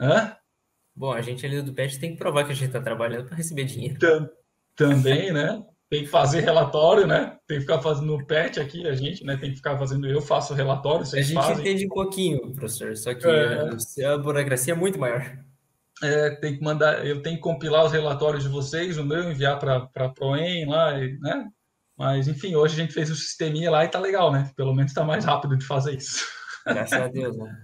Hã? 0.00 0.36
Bom, 0.94 1.12
a 1.12 1.22
gente 1.22 1.46
ali 1.46 1.62
do 1.62 1.72
PET 1.72 1.98
tem 1.98 2.12
que 2.12 2.18
provar 2.18 2.44
que 2.44 2.52
a 2.52 2.54
gente 2.54 2.66
está 2.66 2.80
trabalhando 2.80 3.26
para 3.26 3.36
receber 3.36 3.64
dinheiro. 3.64 3.98
Também, 4.74 5.32
né? 5.32 5.64
Tem 5.90 6.04
que 6.04 6.08
fazer 6.08 6.40
relatório, 6.40 7.06
né? 7.06 7.38
Tem 7.46 7.56
que 7.56 7.62
ficar 7.62 7.80
fazendo 7.80 8.14
o 8.14 8.26
PET 8.26 8.60
aqui, 8.60 8.86
a 8.86 8.94
gente, 8.94 9.24
né? 9.24 9.36
Tem 9.36 9.50
que 9.50 9.56
ficar 9.56 9.78
fazendo, 9.78 10.06
eu 10.06 10.20
faço 10.20 10.54
relatório, 10.54 11.06
vocês 11.06 11.26
A 11.26 11.28
gente 11.28 11.42
fazem. 11.42 11.60
entende 11.60 11.86
um 11.86 11.88
pouquinho, 11.88 12.54
professor, 12.54 12.96
só 12.96 13.14
que 13.14 13.26
é. 13.26 14.06
a 14.06 14.18
burocracia 14.18 14.74
é 14.74 14.76
muito 14.76 14.98
maior. 14.98 15.38
É, 16.02 16.30
tem 16.36 16.56
que 16.56 16.62
mandar, 16.62 17.04
eu 17.04 17.22
tenho 17.22 17.36
que 17.36 17.42
compilar 17.42 17.84
os 17.84 17.92
relatórios 17.92 18.44
de 18.44 18.48
vocês, 18.48 18.98
o 18.98 19.04
meu 19.04 19.30
enviar 19.30 19.58
para 19.58 19.88
a 19.94 20.08
Proem 20.08 20.66
lá, 20.66 20.92
né? 20.92 21.48
Mas, 21.96 22.28
enfim, 22.28 22.54
hoje 22.54 22.74
a 22.74 22.84
gente 22.84 22.94
fez 22.94 23.10
o 23.10 23.14
um 23.14 23.16
sisteminha 23.16 23.70
lá 23.70 23.84
e 23.84 23.88
tá 23.88 23.98
legal, 23.98 24.30
né? 24.30 24.52
Pelo 24.54 24.74
menos 24.74 24.92
tá 24.92 25.02
mais 25.02 25.24
rápido 25.24 25.56
de 25.56 25.64
fazer 25.64 25.96
isso. 25.96 26.24
Graças 26.64 27.00
a 27.00 27.08
Deus, 27.08 27.36
né? 27.36 27.56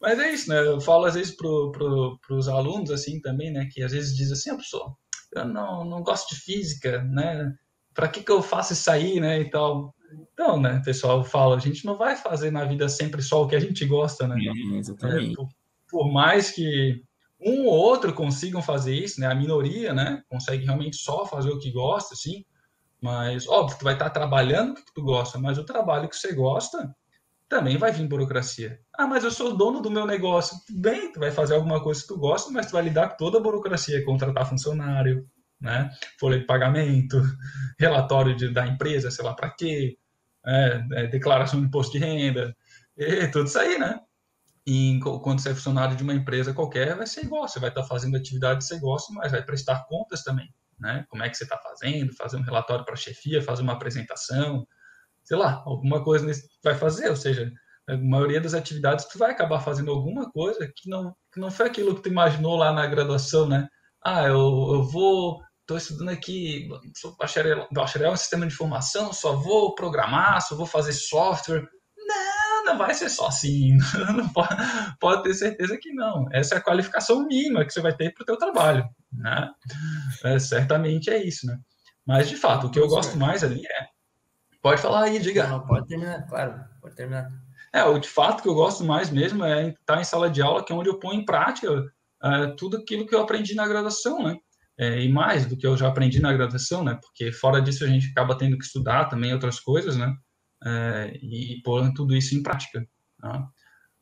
Mas 0.00 0.18
é 0.18 0.32
isso, 0.32 0.48
né? 0.48 0.60
Eu 0.60 0.80
falo 0.80 1.04
às 1.04 1.14
vezes 1.14 1.36
para 1.36 1.48
pro, 1.72 2.18
os 2.30 2.48
alunos, 2.48 2.90
assim, 2.90 3.20
também, 3.20 3.52
né? 3.52 3.68
Que 3.70 3.82
às 3.82 3.92
vezes 3.92 4.16
diz 4.16 4.32
assim, 4.32 4.50
ah, 4.50 4.56
pessoal, 4.56 4.96
eu 5.40 5.44
não, 5.46 5.84
não 5.84 6.02
gosto 6.02 6.34
de 6.34 6.40
física, 6.40 7.02
né? 7.02 7.54
Para 7.94 8.08
que, 8.08 8.22
que 8.22 8.30
eu 8.30 8.42
faço 8.42 8.72
isso 8.72 8.90
aí, 8.90 9.20
né? 9.20 9.40
E 9.40 9.50
tal. 9.50 9.94
Então, 10.32 10.60
né, 10.60 10.80
pessoal, 10.84 11.24
fala, 11.24 11.56
a 11.56 11.58
gente 11.60 11.84
não 11.84 11.96
vai 11.96 12.16
fazer 12.16 12.50
na 12.50 12.64
vida 12.64 12.88
sempre 12.88 13.22
só 13.22 13.42
o 13.42 13.48
que 13.48 13.56
a 13.56 13.60
gente 13.60 13.84
gosta, 13.84 14.26
né? 14.26 14.36
É, 14.38 14.76
exatamente. 14.76 15.32
É, 15.32 15.34
por, 15.34 15.48
por, 15.90 16.12
mais 16.12 16.50
que 16.50 17.02
um 17.40 17.66
ou 17.66 17.74
outro 17.74 18.12
consigam 18.12 18.62
fazer 18.62 18.94
isso, 18.94 19.20
né? 19.20 19.26
A 19.26 19.34
minoria, 19.34 19.92
né? 19.92 20.22
Consegue 20.28 20.64
realmente 20.64 20.96
só 20.96 21.26
fazer 21.26 21.50
o 21.50 21.58
que 21.58 21.70
gosta, 21.70 22.14
assim. 22.14 22.44
Mas, 23.00 23.48
óbvio, 23.48 23.78
tu 23.78 23.84
vai 23.84 23.94
estar 23.94 24.10
trabalhando 24.10 24.72
o 24.72 24.74
que 24.74 24.94
tu 24.94 25.02
gosta, 25.02 25.38
mas 25.38 25.58
o 25.58 25.64
trabalho 25.64 26.08
que 26.08 26.16
você 26.16 26.32
gosta 26.32 26.94
também 27.48 27.78
vai 27.78 27.92
vir 27.92 28.08
burocracia. 28.08 28.80
Ah, 28.96 29.06
mas 29.06 29.24
eu 29.24 29.30
sou 29.30 29.56
dono 29.56 29.80
do 29.80 29.90
meu 29.90 30.06
negócio. 30.06 30.56
Bem, 30.70 31.12
tu 31.12 31.20
vai 31.20 31.30
fazer 31.30 31.54
alguma 31.54 31.82
coisa 31.82 32.00
que 32.00 32.08
tu 32.08 32.18
gosta, 32.18 32.50
mas 32.50 32.66
tu 32.66 32.72
vai 32.72 32.82
lidar 32.82 33.10
com 33.10 33.16
toda 33.16 33.38
a 33.38 33.40
burocracia, 33.40 34.04
contratar 34.04 34.48
funcionário, 34.48 35.26
né? 35.60 35.90
Folha 36.18 36.38
de 36.38 36.46
pagamento, 36.46 37.20
relatório 37.78 38.34
de, 38.34 38.52
da 38.52 38.66
empresa, 38.66 39.10
sei 39.10 39.24
lá 39.24 39.34
para 39.34 39.50
quê, 39.50 39.96
é, 40.44 40.84
é, 40.92 41.06
declaração 41.06 41.60
de 41.60 41.66
imposto 41.66 41.92
de 41.92 41.98
renda, 41.98 42.54
e, 42.96 43.28
tudo 43.28 43.46
isso 43.46 43.58
aí, 43.58 43.78
né? 43.78 44.00
E 44.66 44.98
quando 45.22 45.40
você 45.40 45.50
é 45.50 45.54
funcionário 45.54 45.96
de 45.96 46.02
uma 46.02 46.14
empresa 46.14 46.52
qualquer, 46.52 46.96
vai 46.96 47.06
ser 47.06 47.24
igual. 47.24 47.46
Você 47.46 47.60
vai 47.60 47.68
estar 47.68 47.84
fazendo 47.84 48.16
atividade 48.16 48.58
que 48.58 48.64
você 48.64 48.80
gosta, 48.80 49.12
mas 49.14 49.30
vai 49.30 49.42
prestar 49.44 49.84
contas 49.86 50.24
também, 50.24 50.52
né? 50.80 51.04
Como 51.08 51.22
é 51.22 51.30
que 51.30 51.36
você 51.36 51.44
está 51.44 51.56
fazendo, 51.58 52.12
fazer 52.14 52.36
um 52.36 52.42
relatório 52.42 52.84
para 52.84 52.94
a 52.94 52.96
chefia, 52.96 53.40
fazer 53.40 53.62
uma 53.62 53.74
apresentação, 53.74 54.66
sei 55.26 55.36
lá, 55.36 55.62
alguma 55.66 56.02
coisa 56.02 56.24
nesse, 56.24 56.48
vai 56.62 56.74
fazer, 56.74 57.10
ou 57.10 57.16
seja, 57.16 57.52
a 57.88 57.96
maioria 57.96 58.40
das 58.40 58.54
atividades 58.54 59.06
tu 59.06 59.18
vai 59.18 59.32
acabar 59.32 59.60
fazendo 59.60 59.90
alguma 59.90 60.30
coisa 60.30 60.70
que 60.74 60.88
não, 60.88 61.14
que 61.32 61.40
não 61.40 61.50
foi 61.50 61.66
aquilo 61.66 61.94
que 61.94 62.02
tu 62.02 62.08
imaginou 62.08 62.56
lá 62.56 62.72
na 62.72 62.86
graduação, 62.86 63.48
né? 63.48 63.68
Ah, 64.04 64.24
eu, 64.24 64.34
eu 64.34 64.82
vou, 64.84 65.40
estou 65.60 65.76
estudando 65.76 66.10
aqui, 66.10 66.68
sou 66.96 67.16
bacharel, 67.16 67.66
bacharel 67.72 68.12
em 68.12 68.16
sistema 68.16 68.46
de 68.46 68.54
informação, 68.54 69.12
só 69.12 69.34
vou 69.34 69.74
programar, 69.74 70.40
só 70.42 70.54
vou 70.54 70.66
fazer 70.66 70.92
software. 70.92 71.68
Não, 71.96 72.64
não 72.64 72.78
vai 72.78 72.94
ser 72.94 73.08
só 73.08 73.26
assim, 73.26 73.76
não 74.16 74.28
pode, 74.28 74.56
pode 75.00 75.22
ter 75.24 75.34
certeza 75.34 75.76
que 75.80 75.92
não. 75.92 76.26
Essa 76.32 76.54
é 76.54 76.58
a 76.58 76.62
qualificação 76.62 77.26
mínima 77.26 77.64
que 77.64 77.72
você 77.72 77.80
vai 77.80 77.94
ter 77.96 78.12
para 78.14 78.22
o 78.22 78.26
teu 78.26 78.36
trabalho, 78.36 78.88
né? 79.12 79.50
É, 80.24 80.38
certamente 80.38 81.10
é 81.10 81.20
isso, 81.24 81.46
né? 81.46 81.58
Mas, 82.06 82.28
de 82.28 82.36
fato, 82.36 82.68
o 82.68 82.70
que 82.70 82.78
eu 82.78 82.86
gosto 82.86 83.18
mais 83.18 83.42
ali 83.42 83.60
é 83.66 83.95
Pode 84.66 84.82
falar 84.82 85.04
aí, 85.04 85.20
diga. 85.20 85.46
Não, 85.46 85.64
pode 85.64 85.86
terminar, 85.86 86.26
claro, 86.26 86.58
pode 86.80 86.96
terminar. 86.96 87.30
É, 87.72 87.84
o 87.84 88.00
de 88.00 88.08
fato 88.08 88.42
que 88.42 88.48
eu 88.48 88.54
gosto 88.54 88.82
mais 88.82 89.10
mesmo 89.10 89.44
é 89.44 89.68
estar 89.68 90.00
em 90.00 90.04
sala 90.04 90.28
de 90.28 90.42
aula, 90.42 90.64
que 90.64 90.72
é 90.72 90.74
onde 90.74 90.88
eu 90.88 90.98
ponho 90.98 91.20
em 91.20 91.24
prática 91.24 91.84
é, 92.20 92.48
tudo 92.48 92.78
aquilo 92.78 93.06
que 93.06 93.14
eu 93.14 93.20
aprendi 93.20 93.54
na 93.54 93.68
graduação, 93.68 94.24
né? 94.24 94.36
É, 94.76 95.04
e 95.04 95.08
mais 95.08 95.46
do 95.46 95.56
que 95.56 95.64
eu 95.64 95.76
já 95.76 95.86
aprendi 95.86 96.20
na 96.20 96.32
graduação, 96.32 96.82
né? 96.82 96.98
Porque 97.00 97.30
fora 97.30 97.62
disso 97.62 97.84
a 97.84 97.86
gente 97.86 98.08
acaba 98.08 98.36
tendo 98.36 98.58
que 98.58 98.64
estudar 98.64 99.04
também 99.04 99.32
outras 99.32 99.60
coisas, 99.60 99.96
né? 99.96 100.12
É, 100.64 101.16
e, 101.22 101.54
e 101.54 101.62
pôr 101.62 101.88
tudo 101.94 102.16
isso 102.16 102.34
em 102.34 102.42
prática. 102.42 102.84
Tá? 103.20 103.48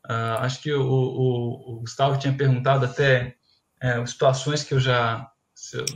Uh, 0.09 0.39
acho 0.39 0.63
que 0.63 0.73
o, 0.73 0.81
o, 0.81 1.75
o, 1.75 1.79
Gustavo 1.81 2.17
tinha 2.17 2.35
perguntado 2.35 2.85
até 2.85 3.35
é, 3.79 4.03
situações 4.07 4.63
que 4.63 4.73
eu 4.73 4.79
já. 4.79 5.29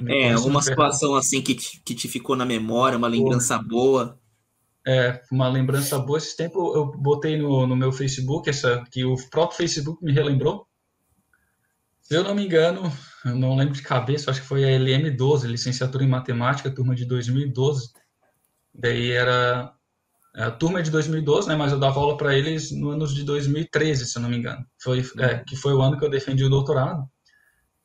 é, 0.08 0.34
alguma 0.34 0.62
situação 0.62 1.16
assim 1.16 1.42
que 1.42 1.56
te, 1.56 1.82
que 1.84 1.96
te 1.96 2.08
ficou 2.08 2.36
na 2.36 2.46
memória, 2.46 3.00
uma 3.00 3.08
lembrança 3.08 3.58
boa. 3.58 4.20
É, 4.88 5.22
uma 5.32 5.48
lembrança 5.48 6.00
boa. 6.00 6.18
Esse 6.18 6.36
tempo 6.36 6.76
eu 6.76 6.92
botei 6.92 7.38
no, 7.38 7.68
no 7.68 7.76
meu 7.76 7.92
Facebook, 7.92 8.50
essa 8.50 8.84
que 8.92 9.04
o 9.06 9.16
próprio 9.30 9.58
Facebook 9.58 10.04
me 10.04 10.12
relembrou. 10.12 10.68
Se 12.02 12.16
eu 12.16 12.24
não 12.24 12.34
me 12.34 12.46
engano, 12.46 12.92
eu 13.26 13.36
não 13.36 13.56
lembro 13.56 13.76
de 13.76 13.84
cabeça, 13.84 14.32
acho 14.32 14.42
que 14.42 14.48
foi 14.48 14.64
a 14.64 14.80
LM12, 14.80 15.46
licenciatura 15.46 16.04
em 16.04 16.08
matemática, 16.08 16.74
turma 16.74 16.96
de 16.96 17.06
2012. 17.06 17.92
Daí 18.74 19.12
era 19.12 19.74
é, 20.36 20.44
a 20.44 20.52
turma 20.52 20.82
de 20.82 20.90
2012, 20.90 21.48
né? 21.48 21.56
Mas 21.56 21.72
eu 21.72 21.80
dava 21.80 22.00
aula 22.00 22.18
para 22.18 22.36
eles 22.36 22.72
no 22.72 22.90
ano 22.90 23.08
de 23.08 23.24
2013, 23.24 24.06
se 24.06 24.18
eu 24.18 24.22
não 24.22 24.30
me 24.30 24.38
engano. 24.38 24.66
Foi, 24.82 25.04
é, 25.20 25.44
que 25.46 25.56
foi 25.56 25.74
o 25.74 25.82
ano 25.82 25.98
que 25.98 26.06
eu 26.06 26.10
defendi 26.10 26.44
o 26.44 26.50
doutorado. 26.50 27.08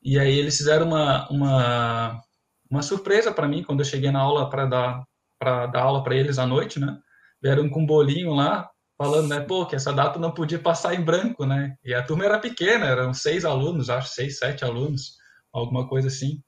E 0.01 0.19
aí 0.19 0.37
eles 0.37 0.57
fizeram 0.57 0.87
uma, 0.87 1.29
uma, 1.29 2.21
uma 2.69 2.81
surpresa 2.81 3.31
para 3.31 3.47
mim 3.47 3.63
quando 3.63 3.81
eu 3.81 3.85
cheguei 3.85 4.11
na 4.11 4.19
aula 4.19 4.49
para 4.49 4.65
dar 4.65 5.03
para 5.45 5.67
dar 5.67 5.83
aula 5.83 6.03
para 6.03 6.15
eles 6.15 6.39
à 6.39 6.47
noite, 6.47 6.79
né? 6.79 6.97
Vieram 7.41 7.69
com 7.69 7.81
um 7.81 7.85
bolinho 7.85 8.33
lá, 8.33 8.67
falando, 8.97 9.27
né, 9.27 9.41
pô, 9.41 9.65
que 9.65 9.75
essa 9.75 9.93
data 9.93 10.17
não 10.17 10.31
podia 10.31 10.57
passar 10.57 10.95
em 10.95 11.03
branco, 11.03 11.45
né? 11.45 11.75
E 11.83 11.93
a 11.93 12.01
turma 12.01 12.25
era 12.25 12.39
pequena, 12.39 12.87
eram 12.87 13.13
seis 13.13 13.45
alunos, 13.45 13.89
acho, 13.89 14.09
seis, 14.09 14.39
sete 14.39 14.65
alunos, 14.65 15.17
alguma 15.53 15.87
coisa 15.87 16.07
assim. 16.07 16.41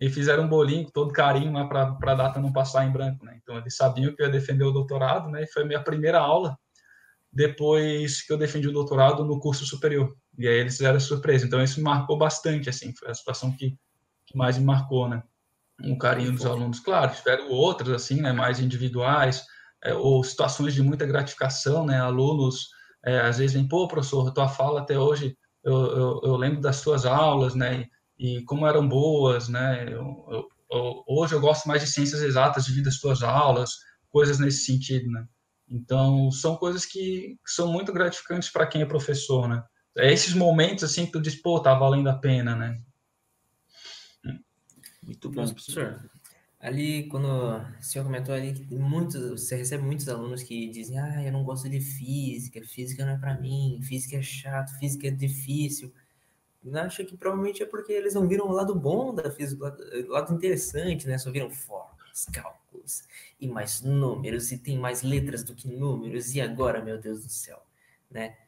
E 0.00 0.08
fizeram 0.08 0.44
um 0.44 0.48
bolinho 0.48 0.84
com 0.84 0.90
todo 0.92 1.12
carinho 1.12 1.52
lá 1.52 1.66
para 1.66 1.96
a 2.00 2.14
data 2.14 2.40
não 2.40 2.52
passar 2.52 2.86
em 2.86 2.92
branco, 2.92 3.24
né? 3.24 3.38
Então 3.42 3.56
eles 3.56 3.76
sabiam 3.76 4.14
que 4.14 4.22
eu 4.22 4.26
ia 4.26 4.32
defender 4.32 4.64
o 4.64 4.70
doutorado, 4.72 5.28
né? 5.30 5.42
E 5.42 5.46
foi 5.48 5.64
a 5.64 5.66
minha 5.66 5.82
primeira 5.82 6.20
aula 6.20 6.56
depois 7.32 8.22
que 8.22 8.32
eu 8.32 8.38
defendi 8.38 8.68
o 8.68 8.72
doutorado 8.72 9.24
no 9.24 9.40
curso 9.40 9.66
superior, 9.66 10.16
E 10.38 10.46
aí 10.46 10.54
eles 10.54 10.76
fizeram 10.76 11.00
surpresa. 11.00 11.44
Então 11.44 11.62
isso 11.62 11.78
me 11.78 11.84
marcou 11.84 12.16
bastante, 12.16 12.68
assim, 12.68 12.94
foi 12.96 13.10
a 13.10 13.14
situação 13.14 13.50
que, 13.50 13.76
que 14.26 14.36
mais 14.36 14.56
me 14.56 14.64
marcou, 14.64 15.08
né? 15.08 15.20
O 15.82 15.98
carinho 15.98 16.32
dos 16.32 16.46
alunos. 16.46 16.80
Claro, 16.80 17.14
tiveram 17.14 17.50
outras, 17.50 17.90
assim, 17.90 18.20
né, 18.20 18.32
mais 18.32 18.60
individuais, 18.60 19.44
é, 19.82 19.92
ou 19.94 20.22
situações 20.22 20.72
de 20.72 20.82
muita 20.82 21.06
gratificação, 21.06 21.84
né? 21.84 22.00
Alunos, 22.00 22.68
é, 23.04 23.20
às 23.20 23.38
vezes 23.38 23.54
vem, 23.54 23.68
pô, 23.68 23.86
professor, 23.88 24.32
tua 24.32 24.48
fala 24.48 24.80
até 24.80 24.98
hoje, 24.98 25.36
eu, 25.62 25.72
eu, 25.72 26.20
eu 26.24 26.36
lembro 26.36 26.60
das 26.60 26.76
suas 26.76 27.04
aulas, 27.04 27.54
né? 27.54 27.86
E, 28.18 28.38
e 28.38 28.44
como 28.44 28.66
eram 28.66 28.88
boas, 28.88 29.48
né? 29.48 29.86
Eu, 29.92 30.48
hoje 31.06 31.34
eu 31.34 31.40
gosto 31.40 31.66
mais 31.68 31.82
de 31.82 31.88
ciências 31.88 32.22
exatas 32.22 32.66
devido 32.66 32.88
às 32.88 32.96
suas 32.96 33.22
aulas, 33.22 33.70
coisas 34.10 34.38
nesse 34.38 34.64
sentido, 34.64 35.10
né? 35.10 35.24
Então, 35.68 36.30
são 36.30 36.56
coisas 36.56 36.84
que 36.84 37.36
são 37.46 37.72
muito 37.72 37.92
gratificantes 37.92 38.50
para 38.50 38.66
quem 38.66 38.82
é 38.82 38.86
professor, 38.86 39.48
né? 39.48 39.62
É 39.96 40.12
esses 40.12 40.34
momentos, 40.34 40.84
assim, 40.84 41.06
que 41.06 41.12
tu 41.12 41.20
diz, 41.20 41.40
pô, 41.40 41.60
tá 41.60 41.74
valendo 41.74 42.08
a 42.08 42.18
pena, 42.18 42.54
né? 42.54 42.78
Muito 45.06 45.30
bom, 45.30 45.44
professor. 45.46 46.10
Ali, 46.58 47.08
quando 47.08 47.26
o 47.26 47.82
senhor 47.82 48.04
comentou 48.04 48.34
ali 48.34 48.54
que 48.54 48.74
muitos, 48.74 49.42
você 49.42 49.56
recebe 49.56 49.84
muitos 49.84 50.08
alunos 50.08 50.42
que 50.42 50.68
dizem, 50.70 50.98
ah, 50.98 51.22
eu 51.22 51.30
não 51.30 51.44
gosto 51.44 51.68
de 51.68 51.78
física, 51.78 52.62
física 52.62 53.04
não 53.04 53.12
é 53.12 53.18
para 53.18 53.38
mim, 53.38 53.80
física 53.82 54.16
é 54.16 54.22
chato, 54.22 54.78
física 54.78 55.08
é 55.08 55.10
difícil. 55.10 55.92
Eu 56.64 56.78
acho 56.78 57.04
que 57.04 57.16
provavelmente 57.16 57.62
é 57.62 57.66
porque 57.66 57.92
eles 57.92 58.14
não 58.14 58.26
viram 58.26 58.46
o 58.46 58.52
lado 58.52 58.74
bom 58.74 59.14
da 59.14 59.30
física, 59.30 59.76
o 60.08 60.10
lado 60.10 60.34
interessante, 60.34 61.06
né? 61.06 61.18
Só 61.18 61.30
viram 61.30 61.50
fórmulas, 61.50 62.24
cálculos 62.32 63.02
e 63.38 63.46
mais 63.46 63.82
números, 63.82 64.50
e 64.50 64.58
tem 64.58 64.78
mais 64.78 65.02
letras 65.02 65.44
do 65.44 65.54
que 65.54 65.68
números, 65.68 66.34
e 66.34 66.40
agora, 66.40 66.82
meu 66.82 66.98
Deus 66.98 67.22
do 67.24 67.28
céu, 67.30 67.62
né? 68.10 68.38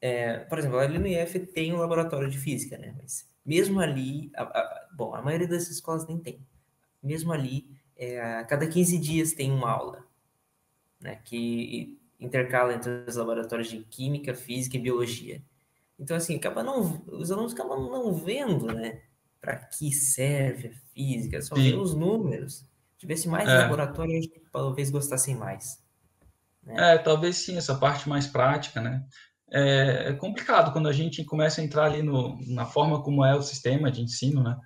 É, 0.00 0.38
por 0.40 0.58
exemplo, 0.58 0.78
ali 0.78 0.98
no 0.98 1.06
IF 1.06 1.38
tem 1.40 1.72
um 1.72 1.78
laboratório 1.78 2.30
de 2.30 2.38
física, 2.38 2.78
né? 2.78 2.94
Mas 3.00 3.28
mesmo 3.44 3.80
ali, 3.80 4.30
a, 4.36 4.42
a, 4.42 4.88
bom, 4.92 5.14
a 5.14 5.22
maioria 5.22 5.48
das 5.48 5.68
escolas 5.68 6.06
nem 6.06 6.18
tem. 6.18 6.46
Mesmo 7.02 7.32
ali, 7.32 7.68
é, 7.96 8.20
a 8.20 8.44
cada 8.44 8.66
15 8.66 8.98
dias 8.98 9.32
tem 9.32 9.50
uma 9.50 9.70
aula, 9.70 10.04
né? 11.00 11.16
Que 11.24 11.98
intercala 12.20 12.74
entre 12.74 13.04
os 13.06 13.16
laboratórios 13.16 13.68
de 13.68 13.78
química, 13.84 14.34
física 14.34 14.76
e 14.76 14.80
biologia. 14.80 15.42
Então, 15.98 16.16
assim, 16.16 16.36
acaba 16.36 16.62
não, 16.62 17.02
os 17.06 17.30
alunos 17.30 17.52
acabam 17.52 17.90
não 17.90 18.14
vendo, 18.14 18.66
né? 18.66 19.02
Para 19.40 19.56
que 19.56 19.92
serve 19.92 20.68
a 20.68 20.92
física, 20.94 21.42
só 21.42 21.54
vê 21.54 21.74
os 21.74 21.94
números 21.94 22.64
tivesse 23.02 23.28
mais 23.28 23.48
é. 23.48 23.58
laboratório, 23.58 24.16
acho 24.16 24.28
que 24.28 24.40
talvez 24.52 24.88
gostassem 24.88 25.34
mais. 25.34 25.82
Né? 26.62 26.94
É, 26.94 26.98
talvez 26.98 27.36
sim, 27.38 27.56
essa 27.56 27.74
parte 27.74 28.08
mais 28.08 28.28
prática, 28.28 28.80
né? 28.80 29.04
É, 29.54 30.08
é, 30.08 30.12
complicado 30.14 30.72
quando 30.72 30.88
a 30.88 30.92
gente 30.92 31.22
começa 31.24 31.60
a 31.60 31.64
entrar 31.64 31.84
ali 31.84 32.02
no, 32.02 32.38
na 32.46 32.64
forma 32.64 33.02
como 33.02 33.22
é 33.22 33.34
o 33.34 33.42
sistema 33.42 33.90
de 33.90 34.00
ensino, 34.00 34.42
né? 34.42 34.56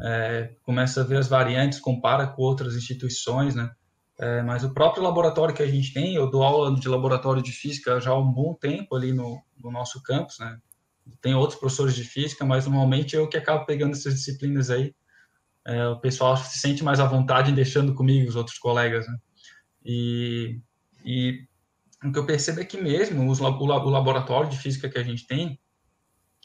É, 0.00 0.54
começa 0.62 1.00
a 1.00 1.04
ver 1.04 1.16
as 1.16 1.26
variantes, 1.26 1.80
compara 1.80 2.24
com 2.28 2.42
outras 2.42 2.76
instituições, 2.76 3.56
né? 3.56 3.68
É, 4.16 4.42
mas 4.42 4.62
o 4.62 4.72
próprio 4.72 5.02
laboratório 5.02 5.54
que 5.54 5.62
a 5.62 5.66
gente 5.66 5.92
tem, 5.92 6.14
eu 6.14 6.30
dou 6.30 6.44
aula 6.44 6.74
de 6.78 6.88
laboratório 6.88 7.42
de 7.42 7.50
física 7.50 8.00
já 8.00 8.10
há 8.10 8.18
um 8.18 8.32
bom 8.32 8.54
tempo 8.54 8.94
ali 8.94 9.12
no, 9.12 9.42
no 9.56 9.72
nosso 9.72 10.00
campus, 10.02 10.38
né? 10.38 10.56
Tem 11.20 11.34
outros 11.34 11.58
professores 11.58 11.96
de 11.96 12.04
física, 12.04 12.44
mas 12.44 12.66
normalmente 12.66 13.16
eu 13.16 13.28
que 13.28 13.36
acabo 13.36 13.66
pegando 13.66 13.92
essas 13.92 14.14
disciplinas 14.14 14.70
aí 14.70 14.94
é, 15.66 15.86
o 15.88 15.98
pessoal 15.98 16.36
se 16.36 16.58
sente 16.58 16.84
mais 16.84 17.00
à 17.00 17.06
vontade 17.06 17.50
em 17.50 17.54
deixando 17.54 17.94
comigo 17.94 18.28
os 18.28 18.36
outros 18.36 18.58
colegas, 18.58 19.06
né? 19.06 19.18
E, 19.84 20.60
e 21.04 21.46
o 22.04 22.12
que 22.12 22.18
eu 22.18 22.26
percebo 22.26 22.60
é 22.60 22.64
que 22.64 22.80
mesmo 22.80 23.28
os, 23.28 23.40
o, 23.40 23.66
laboratório 23.66 24.50
de 24.50 24.58
física 24.58 24.88
que 24.88 24.98
a 24.98 25.02
gente 25.02 25.26
tem, 25.26 25.58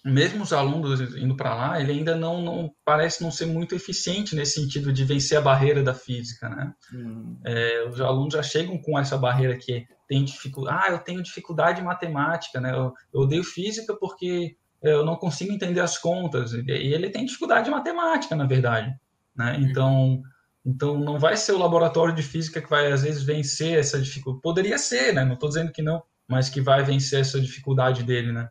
mesmo 0.03 0.43
os 0.43 0.51
alunos 0.51 0.99
indo 1.15 1.35
para 1.35 1.53
lá, 1.53 1.79
ele 1.79 1.93
ainda 1.93 2.15
não, 2.15 2.41
não, 2.41 2.71
parece 2.83 3.23
não 3.23 3.31
ser 3.31 3.45
muito 3.45 3.73
eficiente 3.73 4.35
nesse 4.35 4.59
sentido 4.61 4.91
de 4.91 5.05
vencer 5.05 5.37
a 5.37 5.41
barreira 5.41 5.81
da 5.81 5.93
física, 5.93 6.49
né? 6.49 6.73
Hum. 6.93 7.39
É, 7.45 7.87
os 7.87 8.01
alunos 8.01 8.33
já 8.33 8.43
chegam 8.43 8.77
com 8.81 8.99
essa 8.99 9.17
barreira 9.17 9.57
que 9.57 9.85
tem 10.07 10.25
dificuldade, 10.25 10.87
ah, 10.87 10.91
eu 10.91 10.99
tenho 10.99 11.23
dificuldade 11.23 11.79
em 11.79 11.85
matemática, 11.85 12.59
né? 12.59 12.71
Eu, 12.71 12.93
eu 13.13 13.21
odeio 13.21 13.43
física 13.43 13.95
porque 13.97 14.57
eu 14.81 15.05
não 15.05 15.15
consigo 15.15 15.53
entender 15.53 15.79
as 15.79 15.97
contas. 15.97 16.51
E 16.51 16.65
ele 16.67 17.09
tem 17.09 17.25
dificuldade 17.25 17.69
em 17.69 17.71
matemática, 17.71 18.35
na 18.35 18.45
verdade. 18.45 18.93
Né? 19.33 19.53
Uhum. 19.53 19.63
Então, 19.63 20.21
então, 20.65 20.97
não 20.97 21.19
vai 21.19 21.35
ser 21.35 21.51
o 21.51 21.57
laboratório 21.57 22.15
de 22.15 22.23
física 22.23 22.61
que 22.61 22.69
vai, 22.69 22.91
às 22.91 23.03
vezes, 23.03 23.23
vencer 23.23 23.77
essa 23.77 23.99
dificuldade. 23.99 24.41
Poderia 24.41 24.77
ser, 24.77 25.13
né? 25.13 25.25
não 25.25 25.33
estou 25.33 25.49
dizendo 25.49 25.71
que 25.71 25.81
não, 25.81 26.01
mas 26.27 26.49
que 26.49 26.61
vai 26.61 26.83
vencer 26.83 27.19
essa 27.19 27.39
dificuldade 27.39 28.03
dele. 28.03 28.31
Né? 28.31 28.49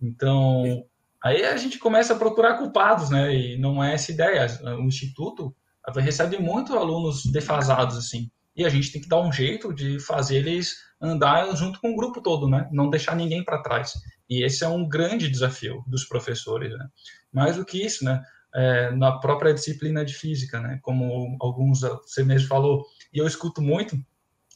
Então, 0.00 0.84
aí 1.22 1.44
a 1.44 1.56
gente 1.58 1.78
começa 1.78 2.14
a 2.14 2.18
procurar 2.18 2.56
culpados, 2.56 3.10
né? 3.10 3.34
e 3.34 3.58
não 3.58 3.84
é 3.84 3.92
essa 3.94 4.10
ideia. 4.10 4.46
O 4.78 4.84
Instituto 4.84 5.54
recebe 5.96 6.38
muitos 6.38 6.74
alunos 6.74 7.26
defasados, 7.26 7.98
assim, 7.98 8.30
e 8.56 8.64
a 8.64 8.68
gente 8.68 8.90
tem 8.92 9.00
que 9.00 9.08
dar 9.08 9.20
um 9.20 9.32
jeito 9.32 9.74
de 9.74 9.98
fazer 9.98 10.36
eles 10.36 10.76
andar 11.00 11.54
junto 11.56 11.80
com 11.80 11.92
o 11.92 11.96
grupo 11.96 12.22
todo, 12.22 12.48
né? 12.48 12.68
Não 12.70 12.88
deixar 12.88 13.16
ninguém 13.16 13.42
para 13.42 13.62
trás. 13.62 13.94
E 14.28 14.44
esse 14.44 14.62
é 14.62 14.68
um 14.68 14.86
grande 14.86 15.28
desafio 15.28 15.82
dos 15.86 16.04
professores, 16.04 16.70
né? 16.70 16.86
Mais 17.32 17.56
do 17.56 17.64
que 17.64 17.84
isso, 17.84 18.04
né? 18.04 18.22
É, 18.54 18.90
na 18.90 19.12
própria 19.18 19.54
disciplina 19.54 20.04
de 20.04 20.14
física, 20.14 20.60
né? 20.60 20.78
Como 20.82 21.36
alguns 21.40 21.80
você 21.80 22.22
mesmo 22.22 22.48
falou. 22.48 22.84
E 23.12 23.18
eu 23.18 23.26
escuto 23.26 23.62
muito, 23.62 23.96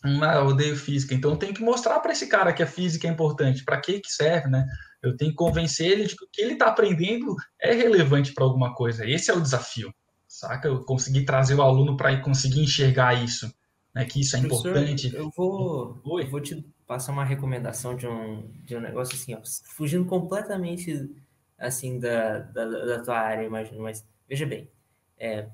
ah, 0.03 0.37
eu 0.37 0.47
odeio 0.47 0.77
física. 0.77 1.15
Então 1.15 1.37
tenho 1.37 1.55
que 1.55 1.63
mostrar 1.63 2.01
para 2.01 2.13
esse 2.13 2.27
cara 2.29 2.53
que 2.53 2.63
a 2.63 2.67
física 2.67 3.09
é 3.09 3.11
importante, 3.11 3.65
para 3.65 3.81
que 3.81 4.01
que 4.01 4.11
serve, 4.11 4.49
né? 4.49 4.67
Eu 5.03 5.17
tenho 5.17 5.31
que 5.31 5.37
convencer 5.37 5.91
ele 5.91 6.07
de 6.07 6.17
que 6.17 6.25
o 6.25 6.29
que 6.31 6.43
ele 6.43 6.55
está 6.55 6.67
aprendendo 6.67 7.35
é 7.61 7.73
relevante 7.73 8.33
para 8.33 8.45
alguma 8.45 8.75
coisa. 8.75 9.09
Esse 9.09 9.31
é 9.31 9.35
o 9.35 9.41
desafio, 9.41 9.93
saca? 10.27 10.69
Eu 10.69 10.85
conseguir 10.85 11.25
trazer 11.25 11.55
o 11.55 11.63
aluno 11.63 11.97
para 11.97 12.17
conseguir 12.21 12.63
enxergar 12.63 13.15
isso, 13.15 13.53
né? 13.95 14.05
Que 14.05 14.21
isso 14.21 14.37
é 14.37 14.41
Professor, 14.41 14.71
importante. 14.71 15.15
Eu 15.15 15.31
vou, 15.37 16.03
eu 16.21 16.31
vou 16.31 16.41
te 16.41 16.65
passar 16.87 17.13
uma 17.13 17.25
recomendação 17.25 17.97
de 17.97 18.07
um, 18.07 18.49
de 18.65 18.77
um 18.77 18.81
negócio 18.81 19.15
assim, 19.15 19.35
ó, 19.35 19.41
fugindo 19.75 20.05
completamente 20.05 21.11
assim, 21.59 21.99
da, 21.99 22.41
da, 22.41 22.65
da 22.65 23.03
tua 23.03 23.19
área, 23.19 23.45
imagino, 23.45 23.83
mas 23.83 24.07
veja 24.29 24.47
bem, 24.47 24.71
é, 25.19 25.49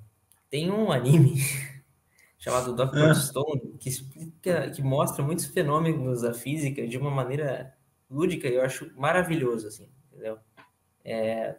tem 0.51 0.71
um 0.71 0.91
anime 0.91 1.37
chamado 2.39 2.75
Dr. 2.75 3.11
Ah. 3.11 3.15
Stone 3.15 3.77
que 3.79 3.89
explica, 3.89 4.71
que 4.71 4.83
mostra 4.83 5.25
muitos 5.25 5.47
fenômenos 5.47 6.23
da 6.23 6.35
física 6.35 6.87
de 6.87 6.99
uma 6.99 7.11
maneira 7.11 7.77
lúdica 8.11 8.49
e 8.49 8.55
eu 8.55 8.63
acho 8.63 8.93
maravilhoso, 8.97 9.69
assim, 9.69 9.89
entendeu? 10.11 10.39
É, 11.05 11.57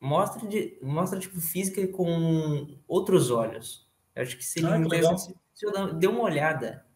mostra, 0.00 0.46
de, 0.48 0.78
mostra, 0.82 1.18
tipo, 1.18 1.40
física 1.40 1.86
com 1.88 2.78
outros 2.86 3.30
olhos. 3.30 3.88
Eu 4.14 4.22
acho 4.22 4.36
que 4.36 4.44
seria 4.44 4.74
ah, 4.74 4.78
interessante 4.78 5.22
se, 5.22 5.34
se 5.52 5.66
eu 5.66 5.94
der 5.94 6.08
uma 6.08 6.22
olhada 6.22 6.86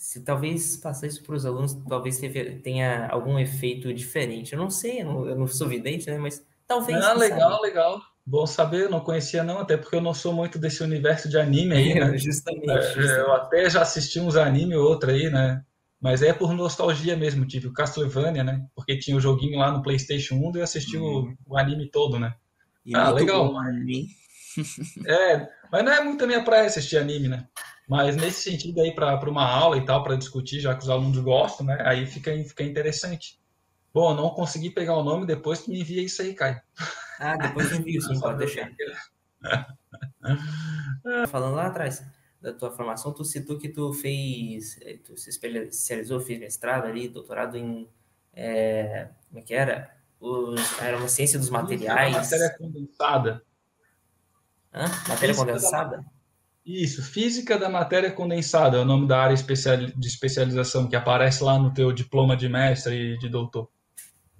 se 0.00 0.22
talvez 0.22 0.78
passar 0.78 1.08
isso 1.08 1.22
para 1.22 1.34
os 1.34 1.44
alunos, 1.44 1.74
talvez 1.86 2.18
tenha 2.62 3.06
algum 3.08 3.38
efeito 3.38 3.92
diferente. 3.92 4.54
Eu 4.54 4.58
não 4.58 4.70
sei, 4.70 5.02
eu 5.02 5.04
não, 5.04 5.28
eu 5.28 5.36
não 5.36 5.46
sou 5.46 5.68
vidente, 5.68 6.10
né? 6.10 6.16
Mas 6.16 6.42
talvez. 6.66 6.98
Ah, 7.04 7.12
legal, 7.12 7.50
sabe. 7.50 7.62
legal. 7.62 8.00
Bom 8.24 8.46
saber, 8.46 8.84
eu 8.84 8.90
não 8.90 9.00
conhecia 9.00 9.44
não, 9.44 9.58
até 9.58 9.76
porque 9.76 9.96
eu 9.96 10.00
não 10.00 10.14
sou 10.14 10.32
muito 10.32 10.58
desse 10.58 10.82
universo 10.82 11.28
de 11.28 11.38
anime 11.38 11.74
aí, 11.74 11.94
né? 11.94 12.16
justamente, 12.16 12.70
é, 12.70 12.82
justamente, 12.82 13.18
Eu 13.18 13.32
até 13.34 13.68
já 13.68 13.82
assisti 13.82 14.18
uns 14.18 14.36
anime 14.36 14.74
ou 14.74 14.88
outro 14.88 15.10
aí, 15.10 15.28
né? 15.28 15.62
Mas 16.00 16.22
é 16.22 16.32
por 16.32 16.54
nostalgia 16.54 17.14
mesmo, 17.14 17.46
tive 17.46 17.68
o 17.68 17.72
Castlevania, 17.72 18.42
né? 18.42 18.64
Porque 18.74 18.98
tinha 18.98 19.14
o 19.14 19.20
joguinho 19.20 19.58
lá 19.58 19.70
no 19.70 19.82
PlayStation 19.82 20.36
1 20.36 20.56
e 20.56 20.62
assisti 20.62 20.96
hum. 20.96 21.36
o, 21.46 21.52
o, 21.52 21.58
anime 21.58 21.90
todo, 21.90 22.18
né? 22.18 22.34
E 22.86 22.96
ah, 22.96 23.10
legal. 23.10 23.52
Bom, 23.52 23.58
anime. 23.58 24.06
é, 25.06 25.46
mas 25.70 25.84
não 25.84 25.92
é 25.92 26.02
muito 26.02 26.24
a 26.24 26.26
minha 26.26 26.42
praia 26.42 26.66
assistir 26.66 26.96
anime, 26.96 27.28
né? 27.28 27.46
Mas 27.90 28.14
nesse 28.14 28.48
sentido 28.48 28.80
aí, 28.80 28.94
para 28.94 29.28
uma 29.28 29.44
aula 29.44 29.76
e 29.76 29.84
tal, 29.84 30.04
para 30.04 30.14
discutir, 30.14 30.60
já 30.60 30.76
que 30.76 30.84
os 30.84 30.88
alunos 30.88 31.18
gostam, 31.18 31.66
né? 31.66 31.76
Aí 31.84 32.06
fica, 32.06 32.30
fica 32.44 32.62
interessante. 32.62 33.40
Bom, 33.92 34.14
não 34.14 34.30
consegui 34.30 34.70
pegar 34.70 34.96
o 34.96 35.02
nome, 35.02 35.26
depois 35.26 35.64
tu 35.64 35.72
me 35.72 35.80
envia 35.80 36.00
isso 36.00 36.22
aí, 36.22 36.32
Caio. 36.32 36.62
Ah, 37.18 37.36
depois 37.36 37.72
eu 37.72 37.78
envio, 37.80 38.00
sim, 38.00 38.20
pode 38.20 38.38
deixar. 38.38 38.70
Falando 41.28 41.56
lá 41.56 41.66
atrás 41.66 42.00
da 42.40 42.52
tua 42.52 42.70
formação, 42.70 43.12
tu 43.12 43.24
citou 43.24 43.58
que 43.58 43.68
tu 43.68 43.92
fez, 43.92 44.78
eh, 44.82 44.98
tu 45.04 45.16
se 45.16 45.28
especializou, 45.28 46.20
fez 46.20 46.38
mestrado 46.38 46.86
ali, 46.86 47.08
doutorado 47.08 47.56
em, 47.56 47.90
é, 48.32 49.08
como 49.28 49.40
é 49.40 49.42
que 49.42 49.52
era? 49.52 49.96
Os, 50.20 50.80
era 50.80 50.96
uma 50.96 51.08
ciência 51.08 51.40
dos 51.40 51.50
materiais. 51.50 52.14
Matéria 52.14 52.56
condensada. 52.56 53.42
Hã? 54.72 54.84
Matéria 55.08 55.34
condensada? 55.34 56.04
Isso, 56.70 57.02
física 57.02 57.58
da 57.58 57.68
matéria 57.68 58.12
condensada 58.12 58.76
é 58.76 58.80
o 58.80 58.84
nome 58.84 59.08
da 59.08 59.20
área 59.20 59.34
de 59.34 60.06
especialização 60.06 60.86
que 60.88 60.94
aparece 60.94 61.42
lá 61.42 61.58
no 61.58 61.74
teu 61.74 61.90
diploma 61.90 62.36
de 62.36 62.48
mestre 62.48 62.94
e 62.94 63.18
de 63.18 63.28
doutor. 63.28 63.68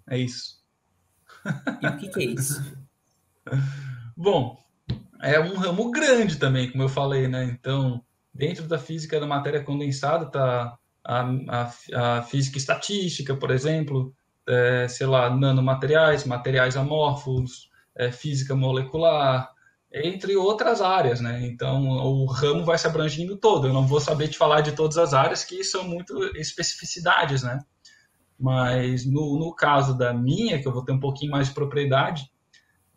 É 0.09 0.17
isso. 0.17 0.61
E 1.83 1.87
o 1.89 1.97
que, 1.97 2.09
que 2.09 2.21
é 2.21 2.25
isso? 2.27 2.63
Bom, 4.17 4.57
é 5.21 5.41
um 5.41 5.57
ramo 5.57 5.91
grande 5.91 6.37
também, 6.37 6.71
como 6.71 6.85
eu 6.85 6.89
falei, 6.89 7.27
né? 7.27 7.45
Então, 7.47 8.01
dentro 8.33 8.69
da 8.69 8.79
física 8.79 9.19
da 9.19 9.27
matéria 9.27 9.65
condensada 9.65 10.27
está 10.27 10.79
a, 11.05 11.23
a, 11.49 11.73
a, 11.95 12.23
física 12.23 12.59
estatística, 12.59 13.35
por 13.35 13.51
exemplo, 13.51 14.15
é, 14.49 14.87
sei 14.87 15.09
lá, 15.09 15.35
nanomateriais, 15.35 16.25
materiais 16.25 16.77
amorfos, 16.77 17.69
é, 17.97 18.13
física 18.13 18.55
molecular, 18.55 19.51
entre 19.93 20.37
outras 20.37 20.81
áreas, 20.81 21.21
né? 21.21 21.45
Então, 21.47 21.89
o 21.89 22.25
ramo 22.27 22.65
vai 22.65 22.79
se 22.79 22.87
abrangindo 22.87 23.37
todo. 23.37 23.67
Eu 23.67 23.73
não 23.73 23.87
vou 23.87 24.01
saber 24.01 24.29
te 24.29 24.39
falar 24.39 24.61
de 24.61 24.73
todas 24.73 24.97
as 24.97 25.13
áreas, 25.13 25.45
que 25.45 25.65
são 25.65 25.85
muito 25.85 26.25
especificidades, 26.37 27.43
né? 27.43 27.59
Mas 28.39 29.05
no, 29.05 29.39
no 29.39 29.55
caso 29.55 29.97
da 29.97 30.15
minha, 30.15 30.61
que 30.61 30.67
eu 30.67 30.73
vou 30.73 30.85
ter 30.85 30.93
um 30.93 31.01
pouquinho 31.01 31.33
mais 31.33 31.49
de 31.49 31.55
propriedade, 31.55 32.31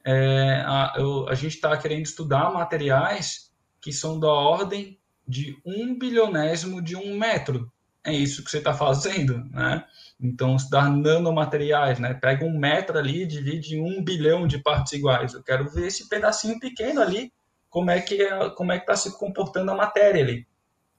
é, 0.06 0.64
a, 0.66 0.94
eu, 0.98 1.28
a 1.28 1.34
gente 1.34 1.56
está 1.56 1.76
querendo 1.76 2.06
estudar 2.06 2.54
materiais 2.54 3.52
que 3.82 3.92
são 3.92 4.20
da 4.20 4.32
ordem 4.32 5.00
de 5.28 5.58
um 5.66 5.98
bilionésimo 5.98 6.82
de 6.82 6.96
um 6.96 7.18
metro. 7.18 7.72
É 8.06 8.12
isso 8.12 8.44
que 8.44 8.52
você 8.52 8.58
está 8.58 8.74
fazendo, 8.74 9.46
né? 9.46 9.86
Então, 10.20 10.56
estudar 10.56 10.90
nanomateriais, 10.90 12.00
né? 12.00 12.14
Pega 12.14 12.46
um 12.46 12.58
metro 12.58 12.98
ali 12.98 13.24
e 13.24 13.28
divide 13.28 13.78
em 13.78 13.82
um 13.82 14.04
bilhão 14.04 14.46
de 14.46 14.58
partes 14.58 14.94
iguais. 14.94 15.34
Eu 15.34 15.42
quero 15.42 15.70
ver 15.70 15.88
esse 15.88 16.10
pedacinho 16.10 16.60
pequeno 16.60 17.02
ali, 17.02 17.32
como 17.70 17.90
é 17.90 18.02
que 18.02 18.22
é, 18.22 18.50
como 18.52 18.72
é 18.72 18.78
que 18.78 18.84
está 18.84 18.96
se 18.96 19.18
comportando 19.18 19.72
a 19.72 19.76
matéria 19.76 20.22
ali, 20.22 20.46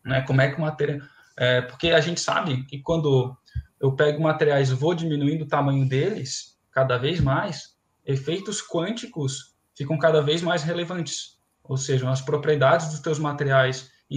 né? 0.04 0.22
Como 0.22 0.40
é 0.40 0.48
que 0.48 0.56
a 0.56 0.64
matéria, 0.64 1.02
é, 1.36 1.60
porque 1.60 1.90
a 1.90 2.00
gente 2.00 2.20
sabe 2.20 2.64
que 2.64 2.80
quando 2.80 3.36
eu 3.78 3.94
pego 3.94 4.22
materiais 4.22 4.70
vou 4.70 4.94
diminuindo 4.94 5.44
o 5.44 5.48
tamanho 5.48 5.86
deles 5.86 6.58
cada 6.72 6.96
vez 6.96 7.20
mais, 7.20 7.76
efeitos 8.04 8.66
quânticos 8.66 9.54
ficam 9.76 9.98
cada 9.98 10.22
vez 10.22 10.40
mais 10.42 10.62
relevantes. 10.62 11.38
Ou 11.62 11.76
seja, 11.76 12.10
as 12.10 12.22
propriedades 12.22 12.88
dos 12.88 13.00
teus 13.00 13.18
materiais 13.18 13.90
em, 14.10 14.16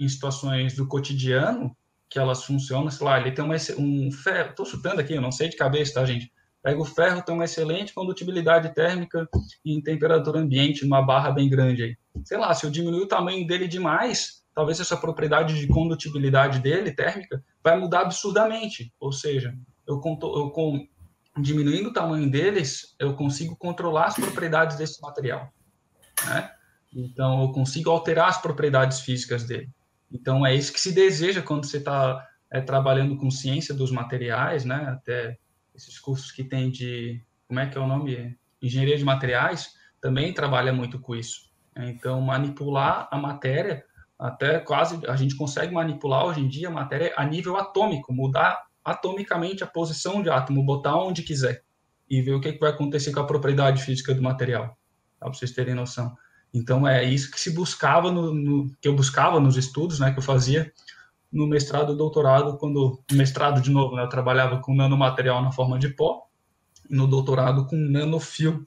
em 0.00 0.08
situações 0.08 0.74
do 0.74 0.86
cotidiano 0.86 1.76
que 2.12 2.18
elas 2.18 2.44
funcionam, 2.44 2.90
sei 2.90 3.06
lá, 3.06 3.18
ele 3.18 3.32
tem 3.32 3.42
uma, 3.42 3.56
um 3.78 4.12
ferro, 4.12 4.50
estou 4.50 4.66
chutando 4.66 5.00
aqui, 5.00 5.14
eu 5.14 5.22
não 5.22 5.32
sei 5.32 5.48
de 5.48 5.56
cabeça, 5.56 5.94
tá, 5.94 6.04
gente? 6.04 6.30
Pega 6.62 6.78
o 6.78 6.84
ferro, 6.84 7.22
tem 7.22 7.34
uma 7.34 7.46
excelente 7.46 7.94
condutibilidade 7.94 8.74
térmica 8.74 9.26
em 9.64 9.80
temperatura 9.80 10.38
ambiente, 10.38 10.84
numa 10.84 11.00
barra 11.00 11.30
bem 11.30 11.48
grande 11.48 11.82
aí. 11.82 11.96
Sei 12.24 12.36
lá, 12.36 12.52
se 12.52 12.66
eu 12.66 12.70
diminuir 12.70 13.00
o 13.00 13.08
tamanho 13.08 13.46
dele 13.46 13.66
demais, 13.66 14.44
talvez 14.54 14.78
essa 14.78 14.96
propriedade 14.96 15.58
de 15.58 15.66
condutibilidade 15.66 16.60
dele, 16.60 16.92
térmica, 16.92 17.42
vai 17.64 17.78
mudar 17.78 18.02
absurdamente. 18.02 18.92
Ou 19.00 19.10
seja, 19.10 19.56
eu, 19.86 19.94
eu 19.94 20.50
com, 20.50 20.86
diminuindo 21.40 21.88
o 21.88 21.92
tamanho 21.92 22.30
deles, 22.30 22.94
eu 22.98 23.14
consigo 23.14 23.56
controlar 23.56 24.08
as 24.08 24.16
propriedades 24.16 24.76
desse 24.76 25.00
material. 25.00 25.50
Né? 26.26 26.50
Então, 26.94 27.42
eu 27.42 27.52
consigo 27.52 27.90
alterar 27.90 28.28
as 28.28 28.40
propriedades 28.40 29.00
físicas 29.00 29.44
dele. 29.44 29.70
Então, 30.12 30.46
é 30.46 30.54
isso 30.54 30.72
que 30.72 30.80
se 30.80 30.92
deseja 30.92 31.42
quando 31.42 31.64
você 31.64 31.78
está 31.78 32.26
é, 32.50 32.60
trabalhando 32.60 33.16
com 33.16 33.30
ciência 33.30 33.74
dos 33.74 33.90
materiais, 33.90 34.64
né? 34.64 34.86
Até 34.88 35.38
esses 35.74 35.98
cursos 35.98 36.30
que 36.30 36.44
tem 36.44 36.70
de, 36.70 37.24
como 37.48 37.60
é 37.60 37.66
que 37.66 37.78
é 37.78 37.80
o 37.80 37.86
nome? 37.86 38.36
Engenharia 38.60 38.96
de 38.96 39.04
materiais, 39.04 39.74
também 40.00 40.32
trabalha 40.32 40.72
muito 40.72 41.00
com 41.00 41.14
isso. 41.14 41.50
Então, 41.76 42.20
manipular 42.20 43.08
a 43.10 43.16
matéria, 43.16 43.84
até 44.18 44.58
quase, 44.58 45.00
a 45.06 45.16
gente 45.16 45.34
consegue 45.34 45.72
manipular 45.72 46.26
hoje 46.26 46.40
em 46.40 46.48
dia 46.48 46.68
a 46.68 46.70
matéria 46.70 47.12
a 47.16 47.24
nível 47.24 47.56
atômico, 47.56 48.12
mudar 48.12 48.62
atomicamente 48.84 49.64
a 49.64 49.66
posição 49.66 50.22
de 50.22 50.28
átomo, 50.28 50.64
botar 50.64 50.96
onde 50.96 51.22
quiser 51.22 51.64
e 52.08 52.20
ver 52.20 52.34
o 52.34 52.40
que, 52.40 52.52
que 52.52 52.60
vai 52.60 52.70
acontecer 52.70 53.12
com 53.12 53.20
a 53.20 53.26
propriedade 53.26 53.82
física 53.82 54.14
do 54.14 54.22
material, 54.22 54.76
para 55.18 55.28
vocês 55.28 55.52
terem 55.52 55.74
noção. 55.74 56.14
Então 56.52 56.86
é 56.86 57.02
isso 57.02 57.30
que 57.30 57.40
se 57.40 57.50
buscava 57.50 58.10
no, 58.10 58.34
no, 58.34 58.70
que 58.80 58.86
eu 58.86 58.94
buscava 58.94 59.40
nos 59.40 59.56
estudos, 59.56 59.98
né, 59.98 60.12
que 60.12 60.18
eu 60.18 60.22
fazia 60.22 60.70
no 61.32 61.46
mestrado 61.46 61.94
e 61.94 61.96
doutorado, 61.96 62.58
quando 62.58 63.02
mestrado 63.10 63.62
de 63.62 63.70
novo, 63.70 63.96
né, 63.96 64.02
eu 64.02 64.08
trabalhava 64.08 64.60
com 64.60 64.74
nanomaterial 64.74 65.42
na 65.42 65.50
forma 65.50 65.78
de 65.78 65.88
pó, 65.88 66.26
e 66.90 66.94
no 66.94 67.06
doutorado 67.06 67.66
com 67.66 67.74
nanofio, 67.74 68.66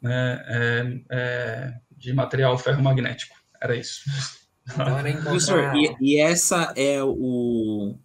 né, 0.00 0.42
é, 0.48 1.00
é, 1.10 1.74
de 1.96 2.12
material 2.12 2.58
ferromagnético. 2.58 3.36
Era 3.60 3.76
isso. 3.76 4.02
Então 4.66 5.22
Professor, 5.22 5.74
e, 5.76 5.96
e 6.00 6.20
essa 6.20 6.72
é 6.76 7.02
o 7.02 7.96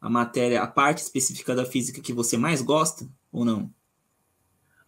a 0.00 0.08
matéria, 0.08 0.62
a 0.62 0.66
parte 0.66 0.98
específica 0.98 1.54
da 1.54 1.64
física 1.64 2.00
que 2.00 2.12
você 2.12 2.36
mais 2.36 2.62
gosta 2.62 3.06
ou 3.30 3.44
não? 3.44 3.70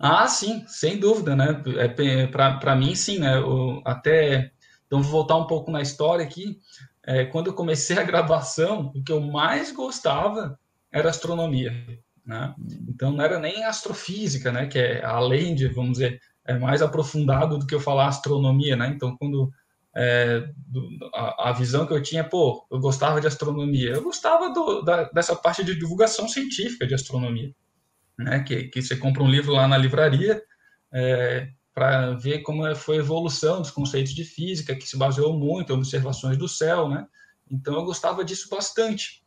Ah, 0.04 0.26
sim, 0.26 0.64
sem 0.66 0.98
dúvida, 0.98 1.36
né? 1.36 1.62
É, 1.78 2.26
Para 2.26 2.74
mim, 2.74 2.92
sim, 2.96 3.20
né? 3.20 3.38
Eu, 3.38 3.80
até. 3.84 4.50
Então, 4.86 5.00
vou 5.00 5.12
voltar 5.12 5.36
um 5.36 5.46
pouco 5.46 5.70
na 5.70 5.80
história 5.80 6.24
aqui. 6.24 6.58
É, 7.06 7.24
quando 7.26 7.46
eu 7.46 7.54
comecei 7.54 7.96
a 7.96 8.02
graduação, 8.04 8.90
o 8.96 9.02
que 9.04 9.12
eu 9.12 9.20
mais 9.20 9.70
gostava 9.70 10.58
era 10.92 11.08
astronomia, 11.08 11.72
né? 12.26 12.52
Então, 12.88 13.12
não 13.12 13.24
era 13.24 13.38
nem 13.38 13.64
astrofísica, 13.64 14.50
né? 14.50 14.66
Que 14.66 14.78
é 14.78 15.04
além 15.04 15.54
de, 15.54 15.68
vamos 15.68 15.92
dizer, 15.92 16.20
é 16.44 16.58
mais 16.58 16.82
aprofundado 16.82 17.56
do 17.56 17.66
que 17.66 17.74
eu 17.74 17.80
falar 17.80 18.08
astronomia, 18.08 18.74
né? 18.74 18.88
Então, 18.88 19.16
quando 19.16 19.52
é, 19.96 20.40
do, 20.66 20.88
a, 21.14 21.50
a, 21.50 21.52
visão 21.52 21.86
que 21.86 21.92
eu 21.92 22.02
tinha, 22.02 22.24
pô, 22.24 22.66
eu 22.72 22.80
gostava 22.80 23.20
de 23.20 23.28
astronomia, 23.28 23.90
eu 23.90 24.02
gostava 24.02 24.50
do, 24.52 24.82
da, 24.82 25.04
dessa 25.10 25.36
parte 25.36 25.62
de 25.64 25.78
divulgação 25.78 26.26
científica 26.28 26.86
de 26.86 26.94
astronomia 26.94 27.54
né? 28.22 28.40
Que, 28.40 28.64
que 28.64 28.82
você 28.82 28.96
compra 28.96 29.22
um 29.22 29.30
livro 29.30 29.52
lá 29.52 29.66
na 29.66 29.76
livraria 29.76 30.42
é, 30.92 31.48
para 31.74 32.12
ver 32.12 32.40
como 32.40 32.66
é, 32.66 32.74
foi 32.74 32.96
a 32.96 33.00
evolução 33.00 33.60
dos 33.60 33.70
conceitos 33.70 34.14
de 34.14 34.24
física, 34.24 34.74
que 34.74 34.86
se 34.86 34.96
baseou 34.96 35.36
muito 35.38 35.72
em 35.72 35.76
observações 35.76 36.36
do 36.36 36.48
céu, 36.48 36.88
né? 36.88 37.06
Então 37.50 37.74
eu 37.74 37.84
gostava 37.84 38.24
disso 38.24 38.48
bastante. 38.48 39.22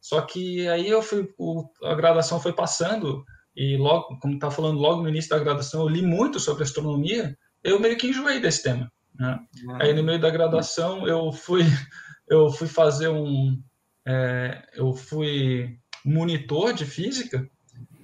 Só 0.00 0.20
que 0.22 0.66
aí 0.68 0.88
eu 0.88 1.02
fui, 1.02 1.28
o, 1.38 1.68
a 1.82 1.94
graduação 1.94 2.40
foi 2.40 2.52
passando 2.52 3.24
e 3.54 3.76
logo, 3.76 4.18
como 4.18 4.34
está 4.34 4.50
falando 4.50 4.78
logo 4.78 5.02
no 5.02 5.08
início 5.08 5.30
da 5.30 5.38
graduação, 5.38 5.82
eu 5.82 5.88
li 5.88 6.02
muito 6.02 6.40
sobre 6.40 6.62
astronomia. 6.62 7.36
Eu 7.62 7.78
meio 7.78 7.96
que 7.96 8.06
enjoei 8.06 8.40
desse 8.40 8.62
tema. 8.62 8.90
Né? 9.14 9.38
Aí 9.80 9.92
no 9.92 10.02
meio 10.02 10.18
da 10.18 10.30
graduação 10.30 11.06
eu 11.06 11.30
fui, 11.32 11.62
eu 12.28 12.50
fui 12.50 12.66
fazer 12.66 13.08
um, 13.08 13.62
é, 14.06 14.62
eu 14.74 14.94
fui 14.94 15.78
monitor 16.04 16.72
de 16.72 16.86
física 16.86 17.46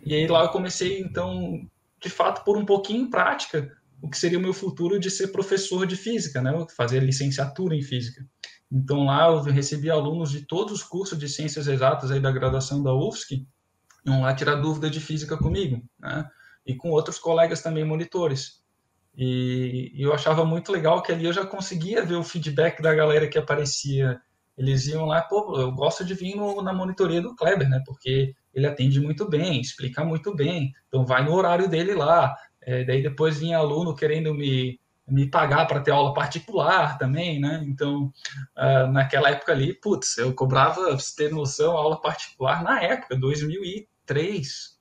e 0.07 0.15
aí 0.15 0.27
lá 0.29 0.45
eu 0.45 0.51
comecei, 0.51 1.01
então, 1.01 1.69
de 2.01 2.09
fato, 2.09 2.45
por 2.45 2.57
um 2.57 2.65
pouquinho 2.65 3.03
em 3.03 3.11
prática, 3.11 3.77
o 4.01 4.09
que 4.09 4.17
seria 4.17 4.39
o 4.39 4.41
meu 4.41 4.53
futuro 4.53 5.01
de 5.01 5.11
ser 5.11 5.29
professor 5.29 5.85
de 5.85 5.97
física, 5.97 6.41
né? 6.41 6.53
Fazer 6.77 7.01
licenciatura 7.01 7.75
em 7.75 7.83
física. 7.83 8.25
Então 8.71 9.05
lá 9.05 9.27
eu 9.27 9.43
recebi 9.43 9.91
alunos 9.91 10.31
de 10.31 10.47
todos 10.47 10.75
os 10.75 10.83
cursos 10.85 11.19
de 11.19 11.29
ciências 11.29 11.67
exatas 11.67 12.13
aí 12.13 12.21
da 12.21 12.31
graduação 12.31 12.85
da 12.85 12.95
UFSC, 12.95 13.45
iam 14.07 14.23
lá 14.23 14.33
tirar 14.33 14.55
dúvida 14.55 14.89
de 14.89 15.01
física 15.01 15.37
comigo, 15.37 15.83
né? 15.99 16.25
E 16.65 16.77
com 16.77 16.91
outros 16.91 17.19
colegas 17.19 17.61
também 17.61 17.85
monitores. 17.85 18.65
E, 19.17 19.93
eu 19.97 20.13
achava 20.13 20.45
muito 20.45 20.71
legal 20.71 21.03
que 21.03 21.11
ali 21.11 21.25
eu 21.25 21.33
já 21.33 21.45
conseguia 21.45 22.05
ver 22.05 22.15
o 22.15 22.23
feedback 22.23 22.81
da 22.81 22.95
galera 22.95 23.29
que 23.29 23.39
aparecia. 23.39 24.21
Eles 24.57 24.87
iam 24.87 25.07
lá, 25.07 25.21
pô, 25.23 25.59
eu 25.59 25.73
gosto 25.73 26.05
de 26.05 26.15
vir 26.15 26.37
no, 26.37 26.63
na 26.63 26.73
monitoria 26.73 27.21
do 27.21 27.35
Kleber, 27.35 27.69
né? 27.69 27.83
Porque 27.85 28.35
ele 28.57 28.67
atende 28.67 28.99
muito 28.99 29.29
bem, 29.29 29.61
explica 29.61 30.03
muito 30.03 30.35
bem, 30.35 30.73
então 30.89 31.05
vai 31.05 31.23
no 31.23 31.35
horário 31.35 31.69
dele 31.69 31.95
lá. 31.95 32.35
É, 32.63 32.85
daí 32.85 33.03
depois 33.03 33.39
vinha 33.39 33.59
aluno 33.59 33.95
querendo 33.95 34.35
me, 34.35 34.81
me 35.07 35.29
pagar 35.29 35.67
para 35.67 35.81
ter 35.81 35.91
aula 35.91 36.15
particular 36.15 36.97
também, 36.97 37.39
né? 37.39 37.63
Então, 37.67 38.11
uh, 38.57 38.91
naquela 38.91 39.29
época 39.29 39.53
ali, 39.53 39.75
putz, 39.75 40.17
eu 40.17 40.35
cobrava, 40.35 40.87
pra 40.87 40.99
você 40.99 41.15
ter 41.15 41.31
noção, 41.31 41.77
aula 41.77 42.01
particular 42.01 42.65
na 42.65 42.83
época, 42.83 43.15
2003, 43.15 44.81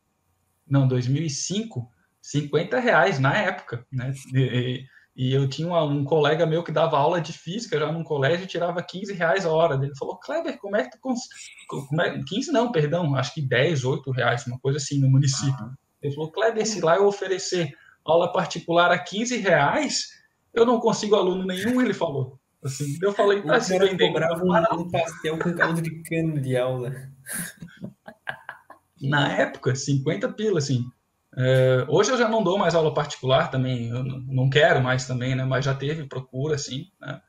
não, 0.66 0.88
2005, 0.88 1.92
50 2.22 2.80
reais 2.80 3.20
na 3.20 3.38
época, 3.38 3.86
né? 3.92 4.14
E, 4.34 4.86
e 5.16 5.34
eu 5.34 5.48
tinha 5.48 5.68
uma, 5.68 5.82
um 5.84 6.04
colega 6.04 6.46
meu 6.46 6.62
que 6.62 6.74
dava 6.74 6.98
aula 6.98 7.22
de 7.22 7.32
física 7.32 7.80
já 7.80 7.90
num 7.90 8.04
colégio 8.04 8.44
e 8.44 8.48
tirava 8.48 8.84
15 8.84 9.14
reais 9.14 9.46
a 9.46 9.52
hora. 9.52 9.76
Ele 9.76 9.96
falou, 9.96 10.20
Kleber, 10.20 10.58
como 10.58 10.76
é 10.76 10.84
que 10.84 10.92
tu 10.92 11.00
como 11.00 12.02
é... 12.02 12.22
15 12.22 12.52
não, 12.52 12.70
perdão, 12.70 13.16
acho 13.16 13.34
que 13.34 13.42
10, 13.42 13.86
8 13.86 14.12
reais, 14.12 14.46
uma 14.46 14.60
coisa 14.60 14.78
assim 14.78 15.00
no 15.00 15.10
município. 15.10 15.72
Ele 16.02 16.14
falou, 16.14 16.32
Kleber, 16.32 16.68
se 16.68 16.82
lá 16.82 16.98
eu 16.98 17.08
oferecer 17.08 17.74
aula 18.04 18.32
particular 18.34 18.92
a 18.92 19.00
15 19.00 19.38
reais, 19.38 20.10
eu 20.54 20.66
não 20.66 20.82
consigo 20.82 21.16
aluno 21.16 21.46
nenhum, 21.46 21.82
ele 21.82 21.94
falou. 21.94 22.38
Assim, 22.62 22.98
eu 23.02 23.14
falei, 23.14 23.42
tá 23.42 23.62
se 23.62 23.78
vendendo. 23.78 24.12
cobrava 24.12 24.44
um, 24.44 24.82
um 24.82 24.90
pastel 24.90 25.40
com 25.40 25.54
caldo 25.54 25.82
de 25.82 26.02
cano 26.04 26.42
de 26.42 26.58
aula. 26.58 26.94
Na 29.02 29.32
época, 29.32 29.76
50 29.76 30.34
pila, 30.34 30.58
assim. 30.58 30.84
É, 31.38 31.86
hoje 31.90 32.12
eu 32.12 32.18
já 32.18 32.30
não 32.30 32.42
dou 32.42 32.58
mais 32.58 32.76
aula 32.76 32.94
particular 32.94 33.52
também, 33.52 33.90
eu 33.90 34.04
não 34.04 34.50
quero 34.50 34.82
mais 34.82 35.06
também, 35.06 35.36
né? 35.36 35.44
Mas 35.44 35.66
já 35.66 35.74
teve 35.74 36.06
procura, 36.06 36.58
sim, 36.58 36.88
né? 37.00 37.22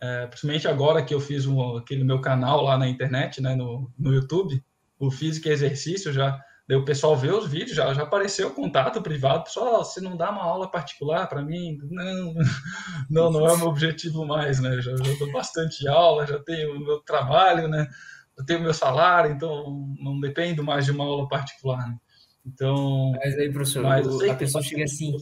É, 0.00 0.26
principalmente 0.26 0.66
agora 0.66 1.04
que 1.04 1.14
eu 1.14 1.20
fiz 1.20 1.46
um, 1.46 1.76
aquele 1.76 2.02
meu 2.02 2.20
canal 2.20 2.62
lá 2.62 2.76
na 2.76 2.88
internet, 2.88 3.40
né? 3.40 3.54
No, 3.54 3.88
no 3.96 4.12
YouTube, 4.12 4.62
o 4.98 5.10
Física 5.10 5.48
e 5.48 5.52
Exercício, 5.52 6.12
já 6.12 6.40
deu 6.66 6.80
o 6.80 6.84
pessoal 6.84 7.16
ver 7.16 7.32
os 7.32 7.46
vídeos, 7.46 7.76
já, 7.76 7.92
já 7.94 8.02
apareceu 8.02 8.48
o 8.48 8.54
contato 8.54 9.00
privado, 9.00 9.44
pessoal, 9.44 9.84
você 9.84 10.00
não 10.00 10.16
dá 10.16 10.30
uma 10.30 10.42
aula 10.42 10.68
particular 10.68 11.28
para 11.28 11.42
mim? 11.42 11.78
Não, 11.88 12.34
não, 13.08 13.30
não 13.30 13.46
é 13.46 13.52
o 13.52 13.58
meu 13.58 13.68
objetivo 13.68 14.24
mais, 14.26 14.58
né? 14.58 14.80
Já, 14.80 14.96
já 14.96 15.18
dou 15.18 15.30
bastante 15.30 15.86
aula, 15.86 16.26
já 16.26 16.38
tenho 16.40 16.76
o 16.76 16.80
meu 16.80 16.98
trabalho, 17.00 17.68
né? 17.68 17.88
Eu 18.36 18.44
tenho 18.44 18.60
meu 18.62 18.74
salário, 18.74 19.30
então 19.30 19.94
não 20.00 20.18
dependo 20.18 20.64
mais 20.64 20.84
de 20.84 20.90
uma 20.90 21.04
aula 21.04 21.28
particular. 21.28 21.86
Né? 21.88 21.96
Então. 22.44 23.12
Mas 23.12 23.38
aí, 23.38 23.52
professor, 23.52 23.82
mas 23.82 24.06
o, 24.06 24.30
a 24.30 24.34
pessoa 24.34 24.62
chega 24.62 24.84
assim. 24.84 25.16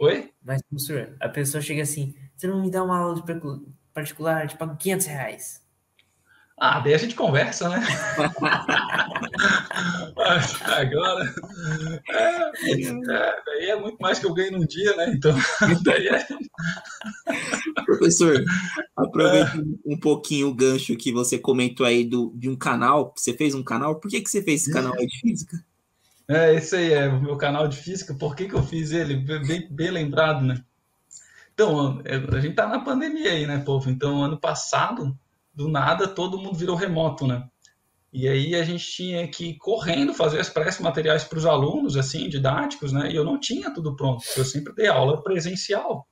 Oi? 0.00 0.30
Mas, 0.42 0.62
professor, 0.62 1.16
a 1.20 1.28
pessoa 1.28 1.60
chega 1.60 1.82
assim: 1.82 2.14
você 2.36 2.46
não 2.46 2.60
me 2.62 2.70
dá 2.70 2.82
uma 2.82 2.98
aula 2.98 3.14
de 3.14 3.22
particular, 3.92 4.48
tipo, 4.48 4.76
500 4.76 5.06
reais. 5.06 5.62
Ah, 6.58 6.78
daí 6.78 6.94
a 6.94 6.98
gente 6.98 7.16
conversa, 7.16 7.68
né? 7.68 7.82
Agora. 10.64 11.34
É, 12.08 12.50
é, 12.70 13.42
daí 13.46 13.70
é 13.70 13.80
muito 13.80 13.96
mais 14.00 14.20
que 14.20 14.26
eu 14.26 14.34
ganho 14.34 14.52
num 14.52 14.66
dia, 14.66 14.94
né? 14.96 15.12
Então, 15.12 15.34
daí 15.82 16.06
é. 16.06 16.24
Professor, 17.84 18.44
aproveita 18.96 19.60
um 19.84 19.98
pouquinho 19.98 20.48
o 20.48 20.54
gancho 20.54 20.96
que 20.96 21.12
você 21.12 21.36
comentou 21.36 21.84
aí 21.84 22.04
do, 22.04 22.32
de 22.36 22.48
um 22.48 22.56
canal. 22.56 23.12
Você 23.16 23.32
fez 23.32 23.56
um 23.56 23.64
canal? 23.64 23.98
Por 23.98 24.08
que, 24.08 24.20
que 24.20 24.30
você 24.30 24.40
fez 24.40 24.62
esse 24.62 24.72
canal 24.72 24.94
aí 24.94 25.06
de 25.06 25.18
física? 25.18 25.64
É, 26.32 26.54
esse 26.54 26.74
aí 26.74 26.92
é 26.94 27.08
o 27.08 27.20
meu 27.20 27.36
canal 27.36 27.68
de 27.68 27.76
física. 27.76 28.14
Por 28.14 28.34
que, 28.34 28.48
que 28.48 28.54
eu 28.54 28.62
fiz 28.62 28.90
ele? 28.90 29.16
Bem, 29.16 29.68
bem 29.70 29.90
lembrado, 29.90 30.42
né? 30.42 30.64
Então, 31.52 32.00
é, 32.06 32.16
a 32.16 32.40
gente 32.40 32.54
tá 32.54 32.66
na 32.66 32.80
pandemia 32.80 33.32
aí, 33.32 33.46
né, 33.46 33.58
povo? 33.58 33.90
Então, 33.90 34.24
ano 34.24 34.40
passado, 34.40 35.14
do 35.52 35.68
nada, 35.68 36.08
todo 36.08 36.38
mundo 36.38 36.56
virou 36.56 36.74
remoto, 36.74 37.26
né? 37.26 37.46
E 38.10 38.26
aí 38.26 38.54
a 38.54 38.64
gente 38.64 38.84
tinha 38.84 39.28
que 39.28 39.50
ir 39.50 39.58
correndo 39.58 40.14
fazer 40.14 40.40
as 40.40 40.48
pressas 40.48 40.80
materiais 40.80 41.22
para 41.22 41.36
os 41.36 41.44
alunos, 41.44 41.98
assim, 41.98 42.30
didáticos, 42.30 42.92
né? 42.92 43.12
E 43.12 43.16
eu 43.16 43.24
não 43.24 43.38
tinha 43.38 43.72
tudo 43.72 43.94
pronto. 43.94 44.24
Eu 44.34 44.44
sempre 44.44 44.74
dei 44.74 44.86
aula 44.86 45.22
presencial. 45.22 46.08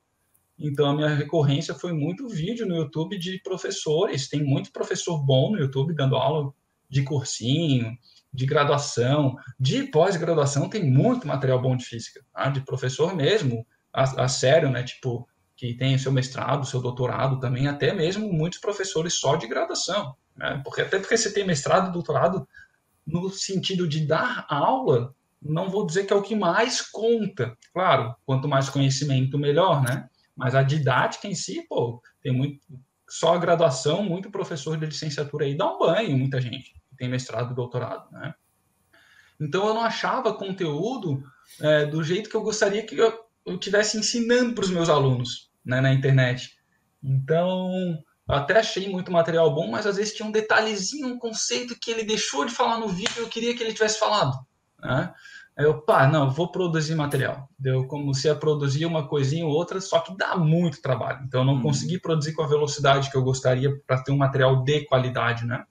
Então 0.57 0.87
a 0.87 0.95
minha 0.95 1.09
recorrência 1.15 1.73
foi 1.73 1.93
muito 1.93 2.29
vídeo 2.29 2.67
no 2.67 2.75
YouTube 2.75 3.17
de 3.17 3.39
professores. 3.43 4.29
Tem 4.29 4.43
muito 4.43 4.71
professor 4.71 5.17
bom 5.23 5.51
no 5.51 5.59
YouTube 5.59 5.95
dando 5.95 6.15
aula 6.15 6.53
de 6.87 7.03
cursinho, 7.03 7.97
de 8.33 8.45
graduação, 8.45 9.35
de 9.59 9.83
pós-graduação. 9.83 10.69
Tem 10.69 10.83
muito 10.83 11.27
material 11.27 11.61
bom 11.61 11.75
de 11.75 11.85
física, 11.85 12.21
tá? 12.33 12.49
de 12.49 12.61
professor 12.61 13.15
mesmo, 13.15 13.65
a, 13.93 14.23
a 14.23 14.27
sério, 14.27 14.69
né? 14.69 14.83
Tipo, 14.83 15.27
que 15.55 15.73
tem 15.73 15.97
seu 15.97 16.11
mestrado, 16.11 16.65
seu 16.65 16.81
doutorado 16.81 17.39
também, 17.39 17.67
até 17.67 17.93
mesmo 17.93 18.31
muitos 18.31 18.59
professores 18.59 19.15
só 19.15 19.35
de 19.35 19.47
graduação. 19.47 20.15
Né? 20.35 20.61
Porque, 20.63 20.81
até 20.81 20.97
porque 20.97 21.17
você 21.17 21.31
tem 21.31 21.45
mestrado 21.45 21.91
doutorado 21.91 22.47
no 23.05 23.29
sentido 23.29 23.87
de 23.87 24.05
dar 24.07 24.45
aula, 24.49 25.13
não 25.41 25.69
vou 25.69 25.85
dizer 25.85 26.05
que 26.05 26.13
é 26.13 26.15
o 26.15 26.21
que 26.21 26.35
mais 26.35 26.81
conta. 26.81 27.57
Claro, 27.73 28.15
quanto 28.25 28.47
mais 28.47 28.69
conhecimento, 28.69 29.37
melhor, 29.37 29.83
né? 29.83 30.07
Mas 30.35 30.55
a 30.55 30.63
didática 30.63 31.27
em 31.27 31.35
si, 31.35 31.65
pô, 31.67 32.01
tem 32.21 32.31
muito. 32.31 32.59
Só 33.09 33.35
a 33.35 33.39
graduação, 33.39 34.03
muito 34.03 34.31
professor 34.31 34.77
de 34.77 34.85
licenciatura 34.85 35.45
aí 35.45 35.57
dá 35.57 35.69
um 35.69 35.77
banho, 35.77 36.17
muita 36.17 36.39
gente 36.39 36.80
tem 37.01 37.09
mestrado 37.09 37.51
e 37.51 37.55
doutorado, 37.55 38.11
né? 38.11 38.35
Então 39.39 39.65
eu 39.65 39.73
não 39.73 39.81
achava 39.81 40.35
conteúdo 40.35 41.23
é, 41.59 41.83
do 41.87 42.03
jeito 42.03 42.29
que 42.29 42.35
eu 42.35 42.43
gostaria 42.43 42.85
que 42.85 42.95
eu, 42.95 43.11
eu 43.43 43.57
tivesse 43.57 43.97
ensinando 43.97 44.53
para 44.53 44.63
os 44.63 44.69
meus 44.69 44.87
alunos 44.87 45.49
né, 45.65 45.81
na 45.81 45.91
internet. 45.91 46.59
Então, 47.03 47.71
eu 48.29 48.35
até 48.35 48.59
achei 48.59 48.87
muito 48.87 49.11
material 49.11 49.51
bom, 49.51 49.71
mas 49.71 49.87
às 49.87 49.95
vezes 49.95 50.13
tinha 50.13 50.27
um 50.27 50.31
detalhezinho, 50.31 51.07
um 51.07 51.17
conceito 51.17 51.75
que 51.81 51.89
ele 51.89 52.03
deixou 52.03 52.45
de 52.45 52.53
falar 52.53 52.77
no 52.77 52.87
vídeo 52.87 53.13
e 53.17 53.19
eu 53.21 53.27
queria 53.27 53.55
que 53.55 53.63
ele 53.63 53.73
tivesse 53.73 53.97
falado. 53.97 54.37
Né? 54.79 55.11
Aí 55.57 55.65
eu, 55.65 55.81
pá, 55.81 56.05
não, 56.05 56.29
vou 56.29 56.51
produzir 56.51 56.93
material. 56.93 57.49
Eu 57.65 57.87
comecei 57.87 58.29
a 58.29 58.35
produzir 58.35 58.85
uma 58.85 59.07
coisinha 59.07 59.43
ou 59.43 59.51
outra, 59.51 59.81
só 59.81 60.01
que 60.01 60.15
dá 60.15 60.37
muito 60.37 60.83
trabalho. 60.83 61.23
Então, 61.25 61.41
eu 61.41 61.45
não 61.45 61.55
uhum. 61.55 61.63
consegui 61.63 61.99
produzir 61.99 62.33
com 62.33 62.43
a 62.43 62.47
velocidade 62.47 63.09
que 63.09 63.17
eu 63.17 63.23
gostaria 63.23 63.75
para 63.87 64.03
ter 64.03 64.11
um 64.11 64.17
material 64.17 64.63
de 64.63 64.85
qualidade, 64.85 65.47
né? 65.47 65.65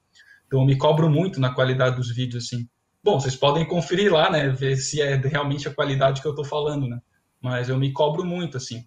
Eu 0.51 0.65
me 0.65 0.77
cobro 0.77 1.09
muito 1.09 1.41
na 1.41 1.55
qualidade 1.55 1.97
dos 1.97 2.11
vídeos, 2.15 2.45
assim. 2.45 2.69
Bom, 3.03 3.19
vocês 3.19 3.37
podem 3.37 3.67
conferir 3.67 4.13
lá, 4.13 4.31
né? 4.31 4.49
Ver 4.49 4.77
se 4.77 5.01
é 5.01 5.17
realmente 5.17 5.69
a 5.69 5.75
qualidade 5.75 6.21
que 6.21 6.27
eu 6.27 6.33
estou 6.33 6.45
falando, 6.45 6.89
né? 6.89 7.01
Mas 7.41 7.69
eu 7.69 7.79
me 7.79 7.93
cobro 7.93 8.25
muito, 8.25 8.57
assim. 8.57 8.85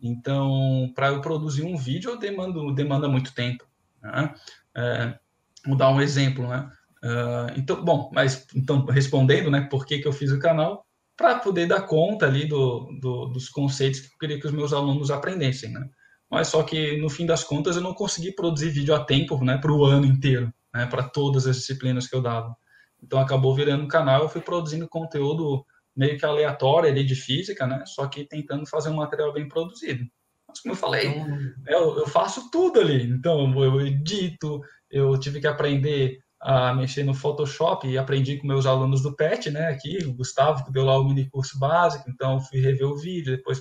Então, 0.00 0.90
para 0.94 1.08
eu 1.08 1.20
produzir 1.20 1.62
um 1.62 1.76
vídeo, 1.76 2.10
eu 2.10 2.18
demando, 2.18 2.72
demanda 2.74 3.08
muito 3.08 3.34
tempo. 3.34 3.64
Né? 4.02 4.34
É, 4.74 5.18
vou 5.66 5.76
dar 5.76 5.90
um 5.90 6.00
exemplo, 6.00 6.48
né? 6.48 6.70
Uh, 7.02 7.52
então, 7.56 7.82
bom, 7.82 8.10
mas 8.12 8.46
então 8.54 8.84
respondendo, 8.84 9.50
né? 9.50 9.62
Por 9.62 9.86
que, 9.86 9.98
que 9.98 10.08
eu 10.08 10.12
fiz 10.12 10.30
o 10.30 10.38
canal? 10.38 10.86
Para 11.16 11.38
poder 11.38 11.66
dar 11.66 11.82
conta 11.82 12.26
ali 12.26 12.46
do, 12.46 12.90
do, 13.00 13.26
dos 13.26 13.48
conceitos 13.48 14.00
que 14.00 14.06
eu 14.06 14.18
queria 14.18 14.40
que 14.40 14.46
os 14.46 14.52
meus 14.52 14.72
alunos 14.72 15.10
aprendessem, 15.10 15.70
né? 15.70 15.86
Mas 16.30 16.48
só 16.48 16.62
que 16.62 16.98
no 16.98 17.10
fim 17.10 17.26
das 17.26 17.42
contas 17.42 17.76
eu 17.76 17.82
não 17.82 17.94
consegui 17.94 18.32
produzir 18.32 18.70
vídeo 18.70 18.94
a 18.94 19.04
tempo, 19.04 19.42
né? 19.44 19.58
Para 19.58 19.72
o 19.72 19.84
ano 19.84 20.06
inteiro, 20.06 20.52
né? 20.74 20.86
Para 20.86 21.02
todas 21.02 21.46
as 21.46 21.56
disciplinas 21.56 22.06
que 22.06 22.14
eu 22.14 22.22
dava. 22.22 22.54
Então 23.02 23.18
acabou 23.18 23.54
virando 23.54 23.84
um 23.84 23.88
canal, 23.88 24.22
eu 24.22 24.28
fui 24.28 24.40
produzindo 24.40 24.88
conteúdo 24.88 25.64
meio 25.96 26.18
que 26.18 26.24
aleatória 26.24 26.90
ali 26.90 27.04
de 27.04 27.14
física, 27.14 27.66
né? 27.66 27.82
Só 27.86 28.06
que 28.06 28.24
tentando 28.24 28.66
fazer 28.66 28.90
um 28.90 28.96
material 28.96 29.32
bem 29.32 29.48
produzido. 29.48 30.04
Mas 30.46 30.60
como 30.60 30.72
eu 30.72 30.76
falei, 30.76 31.08
uhum. 31.08 31.54
eu, 31.66 31.98
eu, 31.98 32.06
faço 32.06 32.50
tudo 32.50 32.80
ali. 32.80 33.04
Então 33.04 33.52
eu 33.62 33.80
edito, 33.80 34.60
eu 34.90 35.18
tive 35.18 35.40
que 35.40 35.46
aprender 35.46 36.18
a 36.40 36.74
mexer 36.74 37.04
no 37.04 37.12
Photoshop 37.12 37.86
e 37.86 37.98
aprendi 37.98 38.38
com 38.38 38.46
meus 38.46 38.64
alunos 38.64 39.02
do 39.02 39.14
PET, 39.14 39.50
né? 39.50 39.68
Aqui, 39.68 39.98
o 40.04 40.14
Gustavo, 40.14 40.64
que 40.64 40.72
deu 40.72 40.84
lá 40.84 40.98
o 40.98 41.04
mini 41.04 41.28
curso 41.28 41.58
básico, 41.58 42.08
então 42.08 42.40
fui 42.40 42.60
rever 42.60 42.86
o 42.86 42.96
vídeo, 42.96 43.36
depois 43.36 43.60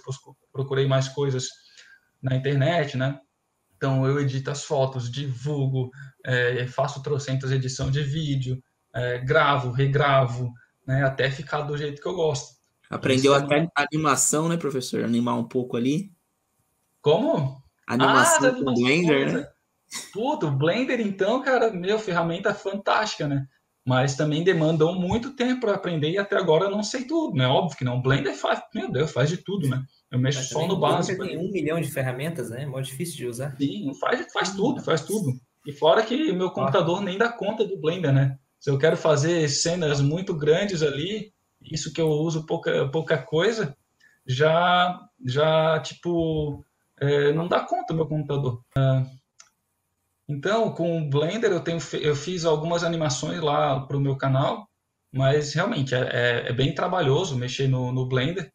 procurei 0.52 0.88
mais 0.88 1.10
coisas 1.10 1.48
na 2.22 2.36
internet, 2.36 2.98
né? 2.98 3.20
Então 3.80 4.06
eu 4.06 4.20
edito 4.20 4.52
as 4.52 4.66
fotos, 4.66 5.10
divulgo, 5.10 5.90
é, 6.26 6.68
faço 6.68 7.02
trocentas 7.02 7.50
edição 7.50 7.90
de 7.90 8.04
vídeo, 8.04 8.62
é, 8.94 9.20
gravo, 9.20 9.72
regravo, 9.72 10.52
né, 10.86 11.06
até 11.06 11.32
ficar 11.32 11.62
do 11.62 11.78
jeito 11.78 12.02
que 12.02 12.08
eu 12.08 12.14
gosto. 12.14 12.60
Aprendeu 12.90 13.34
Isso 13.34 13.46
até 13.46 13.60
é... 13.60 13.70
animação, 13.76 14.50
né, 14.50 14.58
professor? 14.58 15.06
Animar 15.06 15.38
um 15.38 15.48
pouco 15.48 15.78
ali. 15.78 16.12
Como? 17.02 17.64
Animação 17.88 18.50
ah, 18.50 18.52
com 18.52 18.74
Blender, 18.74 19.34
né? 19.34 19.48
Puto, 20.12 20.48
o 20.48 20.52
Blender, 20.52 21.00
então, 21.00 21.42
cara, 21.42 21.72
meu, 21.72 21.98
ferramenta 21.98 22.54
fantástica, 22.54 23.30
né? 23.30 23.48
Mas 23.86 24.18
também 24.18 24.44
demandou 24.44 24.94
muito 24.94 25.36
tempo 25.38 25.62
para 25.62 25.76
aprender 25.76 26.12
e 26.12 26.18
até 26.18 26.36
agora 26.36 26.66
eu 26.66 26.72
não 26.72 26.84
sei 26.84 27.06
tudo, 27.06 27.38
né? 27.38 27.48
Óbvio 27.48 27.78
que 27.78 27.86
não. 27.86 28.00
O 28.00 28.02
Blender 28.02 28.36
faz, 28.36 28.62
meu 28.76 28.92
Deus, 28.92 29.10
faz 29.10 29.30
de 29.30 29.38
tudo, 29.38 29.70
né? 29.70 29.82
Eu 30.12 30.20
mexo 30.20 30.44
só 30.44 30.66
no 30.66 30.80
básico. 30.80 31.24
Tem 31.24 31.38
um 31.38 31.52
milhão 31.52 31.80
de 31.80 31.90
ferramentas, 31.90 32.50
né? 32.50 32.64
É 32.64 32.66
muito 32.66 32.86
difícil 32.86 33.18
de 33.18 33.28
usar. 33.28 33.56
Sim, 33.58 33.94
faz, 34.00 34.32
faz 34.32 34.56
tudo, 34.56 34.82
faz 34.82 35.02
tudo. 35.02 35.34
E 35.66 35.72
fora 35.72 36.04
que 36.04 36.32
meu 36.32 36.50
computador 36.52 37.02
nem 37.02 37.18
dá 37.18 37.30
conta 37.30 37.66
do 37.66 37.80
Blender, 37.80 38.12
né? 38.12 38.38
Se 38.60 38.70
eu 38.70 38.78
quero 38.78 38.98
fazer 38.98 39.48
cenas 39.48 40.02
muito 40.02 40.34
grandes 40.34 40.82
ali, 40.82 41.32
isso 41.62 41.94
que 41.94 42.02
eu 42.02 42.10
uso 42.10 42.46
pouca, 42.46 42.90
pouca 42.90 43.18
coisa, 43.18 43.76
já, 44.26 45.00
já 45.26 45.80
tipo, 45.80 46.66
é, 47.00 47.32
não 47.34 47.48
dá 47.48 47.62
conta 47.62 47.94
meu 47.94 48.08
computador. 48.08 48.64
Então, 50.28 50.72
com 50.74 51.02
o 51.02 51.10
Blender 51.10 51.52
eu, 51.52 51.62
tenho, 51.62 51.80
eu 52.02 52.16
fiz 52.16 52.46
algumas 52.46 52.84
animações 52.84 53.42
lá 53.42 53.80
para 53.80 53.98
o 53.98 54.02
meu 54.02 54.16
canal, 54.16 54.68
mas 55.12 55.54
realmente 55.54 55.96
é, 55.96 56.10
é, 56.12 56.50
é 56.50 56.54
bem 56.54 56.74
trabalhoso 56.74 57.36
mexer 57.36 57.68
no, 57.68 57.92
no, 57.92 58.08
Blender 58.08 58.52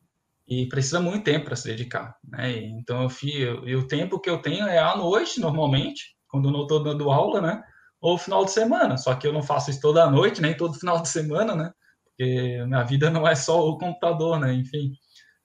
e 0.46 0.66
precisa 0.68 1.00
muito 1.00 1.24
tempo 1.24 1.46
para 1.46 1.57
se 1.57 1.68
dedicar. 1.68 2.16
Né? 2.22 2.59
Então, 2.59 3.02
eu 3.02 3.09
fiz, 3.09 3.35
e 3.64 3.74
o 3.76 3.87
tempo 3.87 4.20
que 4.20 4.28
eu 4.28 4.38
tenho 4.38 4.66
é 4.66 4.78
à 4.78 4.96
noite, 4.96 5.40
normalmente, 5.40 6.14
quando 6.28 6.48
eu 6.48 6.52
não 6.52 6.62
estou 6.62 6.83
dando 6.83 7.11
aula, 7.11 7.40
né? 7.40 7.62
ou 8.04 8.18
final 8.18 8.44
de 8.44 8.50
semana. 8.50 8.98
Só 8.98 9.14
que 9.14 9.26
eu 9.26 9.33
não 9.33 9.42
faço 9.42 9.70
isso 9.70 9.80
toda 9.80 10.11
noite, 10.11 10.42
nem 10.42 10.54
todo 10.54 10.78
final 10.78 11.00
de 11.00 11.09
semana, 11.09 11.54
né? 11.54 11.72
Porque 12.04 12.62
minha 12.66 12.83
vida 12.83 13.09
não 13.09 13.26
é 13.26 13.35
só 13.35 13.66
o 13.66 13.78
computador, 13.78 14.38
né? 14.38 14.52
Enfim. 14.52 14.92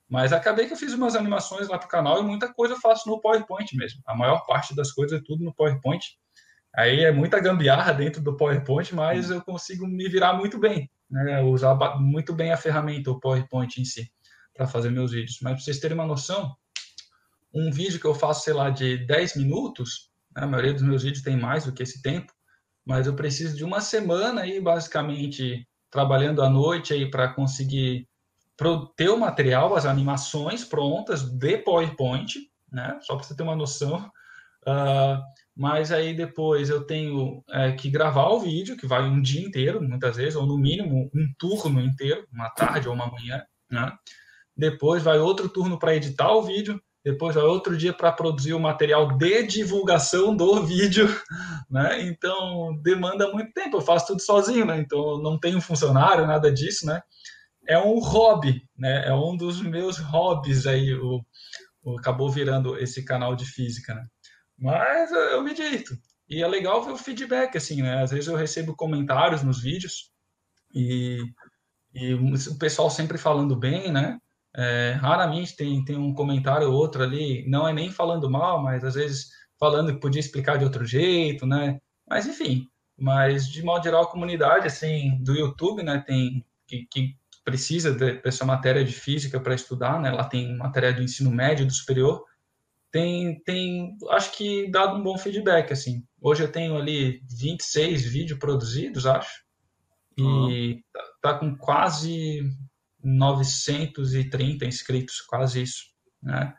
Mas 0.10 0.34
acabei 0.34 0.68
que 0.68 0.74
eu 0.74 0.78
fiz 0.78 0.94
umas 0.94 1.16
animações 1.16 1.70
lá 1.70 1.78
pro 1.78 1.88
canal 1.88 2.20
e 2.20 2.24
muita 2.24 2.54
coisa 2.54 2.74
eu 2.74 2.80
faço 2.82 3.08
no 3.10 3.22
PowerPoint 3.22 3.78
mesmo. 3.78 4.02
A 4.06 4.14
maior 4.14 4.46
parte 4.46 4.76
das 4.76 4.92
coisas 4.92 5.18
é 5.18 5.24
tudo 5.26 5.42
no 5.42 5.56
PowerPoint. 5.56 6.04
Aí 6.76 7.06
é 7.06 7.14
muita 7.14 7.40
gambiarra 7.40 7.94
dentro 7.94 8.22
do 8.22 8.36
PowerPoint, 8.36 8.94
mas 8.94 9.30
eu 9.30 9.42
consigo 9.42 9.88
me 9.88 10.10
virar 10.10 10.34
muito 10.34 10.60
bem, 10.60 10.92
né? 11.10 11.42
Usar 11.42 11.76
muito 11.98 12.34
bem 12.34 12.52
a 12.52 12.58
ferramenta, 12.58 13.10
o 13.10 13.22
PowerPoint 13.22 13.80
em 13.80 13.86
si, 13.86 14.12
para 14.60 14.68
fazer 14.68 14.92
meus 14.92 15.12
vídeos. 15.12 15.40
Mas 15.42 15.54
para 15.54 15.64
vocês 15.64 15.80
terem 15.80 15.96
uma 15.96 16.06
noção, 16.06 16.54
um 17.54 17.72
vídeo 17.72 17.98
que 17.98 18.06
eu 18.06 18.14
faço, 18.14 18.44
sei 18.44 18.54
lá, 18.54 18.70
de 18.70 18.98
10 19.06 19.38
minutos, 19.38 20.12
né? 20.36 20.44
a 20.44 20.48
maioria 20.48 20.74
dos 20.74 20.84
meus 20.84 21.04
vídeos 21.04 21.24
tem 21.24 21.38
mais 21.38 21.64
do 21.64 21.72
que 21.72 21.82
esse 21.82 22.02
tempo, 22.02 22.34
mas 22.86 23.08
eu 23.08 23.16
preciso 23.16 23.56
de 23.56 23.64
uma 23.64 23.80
semana 23.80 24.42
aí, 24.42 24.60
basicamente, 24.60 25.66
trabalhando 25.90 26.42
à 26.42 26.50
noite 26.50 26.94
aí 26.94 27.10
para 27.10 27.30
conseguir 27.30 28.06
ter 28.98 29.08
o 29.08 29.18
material, 29.18 29.74
as 29.78 29.86
animações 29.86 30.66
prontas 30.66 31.24
de 31.24 31.58
PowerPoint, 31.60 32.36
né? 32.70 33.00
Só 33.02 33.16
para 33.16 33.24
você 33.24 33.34
ter 33.34 33.44
uma 33.44 33.56
noção. 33.56 34.12
Uh, 34.68 35.24
mas 35.56 35.90
aí 35.94 36.14
depois 36.14 36.70
eu 36.70 36.84
tenho 36.86 37.42
é, 37.50 37.72
que 37.72 37.90
gravar 37.90 38.28
o 38.30 38.42
vídeo, 38.42 38.76
que 38.76 38.86
vai 38.86 39.04
um 39.04 39.22
dia 39.22 39.42
inteiro, 39.42 39.82
muitas 39.82 40.18
vezes, 40.18 40.36
ou 40.36 40.46
no 40.46 40.58
mínimo 40.58 41.10
um 41.16 41.34
turno 41.38 41.80
inteiro, 41.80 42.28
uma 42.34 42.50
tarde 42.50 42.90
ou 42.90 42.94
uma 42.94 43.08
manhã, 43.08 43.42
né? 43.72 43.98
Depois 44.60 45.02
vai 45.02 45.18
outro 45.20 45.48
turno 45.48 45.80
para 45.80 45.96
editar 45.96 46.30
o 46.34 46.42
vídeo, 46.42 46.82
depois 47.02 47.38
é 47.38 47.40
outro 47.40 47.78
dia 47.78 47.94
para 47.94 48.12
produzir 48.12 48.54
o 48.54 48.60
material 48.60 49.18
de 49.18 49.44
divulgação 49.44 50.36
do 50.36 50.62
vídeo, 50.66 51.08
né? 51.72 52.02
Então 52.02 52.78
demanda 52.82 53.32
muito 53.32 53.54
tempo. 53.54 53.78
Eu 53.78 53.82
faço 53.82 54.08
tudo 54.08 54.22
sozinho, 54.22 54.66
né? 54.66 54.78
Então 54.78 55.18
não 55.22 55.40
tenho 55.40 55.62
funcionário, 55.62 56.28
nada 56.28 56.52
disso, 56.52 56.86
né? 56.86 57.02
É 57.66 57.80
um 57.80 58.00
hobby, 58.00 58.62
né? 58.78 59.08
É 59.08 59.14
um 59.14 59.38
dos 59.38 59.62
meus 59.62 59.98
hobbies 59.98 60.68
aí. 60.68 60.94
O, 60.94 61.22
o 61.82 61.98
acabou 61.98 62.30
virando 62.30 62.78
esse 62.78 63.06
canal 63.06 63.38
de 63.38 63.46
física, 63.46 63.96
né? 63.96 64.06
Mas 64.58 65.10
eu 65.10 65.42
me 65.42 65.54
divirto. 65.54 65.94
E 66.28 66.44
é 66.44 66.48
legal 66.48 66.84
ver 66.84 66.92
o 66.92 66.98
feedback, 66.98 67.58
assim, 67.58 67.82
né? 67.82 68.04
Às 68.04 68.12
vezes 68.12 68.28
eu 68.28 68.36
recebo 68.36 68.76
comentários 68.76 69.42
nos 69.42 69.62
vídeos 69.62 70.12
e, 70.76 71.24
e 71.94 72.14
o 72.14 72.58
pessoal 72.60 72.90
sempre 72.90 73.18
falando 73.18 73.56
bem, 73.56 73.90
né? 73.90 74.20
É, 74.56 74.98
raramente 75.00 75.56
tem, 75.56 75.84
tem 75.86 75.96
um 75.96 76.14
comentário 76.14 76.70
ou 76.72 76.74
outro 76.74 77.04
ali, 77.04 77.48
não 77.48 77.68
é 77.68 77.74
nem 77.74 77.92
falando 77.92 78.30
mal, 78.30 78.62
mas 78.62 78.84
às 78.84 78.96
vezes 78.96 79.30
falando 79.60 79.94
que 79.94 80.00
podia 80.00 80.20
explicar 80.20 80.58
de 80.58 80.64
outro 80.64 80.86
jeito, 80.86 81.46
né? 81.46 81.80
Mas 82.08 82.26
enfim, 82.26 82.68
mas 82.98 83.48
de 83.48 83.62
modo 83.64 83.84
geral 83.84 84.04
a 84.04 84.12
comunidade 84.12 84.68
assim 84.68 85.22
do 85.22 85.36
YouTube, 85.36 85.84
né, 85.84 86.04
tem 86.06 86.44
que, 86.66 86.88
que 86.90 87.16
precisa 87.44 87.94
dessa 87.94 88.46
matéria 88.46 88.84
de 88.84 88.94
física 88.94 89.40
para 89.40 89.56
estudar, 89.56 90.00
né? 90.00 90.12
Lá 90.12 90.24
tem 90.24 90.56
matéria 90.58 90.94
do 90.94 91.02
ensino 91.02 91.32
médio, 91.32 91.66
do 91.66 91.74
superior, 91.74 92.24
tem 92.92 93.40
tem 93.44 93.98
acho 94.10 94.36
que 94.36 94.70
dado 94.72 94.98
um 94.98 95.04
bom 95.04 95.18
feedback 95.18 95.74
assim. 95.74 96.04
Hoje 96.22 96.44
eu 96.44 96.52
tenho 96.52 96.76
ali 96.76 97.22
26 97.30 98.04
vídeos 98.04 98.40
produzidos, 98.40 99.06
acho. 99.06 99.44
E 100.18 100.22
uhum. 100.22 100.82
tá, 100.92 101.04
tá 101.22 101.40
com 101.40 101.56
quase 101.56 102.42
930 103.04 104.66
inscritos, 104.66 105.22
quase 105.22 105.62
isso, 105.62 105.84
né? 106.22 106.54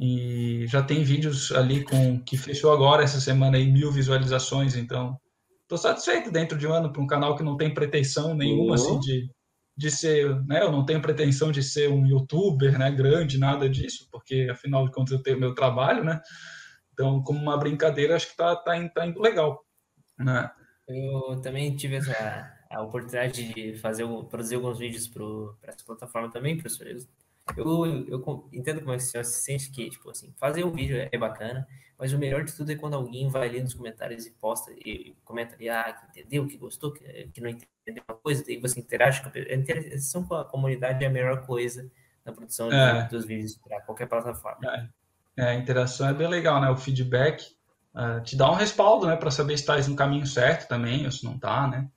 E 0.00 0.64
já 0.66 0.82
tem 0.82 1.04
vídeos 1.04 1.52
ali 1.52 1.84
com 1.84 2.18
que 2.22 2.36
fechou 2.36 2.72
agora 2.72 3.04
essa 3.04 3.20
semana 3.20 3.56
aí 3.56 3.70
mil 3.70 3.92
visualizações, 3.92 4.74
então 4.74 5.16
estou 5.62 5.78
satisfeito 5.78 6.30
dentro 6.30 6.58
de 6.58 6.66
um 6.66 6.72
ano 6.72 6.92
para 6.92 7.02
um 7.02 7.06
canal 7.06 7.36
que 7.36 7.42
não 7.42 7.56
tem 7.56 7.72
pretensão 7.72 8.34
nenhuma 8.34 8.74
assim 8.74 8.98
de, 8.98 9.30
de 9.76 9.90
ser, 9.90 10.44
né? 10.46 10.62
Eu 10.62 10.72
não 10.72 10.84
tenho 10.84 11.00
pretensão 11.00 11.52
de 11.52 11.62
ser 11.62 11.90
um 11.90 12.06
youtuber, 12.06 12.78
né? 12.78 12.90
Grande, 12.90 13.38
nada 13.38 13.68
disso, 13.68 14.08
porque 14.10 14.48
afinal 14.50 14.84
de 14.84 14.92
contas 14.92 15.12
eu 15.12 15.22
tenho 15.22 15.38
meu 15.38 15.54
trabalho, 15.54 16.04
né? 16.04 16.20
Então, 16.92 17.22
como 17.22 17.40
uma 17.40 17.56
brincadeira, 17.56 18.16
acho 18.16 18.30
que 18.30 18.36
tá, 18.36 18.54
tá, 18.56 18.88
tá 18.88 19.06
indo 19.06 19.20
legal, 19.20 19.64
né? 20.18 20.50
Eu 20.88 21.40
também 21.40 21.74
tive 21.74 21.96
essa 21.96 22.52
a 22.72 22.82
oportunidade 22.82 23.52
de 23.52 23.76
fazer, 23.76 24.06
produzir 24.28 24.56
alguns 24.56 24.78
vídeos 24.78 25.06
para 25.06 25.24
essa 25.64 25.84
plataforma 25.84 26.30
também, 26.30 26.56
professor. 26.56 26.86
Eu, 27.56 28.06
eu, 28.06 28.48
entendo 28.52 28.80
como 28.80 28.92
é 28.92 28.96
que 28.96 29.02
o 29.02 29.06
senhor 29.06 29.24
se 29.24 29.42
sente 29.42 29.70
que, 29.70 29.90
tipo 29.90 30.08
assim, 30.10 30.32
fazer 30.38 30.64
um 30.64 30.70
vídeo 30.70 31.08
é 31.10 31.18
bacana, 31.18 31.66
mas 31.98 32.12
o 32.12 32.18
melhor 32.18 32.44
de 32.44 32.52
tudo 32.52 32.70
é 32.72 32.76
quando 32.76 32.94
alguém 32.94 33.28
vai 33.28 33.48
ali 33.48 33.60
nos 33.60 33.74
comentários 33.74 34.26
e 34.26 34.30
posta, 34.30 34.72
e 34.72 35.14
comenta 35.24 35.54
ali, 35.54 35.68
ah, 35.68 35.92
que 35.92 36.20
entendeu, 36.20 36.46
que 36.46 36.56
gostou, 36.56 36.92
que, 36.92 37.04
que 37.32 37.40
não 37.40 37.50
entendeu 37.50 38.02
uma 38.08 38.16
coisa, 38.16 38.44
e 38.50 38.58
você 38.58 38.80
interage 38.80 39.22
com 39.22 39.28
a, 39.28 39.32
a 39.32 39.54
interação 39.54 40.24
com 40.24 40.34
a 40.34 40.44
comunidade 40.44 41.04
é 41.04 41.06
a 41.06 41.10
melhor 41.10 41.44
coisa 41.44 41.90
na 42.24 42.32
produção 42.32 42.72
é. 42.72 43.08
dos 43.08 43.24
vídeos 43.24 43.56
para 43.56 43.80
qualquer 43.82 44.06
plataforma. 44.06 44.58
É. 45.36 45.42
é. 45.42 45.48
a 45.48 45.54
interação 45.54 46.08
é 46.08 46.14
bem 46.14 46.28
legal, 46.28 46.60
né? 46.60 46.70
O 46.70 46.76
feedback 46.76 47.44
uh, 47.94 48.22
te 48.22 48.36
dá 48.36 48.50
um 48.50 48.54
respaldo, 48.54 49.06
né, 49.06 49.16
para 49.16 49.30
saber 49.30 49.56
se 49.58 49.62
está 49.62 49.76
no 49.88 49.96
caminho 49.96 50.26
certo 50.26 50.68
também, 50.68 51.04
ou 51.04 51.10
se 51.10 51.24
não 51.24 51.34
está, 51.34 51.66
né? 51.66 51.88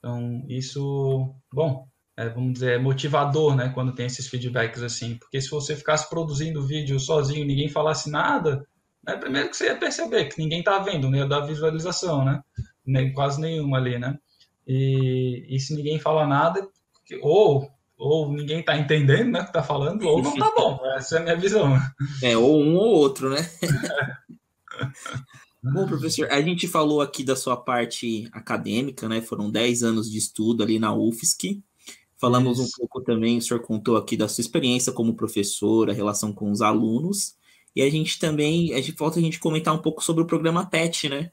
Então, 0.00 0.42
isso, 0.48 1.34
bom, 1.52 1.86
é, 2.16 2.28
vamos 2.30 2.54
dizer, 2.54 2.72
é 2.72 2.78
motivador, 2.78 3.54
né, 3.54 3.70
quando 3.74 3.94
tem 3.94 4.06
esses 4.06 4.26
feedbacks 4.26 4.82
assim, 4.82 5.16
porque 5.16 5.40
se 5.40 5.50
você 5.50 5.76
ficasse 5.76 6.08
produzindo 6.08 6.66
vídeo 6.66 6.98
sozinho, 6.98 7.46
ninguém 7.46 7.68
falasse 7.68 8.10
nada, 8.10 8.66
né, 9.06 9.16
primeiro 9.16 9.50
que 9.50 9.56
você 9.56 9.66
ia 9.66 9.76
perceber 9.78 10.24
que 10.26 10.38
ninguém 10.38 10.62
tá 10.62 10.78
vendo, 10.78 11.08
não 11.08 11.18
ia 11.18 11.26
dar 11.26 11.40
visualização, 11.40 12.24
né, 12.24 12.42
Nem, 12.84 13.12
quase 13.12 13.38
nenhuma 13.40 13.76
ali, 13.76 13.98
né, 13.98 14.18
e, 14.66 15.46
e 15.48 15.60
se 15.60 15.74
ninguém 15.74 15.98
fala 15.98 16.26
nada, 16.26 16.66
ou 17.22 17.70
ou 17.98 18.32
ninguém 18.32 18.62
tá 18.62 18.78
entendendo, 18.78 19.32
né, 19.32 19.42
o 19.42 19.44
que 19.44 19.52
tá 19.52 19.62
falando, 19.62 20.02
ou 20.08 20.22
não 20.22 20.34
tá 20.34 20.50
bom, 20.56 20.80
essa 20.96 21.16
é 21.16 21.20
a 21.20 21.22
minha 21.22 21.36
visão. 21.36 21.78
É, 22.22 22.34
ou 22.34 22.62
um 22.62 22.74
ou 22.74 22.94
outro, 22.94 23.28
né? 23.28 23.46
Bom, 25.62 25.86
professor, 25.86 26.26
a 26.30 26.40
gente 26.40 26.66
falou 26.66 27.02
aqui 27.02 27.22
da 27.22 27.36
sua 27.36 27.56
parte 27.56 28.28
acadêmica, 28.32 29.08
né? 29.08 29.20
Foram 29.20 29.50
10 29.50 29.82
anos 29.82 30.10
de 30.10 30.16
estudo 30.16 30.62
ali 30.62 30.78
na 30.78 30.94
UFSC. 30.94 31.62
Falamos 32.16 32.58
Isso. 32.58 32.68
um 32.68 32.78
pouco 32.78 33.02
também, 33.02 33.38
o 33.38 33.42
senhor 33.42 33.60
contou 33.60 33.96
aqui 33.96 34.16
da 34.16 34.28
sua 34.28 34.42
experiência 34.42 34.92
como 34.92 35.14
professor, 35.14 35.88
a 35.88 35.92
relação 35.92 36.32
com 36.32 36.50
os 36.50 36.60
alunos. 36.60 37.34
E 37.74 37.82
a 37.82 37.90
gente 37.90 38.18
também, 38.18 38.72
a 38.74 38.76
gente 38.76 38.92
falta 38.92 39.18
a 39.18 39.22
gente 39.22 39.38
comentar 39.38 39.74
um 39.74 39.78
pouco 39.78 40.02
sobre 40.02 40.22
o 40.22 40.26
programa 40.26 40.66
PET, 40.66 41.08
né? 41.08 41.30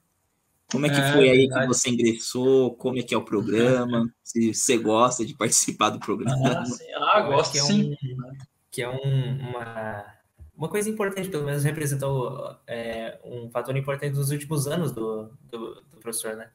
Como 0.69 0.85
é 0.85 0.89
que 0.89 0.99
é, 0.99 1.13
foi 1.13 1.29
aí 1.29 1.37
verdade. 1.39 1.61
que 1.61 1.67
você 1.73 1.89
ingressou? 1.89 2.75
Como 2.75 2.99
é 2.99 3.03
que 3.03 3.13
é 3.13 3.17
o 3.17 3.23
programa? 3.23 4.13
se 4.21 4.53
você 4.53 4.77
gosta 4.77 5.25
de 5.25 5.33
participar 5.33 5.89
do 5.89 5.99
programa? 5.99 6.49
Ah, 6.49 6.65
sim. 6.65 6.85
ah 6.95 7.21
gosto 7.21 7.51
que 7.53 7.57
é 7.57 7.61
sim. 7.61 7.91
Um, 7.91 8.37
que 8.69 8.81
é 8.81 8.89
um, 8.89 9.49
uma 9.49 10.16
uma 10.57 10.67
coisa 10.67 10.89
importante, 10.89 11.29
pelo 11.29 11.45
menos 11.45 11.63
representou 11.63 12.57
é, 12.65 13.19
um 13.23 13.47
fator 13.51 13.77
importante 13.77 14.15
nos 14.15 14.31
últimos 14.31 14.67
anos 14.67 14.91
do, 14.91 15.31
do, 15.51 15.75
do, 15.75 15.97
professor, 16.01 16.35
né? 16.35 16.49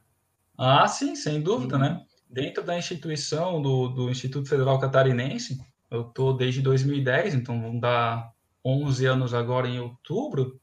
Ah, 0.59 0.89
sim, 0.89 1.15
sem 1.15 1.41
dúvida, 1.41 1.77
uhum. 1.77 1.83
né? 1.83 2.05
Dentro 2.29 2.65
da 2.65 2.77
instituição 2.77 3.63
do, 3.63 3.89
do 3.89 4.11
Instituto 4.11 4.49
Federal 4.49 4.81
Catarinense, 4.81 5.61
eu 5.89 6.03
estou 6.03 6.37
desde 6.37 6.61
2010, 6.61 7.35
então 7.35 7.61
vão 7.63 7.79
dar 7.79 8.33
11 8.65 9.07
anos 9.07 9.35
agora 9.35 9.69
em 9.69 9.79
outubro, 9.79 10.61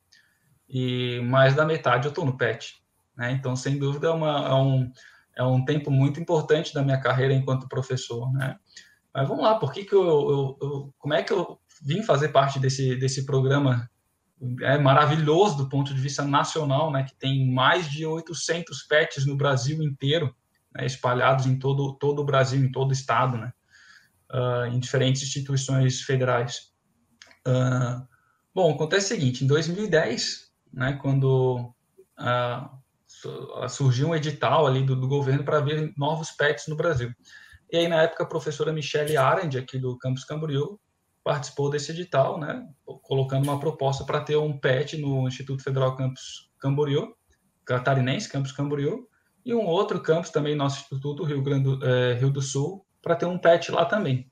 e 0.67 1.21
mais 1.21 1.55
da 1.55 1.65
metade 1.65 2.07
eu 2.07 2.09
estou 2.09 2.25
no 2.25 2.35
PET. 2.35 2.83
Né? 3.15 3.31
Então, 3.31 3.55
sem 3.55 3.77
dúvida, 3.77 4.07
é, 4.07 4.11
uma, 4.11 4.47
é, 4.47 4.53
um, 4.53 4.91
é 5.37 5.43
um 5.43 5.63
tempo 5.63 5.89
muito 5.89 6.19
importante 6.19 6.73
da 6.73 6.83
minha 6.83 6.99
carreira 6.99 7.33
enquanto 7.33 7.69
professor. 7.69 8.31
Né? 8.33 8.57
Mas 9.13 9.27
vamos 9.27 9.43
lá, 9.43 9.57
por 9.57 9.71
que, 9.71 9.85
que 9.85 9.95
eu, 9.95 10.03
eu, 10.03 10.57
eu 10.61 10.93
como 10.97 11.13
é 11.13 11.23
que 11.23 11.31
eu 11.31 11.59
vim 11.81 12.03
fazer 12.03 12.29
parte 12.29 12.59
desse, 12.59 12.95
desse 12.95 13.25
programa 13.25 13.89
é 14.61 14.77
maravilhoso 14.77 15.57
do 15.57 15.69
ponto 15.69 15.93
de 15.93 15.99
vista 15.99 16.23
nacional, 16.23 16.91
né, 16.91 17.03
que 17.03 17.15
tem 17.15 17.51
mais 17.51 17.89
de 17.89 18.05
800 18.05 18.83
pets 18.83 19.25
no 19.25 19.35
Brasil 19.35 19.83
inteiro, 19.83 20.33
né, 20.73 20.85
espalhados 20.85 21.45
em 21.45 21.59
todo, 21.59 21.93
todo 21.95 22.21
o 22.21 22.25
Brasil, 22.25 22.63
em 22.63 22.71
todo 22.71 22.89
o 22.89 22.93
estado, 22.93 23.37
né, 23.37 23.51
uh, 24.31 24.65
em 24.73 24.79
diferentes 24.79 25.21
instituições 25.23 26.01
federais. 26.01 26.71
Uh, 27.45 28.07
bom, 28.55 28.73
acontece 28.73 29.13
o 29.13 29.17
seguinte, 29.17 29.43
em 29.43 29.47
2010, 29.47 30.51
né, 30.71 30.93
quando 31.01 31.73
uh, 32.17 33.69
surgiu 33.69 34.09
um 34.09 34.15
edital 34.15 34.65
ali 34.65 34.83
do, 34.83 34.95
do 34.95 35.07
governo 35.07 35.43
para 35.43 35.59
ver 35.59 35.91
novos 35.97 36.31
pets 36.31 36.67
no 36.67 36.77
Brasil. 36.77 37.11
E 37.71 37.77
aí, 37.77 37.87
na 37.87 38.03
época, 38.03 38.23
a 38.23 38.27
professora 38.27 38.71
Michelle 38.71 39.17
Arend, 39.17 39.57
aqui 39.57 39.77
do 39.77 39.97
Campus 39.97 40.23
Camboriú, 40.23 40.79
participou 41.23 41.69
desse 41.69 41.91
edital, 41.91 42.39
né, 42.39 42.65
colocando 43.03 43.43
uma 43.43 43.59
proposta 43.59 44.03
para 44.03 44.21
ter 44.21 44.37
um 44.37 44.57
PET 44.57 44.97
no 44.97 45.27
Instituto 45.27 45.63
Federal 45.63 45.95
Campus 45.95 46.49
Camboriú, 46.59 47.13
Catarinense, 47.65 48.29
Campus 48.29 48.51
Camboriú, 48.51 49.07
e 49.45 49.53
um 49.53 49.65
outro 49.65 50.01
campus 50.01 50.29
também, 50.29 50.55
nosso 50.55 50.81
Instituto 50.81 51.23
Rio, 51.23 51.41
Grande 51.41 51.79
é, 51.83 52.13
Rio 52.13 52.31
do 52.31 52.41
Sul, 52.41 52.85
para 53.01 53.15
ter 53.15 53.25
um 53.25 53.37
PET 53.37 53.71
lá 53.71 53.85
também. 53.85 54.29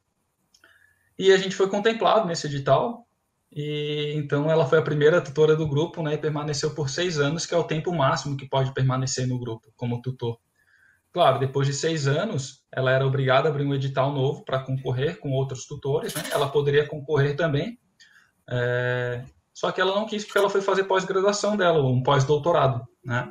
E 1.17 1.31
a 1.31 1.37
gente 1.37 1.55
foi 1.55 1.69
contemplado 1.69 2.27
nesse 2.27 2.47
edital, 2.47 3.07
e 3.51 4.13
então 4.15 4.51
ela 4.51 4.65
foi 4.65 4.77
a 4.77 4.83
primeira 4.83 5.21
tutora 5.21 5.55
do 5.55 5.67
grupo, 5.67 6.03
né, 6.03 6.13
e 6.13 6.17
permaneceu 6.17 6.73
por 6.75 6.89
seis 6.89 7.19
anos, 7.19 7.45
que 7.45 7.53
é 7.53 7.57
o 7.57 7.63
tempo 7.63 7.93
máximo 7.93 8.37
que 8.37 8.47
pode 8.47 8.73
permanecer 8.73 9.27
no 9.27 9.39
grupo 9.39 9.71
como 9.75 10.01
tutor. 10.01 10.37
Claro, 11.17 11.39
depois 11.39 11.65
de 11.65 11.73
seis 11.73 12.05
anos, 12.05 12.61
ela 12.71 12.91
era 12.91 13.03
obrigada 13.03 13.49
a 13.49 13.51
abrir 13.51 13.65
um 13.65 13.73
edital 13.73 14.13
novo 14.13 14.45
para 14.45 14.59
concorrer 14.59 15.19
com 15.19 15.31
outros 15.31 15.65
tutores. 15.65 16.13
Né? 16.13 16.21
Ela 16.31 16.47
poderia 16.47 16.85
concorrer 16.85 17.35
também, 17.35 17.79
é... 18.47 19.25
só 19.51 19.71
que 19.71 19.81
ela 19.81 19.95
não 19.95 20.05
quis 20.05 20.23
porque 20.23 20.37
ela 20.37 20.47
foi 20.47 20.61
fazer 20.61 20.83
pós-graduação 20.83 21.57
dela, 21.57 21.83
um 21.83 22.03
pós-doutorado. 22.03 22.87
Né? 23.03 23.27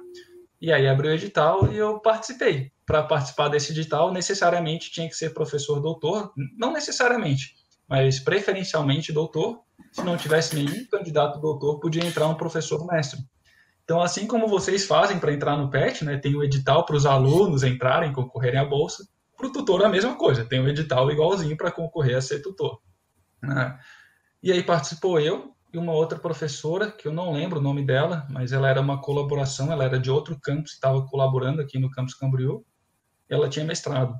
E 0.60 0.72
aí 0.72 0.88
abriu 0.88 1.12
o 1.12 1.14
edital 1.14 1.72
e 1.72 1.76
eu 1.76 2.00
participei. 2.00 2.72
Para 2.84 3.04
participar 3.04 3.46
desse 3.46 3.70
edital, 3.70 4.12
necessariamente 4.12 4.90
tinha 4.90 5.08
que 5.08 5.14
ser 5.14 5.32
professor 5.32 5.80
doutor, 5.80 6.32
não 6.58 6.72
necessariamente, 6.72 7.54
mas 7.88 8.18
preferencialmente 8.18 9.12
doutor. 9.12 9.60
Se 9.92 10.02
não 10.02 10.16
tivesse 10.16 10.56
nenhum 10.56 10.84
candidato 10.86 11.40
doutor, 11.40 11.78
podia 11.78 12.04
entrar 12.04 12.26
um 12.26 12.34
professor 12.34 12.84
mestre. 12.84 13.20
Então, 13.86 14.02
assim 14.02 14.26
como 14.26 14.48
vocês 14.48 14.84
fazem 14.84 15.20
para 15.20 15.32
entrar 15.32 15.56
no 15.56 15.70
PET, 15.70 16.04
né, 16.04 16.18
tem 16.18 16.34
o 16.34 16.42
edital 16.42 16.84
para 16.84 16.96
os 16.96 17.06
alunos 17.06 17.62
entrarem, 17.62 18.12
concorrerem 18.12 18.58
à 18.58 18.64
bolsa, 18.64 19.08
para 19.36 19.46
o 19.46 19.52
tutor 19.52 19.84
a 19.84 19.88
mesma 19.88 20.16
coisa, 20.16 20.44
tem 20.44 20.60
um 20.60 20.66
edital 20.66 21.08
igualzinho 21.08 21.56
para 21.56 21.70
concorrer 21.70 22.16
a 22.16 22.20
ser 22.20 22.42
tutor. 22.42 22.80
Né? 23.40 23.78
E 24.42 24.50
aí 24.50 24.60
participou 24.60 25.20
eu 25.20 25.54
e 25.72 25.78
uma 25.78 25.92
outra 25.92 26.18
professora, 26.18 26.90
que 26.90 27.06
eu 27.06 27.12
não 27.12 27.30
lembro 27.32 27.60
o 27.60 27.62
nome 27.62 27.86
dela, 27.86 28.26
mas 28.28 28.50
ela 28.50 28.68
era 28.68 28.80
uma 28.80 29.00
colaboração, 29.00 29.70
ela 29.70 29.84
era 29.84 30.00
de 30.00 30.10
outro 30.10 30.36
campus, 30.40 30.72
estava 30.72 31.06
colaborando 31.06 31.62
aqui 31.62 31.78
no 31.78 31.88
campus 31.88 32.14
Camboriú, 32.14 32.66
ela 33.28 33.48
tinha 33.48 33.64
mestrado. 33.64 34.18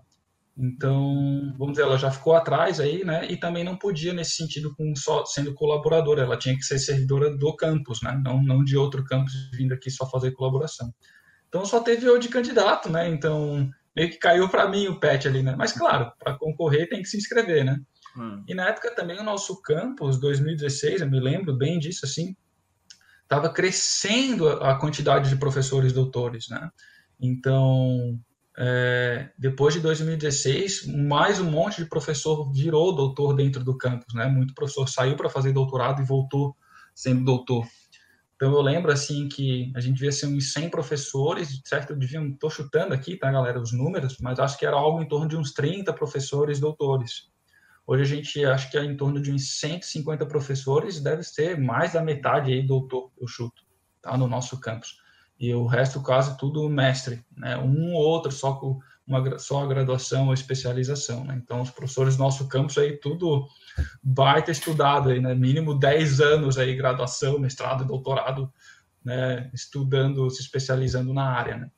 Então, 0.59 1.53
vamos 1.59 1.75
dizer, 1.75 1.83
ela 1.83 1.99
já 1.99 2.11
ficou 2.11 2.35
atrás 2.35 2.81
aí, 2.81 3.05
né? 3.05 3.31
E 3.31 3.37
também 3.37 3.63
não 3.63 3.77
podia 3.77 4.15
nesse 4.15 4.37
sentido 4.37 4.75
com 4.75 4.95
só 4.97 5.25
sendo 5.27 5.53
colaboradora, 5.53 6.23
ela 6.23 6.39
tinha 6.39 6.57
que 6.57 6.63
ser 6.63 6.79
servidora 6.79 7.37
do 7.37 7.55
campus, 7.55 8.01
né? 8.03 8.19
Não, 8.25 8.43
não 8.43 8.65
de 8.65 8.77
outro 8.77 9.05
campus 9.05 9.35
vindo 9.53 9.75
aqui 9.75 9.91
só 9.91 10.09
fazer 10.09 10.33
colaboração. 10.33 10.91
Então 11.49 11.65
só 11.67 11.81
teve 11.81 12.07
eu 12.07 12.19
de 12.19 12.29
candidato, 12.29 12.89
né? 12.91 13.09
Então 13.09 13.69
meio 13.95 14.11
que 14.11 14.19
caiu 14.19 14.49
para 14.49 14.69
mim 14.69 14.89
o 14.89 14.99
PET 14.99 15.29
ali, 15.29 15.43
né? 15.43 15.55
Mas 15.57 15.73
claro, 15.73 16.11
para 16.19 16.39
concorrer 16.39 16.89
tem 16.89 17.03
que 17.03 17.09
se 17.09 17.19
inscrever, 17.19 17.63
né? 17.63 17.79
Hum. 18.17 18.43
E 18.49 18.55
na 18.55 18.69
época 18.69 18.95
também 18.95 19.19
o 19.21 19.25
nosso 19.25 19.61
campus, 19.61 20.19
2016, 20.19 21.03
eu 21.03 21.11
me 21.11 21.21
lembro 21.21 21.55
bem 21.55 21.79
disso, 21.79 22.07
assim, 22.07 22.35
estava 23.23 23.53
crescendo 23.53 24.49
a 24.49 24.75
quantidade 24.79 25.29
de 25.29 25.37
professores 25.37 25.93
doutores, 25.93 26.49
né? 26.49 26.71
Então, 27.21 28.19
é, 28.59 29.29
depois 29.39 29.75
de 29.75 29.81
2016, 29.81 30.87
mais 30.87 31.39
um 31.39 31.51
monte 31.51 31.83
de 31.83 31.89
professor 31.89 32.51
virou 32.53 32.95
doutor 32.95 33.35
dentro 33.35 33.63
do 33.63 33.77
campus, 33.77 34.15
né? 34.15 34.27
Muito 34.27 34.55
professor 34.55 34.89
saiu 34.89 35.15
para 35.15 35.29
fazer 35.29 35.53
doutorado 35.53 36.01
e 36.01 36.05
voltou 36.07 36.57
sendo 36.95 37.25
doutor. 37.25 37.67
Então 38.35 38.53
eu 38.53 38.63
lembro 38.63 38.91
assim 38.91 39.29
que 39.29 39.73
a 39.75 39.81
gente 39.81 39.95
devia 39.95 40.13
ser 40.13 40.27
uns 40.27 40.53
100 40.53 40.71
professores, 40.71 41.61
certo? 41.65 41.95
Deviam, 41.95 42.33
tô 42.33 42.49
chutando 42.49 42.95
aqui, 42.95 43.17
tá, 43.17 43.31
galera, 43.31 43.61
os 43.61 43.73
números, 43.73 44.17
mas 44.21 44.39
acho 44.39 44.59
que 44.59 44.65
era 44.65 44.77
algo 44.77 45.03
em 45.03 45.09
torno 45.09 45.29
de 45.29 45.37
uns 45.37 45.53
30 45.53 45.93
professores 45.93 46.59
doutores. 46.59 47.31
Hoje 47.87 48.03
a 48.03 48.07
gente 48.07 48.45
acho 48.45 48.71
que 48.71 48.77
é 48.77 48.85
em 48.85 48.97
torno 48.97 49.21
de 49.21 49.31
uns 49.31 49.59
150 49.61 50.27
professores, 50.27 51.01
deve 51.01 51.23
ser 51.23 51.59
mais 51.59 51.93
da 51.93 52.03
metade 52.03 52.53
aí 52.53 52.67
doutor, 52.67 53.11
eu 53.19 53.29
chuto, 53.29 53.63
tá, 54.03 54.17
no 54.17 54.27
nosso 54.27 54.59
campus. 54.61 54.99
E 55.39 55.53
o 55.55 55.67
resto 55.67 56.01
quase 56.01 56.37
tudo 56.39 56.69
mestre, 56.69 57.25
né? 57.37 57.59
Um 57.59 57.93
ou 57.93 58.03
outro 58.03 58.33
só 58.33 58.55
com 58.55 58.81
uma 59.07 59.39
só 59.39 59.63
a 59.63 59.67
graduação 59.67 60.27
ou 60.27 60.35
especialização, 60.35 61.25
né? 61.25 61.41
Então 61.43 61.61
os 61.63 61.71
professores 61.71 62.17
do 62.17 62.23
nosso 62.23 62.49
campus 62.49 62.77
aí 62.79 62.97
tudo 62.97 63.47
baita 64.03 64.51
estudado 64.51 65.11
aí, 65.11 65.21
né? 65.21 65.35
Mínimo 65.35 65.79
10 65.79 66.21
anos 66.21 66.59
aí 66.59 66.75
graduação, 66.75 67.39
mestrado, 67.39 67.85
doutorado, 67.85 68.53
né, 69.05 69.49
estudando, 69.55 70.29
se 70.31 70.43
especializando 70.43 71.15
na 71.15 71.31
área, 71.31 71.57
né? 71.57 71.71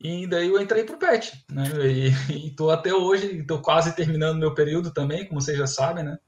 E 0.00 0.26
daí 0.26 0.48
eu 0.48 0.60
entrei 0.60 0.82
para 0.82 0.96
o 0.96 0.98
PET, 0.98 1.44
né? 1.50 1.64
E 1.86 2.08
estou 2.48 2.70
até 2.70 2.92
hoje, 2.92 3.38
estou 3.38 3.60
quase 3.60 3.94
terminando 3.94 4.38
meu 4.38 4.54
período 4.54 4.92
também, 4.92 5.26
como 5.26 5.40
vocês 5.40 5.56
já 5.56 5.66
sabem, 5.66 6.04
né? 6.04 6.18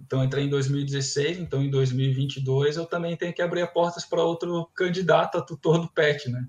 Então 0.00 0.22
entrei 0.22 0.44
em 0.44 0.48
2016, 0.48 1.38
então 1.38 1.62
em 1.62 1.70
2022 1.70 2.76
eu 2.76 2.86
também 2.86 3.16
tenho 3.16 3.34
que 3.34 3.42
abrir 3.42 3.66
portas 3.72 4.04
para 4.04 4.22
outro 4.22 4.66
candidato 4.74 5.38
a 5.38 5.42
tutor 5.42 5.80
do 5.80 5.88
PET, 5.88 6.30
né? 6.30 6.46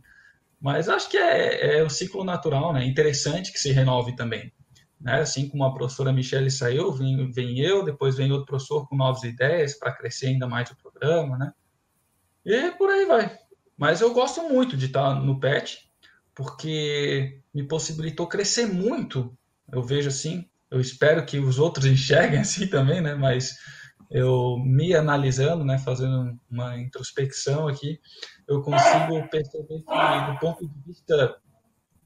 Mas 0.62 0.90
acho 0.90 1.10
que 1.10 1.18
é, 1.18 1.80
é 1.80 1.84
o 1.84 1.90
ciclo 1.90 2.24
natural, 2.24 2.74
né? 2.74 2.86
Interessante 2.86 3.52
que 3.52 3.60
se 3.60 3.72
renove 3.72 4.16
também. 4.16 4.52
Né? 5.00 5.22
Assim 5.22 5.48
como 5.48 5.64
a 5.64 5.74
professora 5.74 6.12
Michelle 6.12 6.52
saiu, 6.52 6.92
vem, 6.92 7.32
vem 7.32 7.60
eu, 7.60 7.84
depois 7.84 8.16
vem 8.16 8.32
outro 8.32 8.46
professor 8.46 8.88
com 8.88 8.96
novas 8.96 9.24
ideias 9.24 9.74
para 9.74 9.94
crescer 9.94 10.28
ainda 10.28 10.48
mais 10.48 10.70
o 10.70 10.76
programa, 10.76 11.38
né? 11.38 11.54
E 12.46 12.72
por 12.72 12.90
aí 12.90 13.06
vai. 13.06 13.38
Mas 13.78 14.02
eu 14.02 14.14
gosto 14.14 14.42
muito 14.44 14.76
de 14.76 14.88
estar 14.88 15.16
no 15.16 15.40
PET, 15.40 15.90
porque 16.36 17.42
me 17.54 17.64
possibilitou 17.64 18.28
crescer 18.28 18.66
muito. 18.66 19.34
Eu 19.72 19.82
vejo 19.82 20.10
assim, 20.10 20.50
eu 20.72 20.80
espero 20.80 21.26
que 21.26 21.40
os 21.40 21.60
outros 21.60 21.86
enxerguem 21.88 22.40
assim 22.40 22.68
também, 22.68 23.02
né? 23.02 23.16
Mas 23.16 23.58
eu 24.10 24.58
me 24.58 24.96
analisando, 24.96 25.64
né, 25.64 25.78
fazendo 25.78 26.40
uma 26.50 26.78
introspecção 26.80 27.68
aqui, 27.68 28.00
eu 28.48 28.62
consigo 28.62 29.28
perceber 29.30 29.84
que 29.84 30.32
do 30.32 30.40
ponto 30.40 30.68
de 30.68 30.74
vista 30.88 31.38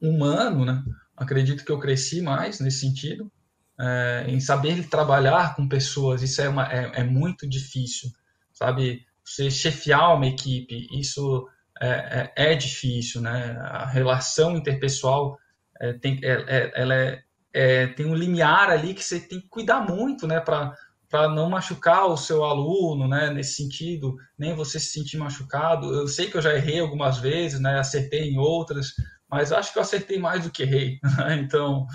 humano, 0.02 0.66
né, 0.66 0.84
acredito 1.16 1.64
que 1.64 1.72
eu 1.72 1.80
cresci 1.80 2.22
mais 2.22 2.60
nesse 2.60 2.82
sentido, 2.82 3.32
é, 3.80 4.26
em 4.28 4.40
saber 4.40 4.88
trabalhar 4.90 5.56
com 5.56 5.68
pessoas, 5.68 6.22
isso 6.22 6.42
é, 6.42 6.50
uma, 6.50 6.72
é, 6.72 6.92
é 6.96 7.04
muito 7.04 7.48
difícil, 7.48 8.10
sabe? 8.52 9.06
Você 9.26 9.50
chefiar 9.50 10.14
uma 10.14 10.28
equipe, 10.28 10.88
isso 10.92 11.48
é, 11.82 12.32
é, 12.36 12.52
é, 12.52 12.56
difícil, 12.56 13.22
né? 13.22 13.58
A 13.62 13.86
relação 13.86 14.56
interpessoal 14.56 15.38
é, 15.80 15.94
tem, 15.94 16.20
é, 16.24 16.32
é, 16.48 16.72
ela 16.76 17.18
é, 17.54 17.88
tem 17.88 18.06
um 18.06 18.16
limiar 18.16 18.70
ali 18.70 18.94
que 18.94 19.04
você 19.04 19.20
tem 19.20 19.40
que 19.40 19.48
cuidar 19.48 19.82
muito, 19.82 20.28
né? 20.28 20.40
Para 20.40 21.30
não 21.30 21.50
machucar 21.50 22.08
o 22.08 22.18
seu 22.18 22.44
aluno, 22.44 23.08
né? 23.08 23.30
Nesse 23.30 23.56
sentido, 23.56 24.16
nem 24.38 24.56
você 24.56 24.80
se 24.80 24.88
sentir 24.88 25.18
machucado. 25.18 25.94
Eu 25.94 26.08
sei 26.08 26.30
que 26.30 26.38
eu 26.38 26.42
já 26.42 26.56
errei 26.56 26.80
algumas 26.80 27.20
vezes, 27.20 27.60
né? 27.60 27.80
Acertei 27.80 28.32
em 28.32 28.38
outras, 28.38 28.94
mas 29.30 29.52
acho 29.52 29.72
que 29.72 29.78
eu 29.78 29.84
acertei 29.84 30.18
mais 30.18 30.44
do 30.44 30.52
que 30.52 30.64
errei. 30.64 31.00
Né? 31.18 31.36
Então, 31.36 31.86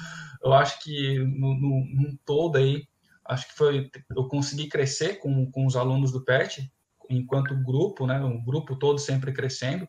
eu 0.43 0.53
acho 0.53 0.79
que 0.81 1.19
no, 1.19 1.55
no, 1.55 1.85
no 1.95 2.19
todo 2.25 2.57
aí, 2.57 2.87
acho 3.27 3.49
que 3.49 3.55
foi 3.55 3.91
eu 4.17 4.29
consegui 4.29 4.69
crescer 4.69 5.19
com, 5.19 5.51
com 5.51 5.67
os 5.67 5.77
alunos 5.77 6.13
do 6.13 6.25
PET 6.25 6.71
enquanto 7.11 7.57
grupo, 7.57 8.07
né, 8.07 8.21
um 8.21 8.43
grupo 8.45 8.77
todo 8.77 8.99
sempre 8.99 9.33
crescendo. 9.33 9.89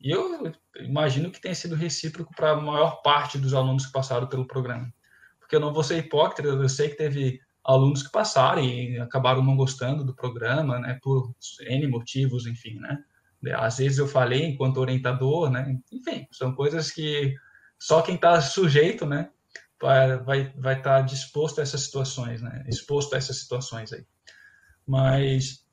E 0.00 0.10
eu 0.10 0.52
imagino 0.80 1.30
que 1.30 1.40
tenha 1.40 1.54
sido 1.54 1.74
recíproco 1.74 2.32
para 2.34 2.52
a 2.52 2.60
maior 2.60 3.02
parte 3.02 3.38
dos 3.38 3.54
alunos 3.54 3.86
que 3.86 3.92
passaram 3.92 4.28
pelo 4.28 4.46
programa. 4.46 4.92
Porque 5.48 5.56
eu 5.56 5.60
não 5.60 5.72
vou 5.72 5.82
ser 5.82 5.96
hipócrita, 5.96 6.46
eu 6.46 6.68
sei 6.68 6.90
que 6.90 6.96
teve 6.96 7.40
alunos 7.64 8.02
que 8.02 8.12
passaram 8.12 8.62
e 8.62 9.00
acabaram 9.00 9.42
não 9.42 9.56
gostando 9.56 10.04
do 10.04 10.14
programa, 10.14 10.78
né, 10.78 10.98
por 11.02 11.34
N 11.62 11.86
motivos, 11.86 12.46
enfim, 12.46 12.74
né. 12.74 13.02
Às 13.54 13.78
vezes 13.78 13.96
eu 13.96 14.06
falei 14.06 14.44
enquanto 14.44 14.76
orientador, 14.76 15.48
né, 15.48 15.78
enfim, 15.90 16.28
são 16.30 16.54
coisas 16.54 16.90
que 16.90 17.34
só 17.78 18.02
quem 18.02 18.16
está 18.16 18.38
sujeito, 18.42 19.06
né, 19.06 19.30
vai 19.80 20.52
vai 20.54 20.76
estar 20.76 20.82
tá 20.82 21.00
disposto 21.00 21.60
a 21.60 21.62
essas 21.62 21.80
situações, 21.80 22.42
né, 22.42 22.62
exposto 22.68 23.14
a 23.14 23.16
essas 23.16 23.40
situações 23.40 23.90
aí. 23.90 24.04
Mas 24.86 25.64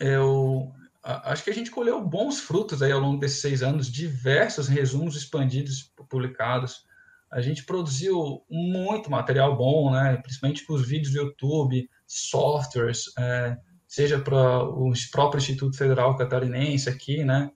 eu 0.00 0.72
acho 1.04 1.44
que 1.44 1.50
a 1.50 1.54
gente 1.54 1.70
colheu 1.70 2.04
bons 2.04 2.40
frutos 2.40 2.82
aí 2.82 2.90
ao 2.90 3.00
longo 3.00 3.20
desses 3.20 3.40
seis 3.40 3.62
anos, 3.62 3.86
diversos 3.86 4.66
resumos 4.66 5.14
expandidos 5.14 5.92
publicados. 6.08 6.89
A 7.30 7.40
gente 7.40 7.64
produziu 7.64 8.42
muito 8.50 9.10
material 9.10 9.56
bom, 9.56 9.92
né? 9.92 10.16
principalmente 10.16 10.66
para 10.66 10.74
os 10.74 10.86
vídeos 10.86 11.12
do 11.12 11.20
YouTube, 11.20 11.88
softwares, 12.06 13.04
é, 13.16 13.56
seja 13.86 14.18
para 14.18 14.64
o 14.64 14.92
próprio 15.12 15.38
Instituto 15.38 15.76
Federal 15.76 16.16
Catarinense 16.16 16.88
aqui, 16.88 17.24
né? 17.24 17.50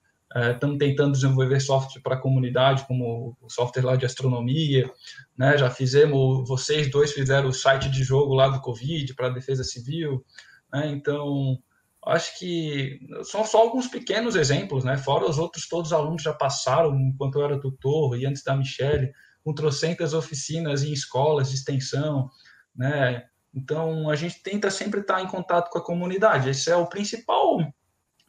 Estamos 0.52 0.76
é, 0.76 0.78
tentando 0.78 1.12
desenvolver 1.12 1.60
software 1.60 2.02
para 2.02 2.16
a 2.16 2.20
comunidade, 2.20 2.84
como 2.88 3.36
o 3.40 3.48
software 3.48 3.84
lá 3.84 3.94
de 3.94 4.04
astronomia, 4.04 4.90
né? 5.38 5.56
Já 5.56 5.70
fizemos, 5.70 6.48
vocês 6.48 6.90
dois 6.90 7.12
fizeram 7.12 7.48
o 7.48 7.52
site 7.52 7.88
de 7.88 8.02
jogo 8.02 8.34
lá 8.34 8.48
do 8.48 8.60
Covid 8.60 9.14
para 9.14 9.28
a 9.28 9.30
Defesa 9.30 9.62
Civil, 9.62 10.24
né? 10.72 10.88
Então, 10.88 11.56
acho 12.04 12.36
que 12.36 12.98
são 13.22 13.44
só 13.44 13.60
alguns 13.60 13.86
pequenos 13.86 14.34
exemplos, 14.34 14.82
né? 14.82 14.96
Fora 14.96 15.30
os 15.30 15.38
outros, 15.38 15.68
todos 15.68 15.92
os 15.92 15.92
alunos 15.92 16.22
já 16.22 16.32
passaram 16.32 16.98
enquanto 16.98 17.38
eu 17.38 17.44
era 17.44 17.60
tutor 17.60 18.18
e 18.18 18.26
antes 18.26 18.42
da 18.42 18.56
Michelle, 18.56 19.12
com 19.44 19.54
trocentas 19.54 20.14
oficinas 20.14 20.82
em 20.82 20.92
escolas 20.92 21.50
de 21.50 21.56
extensão, 21.56 22.30
né? 22.74 23.24
Então 23.54 24.08
a 24.08 24.16
gente 24.16 24.42
tenta 24.42 24.70
sempre 24.70 25.00
estar 25.00 25.22
em 25.22 25.28
contato 25.28 25.70
com 25.70 25.78
a 25.78 25.84
comunidade. 25.84 26.48
Esse 26.48 26.70
é 26.70 26.76
o 26.76 26.88
principal, 26.88 27.58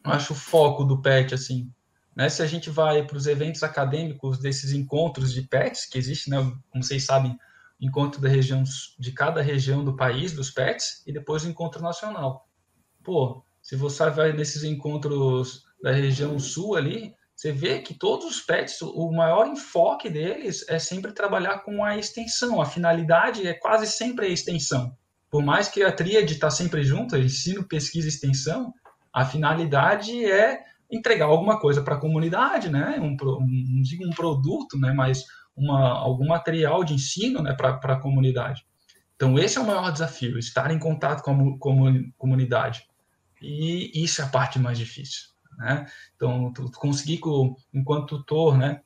acho, 0.03 0.35
foco 0.35 0.83
do 0.83 1.01
PET, 1.01 1.33
assim. 1.33 1.71
Né? 2.15 2.29
Se 2.29 2.43
a 2.43 2.47
gente 2.47 2.69
vai 2.69 3.05
para 3.05 3.17
os 3.17 3.25
eventos 3.25 3.63
acadêmicos 3.63 4.37
desses 4.39 4.71
encontros 4.71 5.33
de 5.33 5.41
PETs 5.41 5.85
que 5.85 5.97
existe, 5.97 6.29
né? 6.29 6.37
Como 6.69 6.83
vocês 6.83 7.05
sabem, 7.05 7.37
encontro 7.79 8.21
da 8.21 8.29
região 8.29 8.63
de 8.99 9.11
cada 9.11 9.41
região 9.41 9.83
do 9.83 9.95
país 9.95 10.31
dos 10.31 10.51
PETs 10.51 11.01
e 11.07 11.11
depois 11.11 11.43
o 11.43 11.49
encontro 11.49 11.81
nacional. 11.81 12.47
Pô, 13.03 13.43
se 13.61 13.75
você 13.75 14.09
vai 14.09 14.31
nesses 14.31 14.63
encontros 14.63 15.65
da 15.81 15.91
região 15.91 16.37
sul 16.39 16.75
ali, 16.75 17.15
você 17.45 17.51
vê 17.51 17.79
que 17.79 17.93
todos 17.93 18.25
os 18.25 18.41
pets, 18.41 18.81
o 18.81 19.11
maior 19.11 19.45
enfoque 19.47 20.09
deles 20.09 20.67
é 20.67 20.79
sempre 20.79 21.11
trabalhar 21.11 21.59
com 21.59 21.83
a 21.83 21.95
extensão. 21.95 22.59
A 22.59 22.65
finalidade 22.65 23.45
é 23.45 23.53
quase 23.53 23.85
sempre 23.85 24.25
a 24.25 24.29
extensão. 24.29 24.97
Por 25.29 25.43
mais 25.43 25.67
que 25.67 25.83
a 25.83 25.91
tríade 25.91 26.33
está 26.33 26.49
sempre 26.49 26.83
junto, 26.83 27.15
ensino, 27.15 27.63
pesquisa 27.63 28.07
e 28.07 28.09
extensão, 28.09 28.73
a 29.13 29.23
finalidade 29.23 30.25
é 30.25 30.59
entregar 30.91 31.25
alguma 31.25 31.59
coisa 31.59 31.83
para 31.83 31.95
a 31.95 31.99
comunidade, 31.99 32.67
né? 32.67 32.97
Um, 32.99 33.15
um, 33.23 33.83
um 34.07 34.09
produto, 34.15 34.79
né? 34.79 34.91
Mas 34.91 35.23
uma, 35.55 35.99
algum 35.99 36.25
material 36.25 36.83
de 36.83 36.95
ensino 36.95 37.43
né? 37.43 37.53
para 37.53 37.75
a 37.75 38.01
comunidade. 38.01 38.65
Então, 39.15 39.37
esse 39.37 39.59
é 39.59 39.61
o 39.61 39.67
maior 39.67 39.91
desafio, 39.91 40.39
estar 40.39 40.71
em 40.71 40.79
contato 40.79 41.21
com 41.21 41.31
a 41.31 41.59
com 41.59 42.11
comunidade. 42.17 42.87
E 43.39 44.03
isso 44.03 44.23
é 44.23 44.25
a 44.25 44.29
parte 44.29 44.57
mais 44.57 44.79
difícil, 44.79 45.29
né? 45.57 45.85
Então, 46.15 46.51
tu, 46.53 46.69
tu 46.69 46.79
conseguir, 46.79 47.19
enquanto 47.73 48.17
tutor, 48.17 48.57
né, 48.57 48.81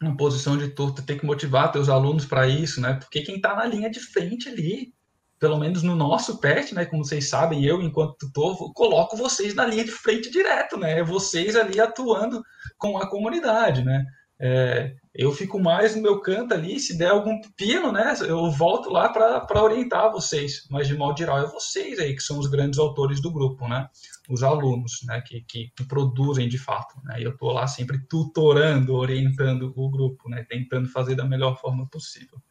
uma 0.00 0.16
posição 0.16 0.56
de 0.56 0.68
tutor, 0.68 0.94
tu 0.94 1.02
tem 1.02 1.18
que 1.18 1.26
motivar 1.26 1.70
teus 1.70 1.88
alunos 1.88 2.24
para 2.26 2.46
isso, 2.48 2.80
né? 2.80 2.94
Porque 2.94 3.22
quem 3.22 3.36
está 3.36 3.54
na 3.54 3.64
linha 3.64 3.90
de 3.90 4.00
frente 4.00 4.48
ali, 4.48 4.92
pelo 5.38 5.58
menos 5.58 5.82
no 5.82 5.94
nosso 5.94 6.38
PET, 6.38 6.74
né, 6.74 6.84
como 6.84 7.04
vocês 7.04 7.28
sabem, 7.28 7.64
eu, 7.64 7.82
enquanto 7.82 8.16
tutor, 8.16 8.72
coloco 8.72 9.16
vocês 9.16 9.54
na 9.54 9.64
linha 9.64 9.84
de 9.84 9.90
frente 9.90 10.30
direto, 10.30 10.76
né? 10.76 11.02
Vocês 11.02 11.56
ali 11.56 11.80
atuando 11.80 12.42
com 12.78 12.98
a 12.98 13.08
comunidade, 13.08 13.84
né? 13.84 14.04
É, 14.44 14.96
eu 15.14 15.30
fico 15.30 15.60
mais 15.60 15.94
no 15.94 16.02
meu 16.02 16.20
canto 16.20 16.52
ali, 16.52 16.80
se 16.80 16.98
der 16.98 17.10
algum 17.10 17.40
pepino, 17.40 17.92
né, 17.92 18.12
eu 18.26 18.50
volto 18.50 18.90
lá 18.90 19.08
para 19.08 19.62
orientar 19.62 20.10
vocês, 20.10 20.66
mas 20.68 20.88
de 20.88 20.96
modo 20.96 21.16
geral 21.16 21.38
é 21.38 21.46
vocês 21.46 22.00
aí 22.00 22.12
que 22.12 22.22
são 22.22 22.40
os 22.40 22.48
grandes 22.48 22.76
autores 22.80 23.22
do 23.22 23.30
grupo, 23.30 23.68
né, 23.68 23.88
os 24.28 24.42
alunos, 24.42 24.98
né, 25.06 25.22
que, 25.24 25.42
que, 25.42 25.70
produzem 25.86 26.48
de 26.48 26.58
fato, 26.58 27.00
né, 27.04 27.20
e 27.20 27.22
eu 27.22 27.30
estou 27.30 27.52
lá 27.52 27.68
sempre 27.68 28.04
tutorando, 28.08 28.96
orientando 28.96 29.72
o 29.76 29.88
grupo, 29.88 30.28
né, 30.28 30.44
tentando 30.48 30.88
fazer 30.88 31.14
da 31.14 31.24
melhor 31.24 31.56
forma 31.60 31.86
possível. 31.88 32.42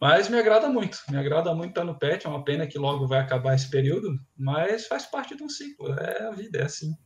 Mas 0.00 0.30
me 0.30 0.38
agrada 0.38 0.70
muito, 0.70 0.98
me 1.10 1.18
agrada 1.18 1.54
muito 1.54 1.70
estar 1.72 1.84
no 1.84 1.98
PET, 1.98 2.26
é 2.26 2.30
uma 2.30 2.44
pena 2.44 2.66
que 2.66 2.78
logo 2.78 3.06
vai 3.06 3.20
acabar 3.20 3.54
esse 3.54 3.68
período, 3.68 4.18
mas 4.34 4.86
faz 4.86 5.04
parte 5.04 5.36
de 5.36 5.42
um 5.42 5.50
ciclo, 5.50 5.92
é 5.92 6.22
a 6.22 6.30
vida, 6.30 6.60
é 6.60 6.64
assim. 6.64 6.96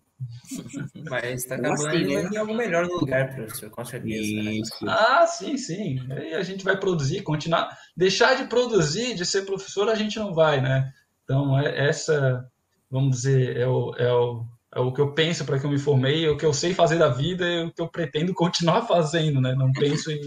Mas 1.10 1.42
está 1.42 1.56
acabando 1.56 1.88
assim, 1.88 2.04
né? 2.04 2.28
em 2.32 2.36
algo 2.36 2.54
melhor 2.54 2.86
no 2.86 2.94
lugar, 2.94 3.34
professor, 3.34 3.70
com 3.70 3.84
certeza. 3.84 4.42
Né? 4.42 4.62
Ah, 4.86 5.26
sim, 5.26 5.56
sim. 5.58 6.00
Aí 6.10 6.34
a 6.34 6.42
gente 6.42 6.64
vai 6.64 6.78
produzir, 6.78 7.22
continuar. 7.22 7.76
Deixar 7.96 8.34
de 8.34 8.44
produzir, 8.44 9.14
de 9.14 9.26
ser 9.26 9.42
professor, 9.42 9.88
a 9.88 9.94
gente 9.94 10.18
não 10.18 10.34
vai, 10.34 10.60
né? 10.60 10.92
Então, 11.24 11.58
é, 11.58 11.88
essa, 11.88 12.46
vamos 12.90 13.16
dizer, 13.16 13.56
é 13.56 13.66
o, 13.66 13.94
é 13.96 14.12
o, 14.12 14.46
é 14.74 14.80
o 14.80 14.92
que 14.92 15.00
eu 15.00 15.12
penso 15.12 15.44
para 15.44 15.58
que 15.58 15.66
eu 15.66 15.70
me 15.70 15.78
formei, 15.78 16.24
é 16.24 16.30
o 16.30 16.36
que 16.36 16.46
eu 16.46 16.52
sei 16.54 16.72
fazer 16.72 16.98
da 16.98 17.08
vida, 17.08 17.46
é 17.46 17.64
o 17.64 17.72
que 17.72 17.82
eu 17.82 17.88
pretendo 17.88 18.32
continuar 18.34 18.82
fazendo, 18.86 19.40
né? 19.40 19.54
Não 19.54 19.72
penso 19.72 20.10
em, 20.10 20.20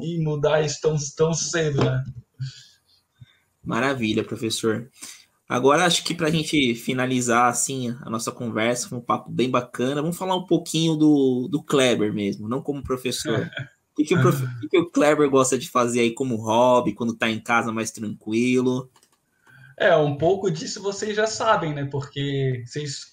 em 0.00 0.22
mudar 0.24 0.62
isso 0.62 0.80
tão, 0.80 0.96
tão 1.16 1.34
cedo, 1.34 1.84
né? 1.84 2.02
Maravilha, 3.62 4.24
professor. 4.24 4.88
Agora, 5.48 5.84
acho 5.84 6.02
que 6.02 6.14
para 6.14 6.26
a 6.26 6.30
gente 6.30 6.74
finalizar 6.74 7.48
assim 7.48 7.96
a 8.02 8.10
nossa 8.10 8.32
conversa, 8.32 8.88
foi 8.88 8.98
um 8.98 9.02
papo 9.02 9.30
bem 9.30 9.48
bacana, 9.48 10.02
vamos 10.02 10.16
falar 10.16 10.34
um 10.34 10.46
pouquinho 10.46 10.96
do, 10.96 11.46
do 11.48 11.62
Kleber 11.62 12.12
mesmo, 12.12 12.48
não 12.48 12.62
como 12.62 12.82
professor. 12.82 13.48
O 13.98 14.04
que, 14.04 14.14
o, 14.14 14.20
prof... 14.20 14.44
o, 14.44 14.68
que 14.68 14.78
o 14.78 14.90
Kleber 14.90 15.30
gosta 15.30 15.56
de 15.56 15.70
fazer 15.70 16.00
aí 16.00 16.10
como 16.12 16.36
hobby, 16.36 16.92
quando 16.92 17.14
está 17.14 17.30
em 17.30 17.40
casa 17.40 17.72
mais 17.72 17.90
tranquilo? 17.90 18.90
É, 19.74 19.96
um 19.96 20.18
pouco 20.18 20.50
disso 20.50 20.82
vocês 20.82 21.16
já 21.16 21.26
sabem, 21.26 21.72
né? 21.72 21.86
Porque 21.86 22.62
vocês, 22.66 23.06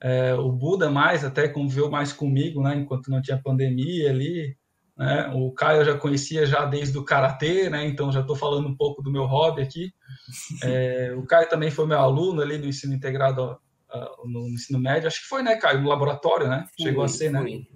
é, 0.00 0.32
o 0.32 0.50
Buda 0.50 0.88
mais 0.88 1.26
até 1.26 1.46
conviveu 1.46 1.90
mais 1.90 2.10
comigo, 2.10 2.62
né? 2.62 2.74
Enquanto 2.74 3.10
não 3.10 3.20
tinha 3.20 3.36
pandemia 3.36 4.08
ali, 4.08 4.56
né? 5.00 5.30
O 5.32 5.50
Caio 5.50 5.80
eu 5.80 5.84
já 5.86 5.96
conhecia 5.96 6.44
já 6.44 6.66
desde 6.66 6.98
o 6.98 7.04
Karatê, 7.04 7.70
né? 7.70 7.86
Então 7.86 8.12
já 8.12 8.20
estou 8.20 8.36
falando 8.36 8.68
um 8.68 8.76
pouco 8.76 9.00
do 9.02 9.10
meu 9.10 9.24
hobby 9.24 9.62
aqui. 9.62 9.94
É, 10.62 11.12
o 11.16 11.24
Caio 11.24 11.48
também 11.48 11.70
foi 11.70 11.86
meu 11.86 11.98
aluno 11.98 12.42
ali 12.42 12.58
no 12.58 12.66
ensino 12.66 12.94
integrado 12.94 13.58
uh, 13.92 14.28
no 14.28 14.46
ensino 14.48 14.78
médio. 14.78 15.08
Acho 15.08 15.22
que 15.22 15.28
foi, 15.28 15.42
né, 15.42 15.56
Caio? 15.56 15.80
No 15.80 15.88
laboratório, 15.88 16.48
né? 16.48 16.66
Foi, 16.76 16.86
Chegou 16.86 17.02
a 17.02 17.08
ser, 17.08 17.32
né? 17.32 17.40
Foi. 17.40 17.66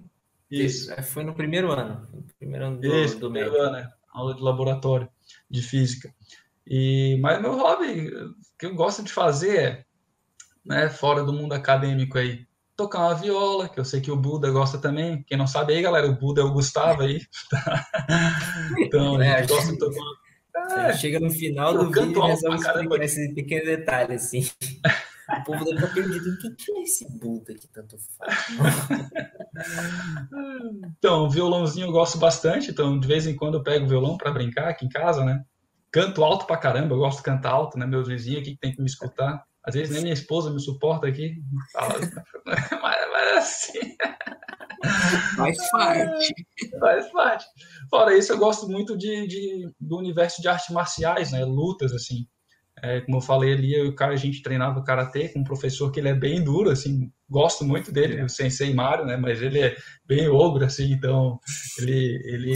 Isso. 0.51 0.93
É, 0.93 1.01
foi 1.01 1.23
no 1.23 1.33
primeiro 1.33 1.71
ano. 1.71 2.07
primeiro 2.37 2.67
ano 2.67 2.79
do, 2.79 2.95
Isso, 2.95 3.15
do 3.15 3.31
primeiro 3.31 3.59
ano, 3.59 3.71
né? 3.71 3.89
Aula 4.13 4.35
de 4.35 4.41
laboratório 4.41 5.09
de 5.49 5.61
física. 5.61 6.13
E, 6.65 7.17
mas 7.19 7.41
meu 7.41 7.57
hobby, 7.57 8.11
que 8.57 8.67
eu 8.67 8.75
gosto 8.75 9.03
de 9.03 9.11
fazer 9.11 9.57
é, 9.57 9.85
né, 10.63 10.89
fora 10.89 11.23
do 11.23 11.33
mundo 11.33 11.53
acadêmico 11.53 12.17
aí, 12.17 12.44
tocar 12.75 12.99
uma 12.99 13.15
viola, 13.15 13.69
que 13.69 13.79
eu 13.79 13.85
sei 13.85 14.01
que 14.01 14.11
o 14.11 14.17
Buda 14.17 14.51
gosta 14.51 14.77
também. 14.77 15.23
Quem 15.23 15.37
não 15.37 15.47
sabe 15.47 15.73
aí, 15.73 15.81
galera, 15.81 16.07
o 16.07 16.15
Buda 16.15 16.41
é 16.41 16.43
o 16.43 16.51
Gustavo 16.51 17.03
aí. 17.03 17.21
então, 18.79 19.21
gente 19.21 19.47
gosta 19.47 19.71
de 19.71 19.77
tocar 19.77 20.03
é, 20.55 20.93
chega 20.93 21.19
no 21.19 21.29
final 21.29 21.73
do 21.73 21.91
vídeo 21.91 22.23
e 22.23 22.27
resolve 22.27 22.57
explicar 22.57 23.03
esse 23.03 23.33
pequeno 23.33 23.65
detalhe, 23.65 24.13
assim. 24.13 24.47
O 25.29 25.43
povo 25.43 25.65
deve 25.65 25.77
estar 25.77 25.93
perdido. 25.93 26.29
O 26.29 26.55
que 26.55 26.71
é 26.71 26.81
esse 26.81 27.19
Buda 27.19 27.53
que 27.53 27.67
tanto 27.67 27.97
faz? 28.17 28.47
então, 30.97 31.29
violãozinho 31.29 31.87
eu 31.87 31.91
gosto 31.91 32.17
bastante. 32.17 32.71
Então, 32.71 32.97
de 32.99 33.07
vez 33.07 33.27
em 33.27 33.35
quando 33.35 33.55
eu 33.55 33.63
pego 33.63 33.85
o 33.85 33.89
violão 33.89 34.17
para 34.17 34.31
brincar 34.31 34.69
aqui 34.69 34.85
em 34.85 34.89
casa, 34.89 35.25
né? 35.25 35.43
Canto 35.91 36.23
alto 36.23 36.45
pra 36.45 36.57
caramba, 36.57 36.93
eu 36.93 36.99
gosto 36.99 37.17
de 37.17 37.23
cantar 37.23 37.51
alto, 37.51 37.77
né? 37.77 37.85
Meus 37.85 38.07
vizinhos 38.07 38.41
aqui 38.41 38.51
que 38.51 38.59
tem 38.59 38.71
que 38.71 38.79
me 38.79 38.87
escutar. 38.87 39.43
Às 39.65 39.73
vezes 39.73 39.91
nem 39.91 40.03
minha 40.03 40.13
esposa 40.13 40.51
me 40.51 40.59
suporta 40.59 41.07
aqui. 41.07 41.35
Fala, 41.71 41.95
mas, 42.45 43.11
mas 43.11 43.37
assim. 43.37 43.79
Faz 45.35 45.71
parte. 45.71 46.33
Faz 46.79 47.11
parte. 47.11 47.45
Fora 47.89 48.17
isso, 48.17 48.31
eu 48.31 48.37
gosto 48.37 48.67
muito 48.67 48.97
de, 48.97 49.27
de, 49.27 49.71
do 49.79 49.97
universo 49.97 50.41
de 50.41 50.47
artes 50.47 50.69
marciais, 50.69 51.31
né? 51.31 51.43
Lutas, 51.43 51.93
assim. 51.93 52.27
É, 52.83 53.01
como 53.01 53.17
eu 53.17 53.21
falei 53.21 53.53
ali, 53.53 53.73
eu 53.73 53.87
o 53.87 53.95
cara, 53.95 54.13
a 54.13 54.17
gente 54.17 54.41
treinava 54.41 54.83
karatê 54.83 55.29
com 55.29 55.39
um 55.39 55.43
professor 55.43 55.89
que 55.91 55.99
ele 55.99 56.09
é 56.09 56.13
bem 56.13 56.43
duro, 56.43 56.69
assim, 56.69 57.09
gosto 57.29 57.63
muito 57.63 57.89
dele, 57.89 58.21
o 58.21 58.27
Sensei 58.27 58.73
Mário, 58.73 59.05
né, 59.05 59.15
mas 59.15 59.41
ele 59.41 59.61
é 59.61 59.75
bem 60.05 60.27
ogro, 60.27 60.65
assim, 60.65 60.91
então 60.91 61.39
ele, 61.79 62.21
ele 62.25 62.53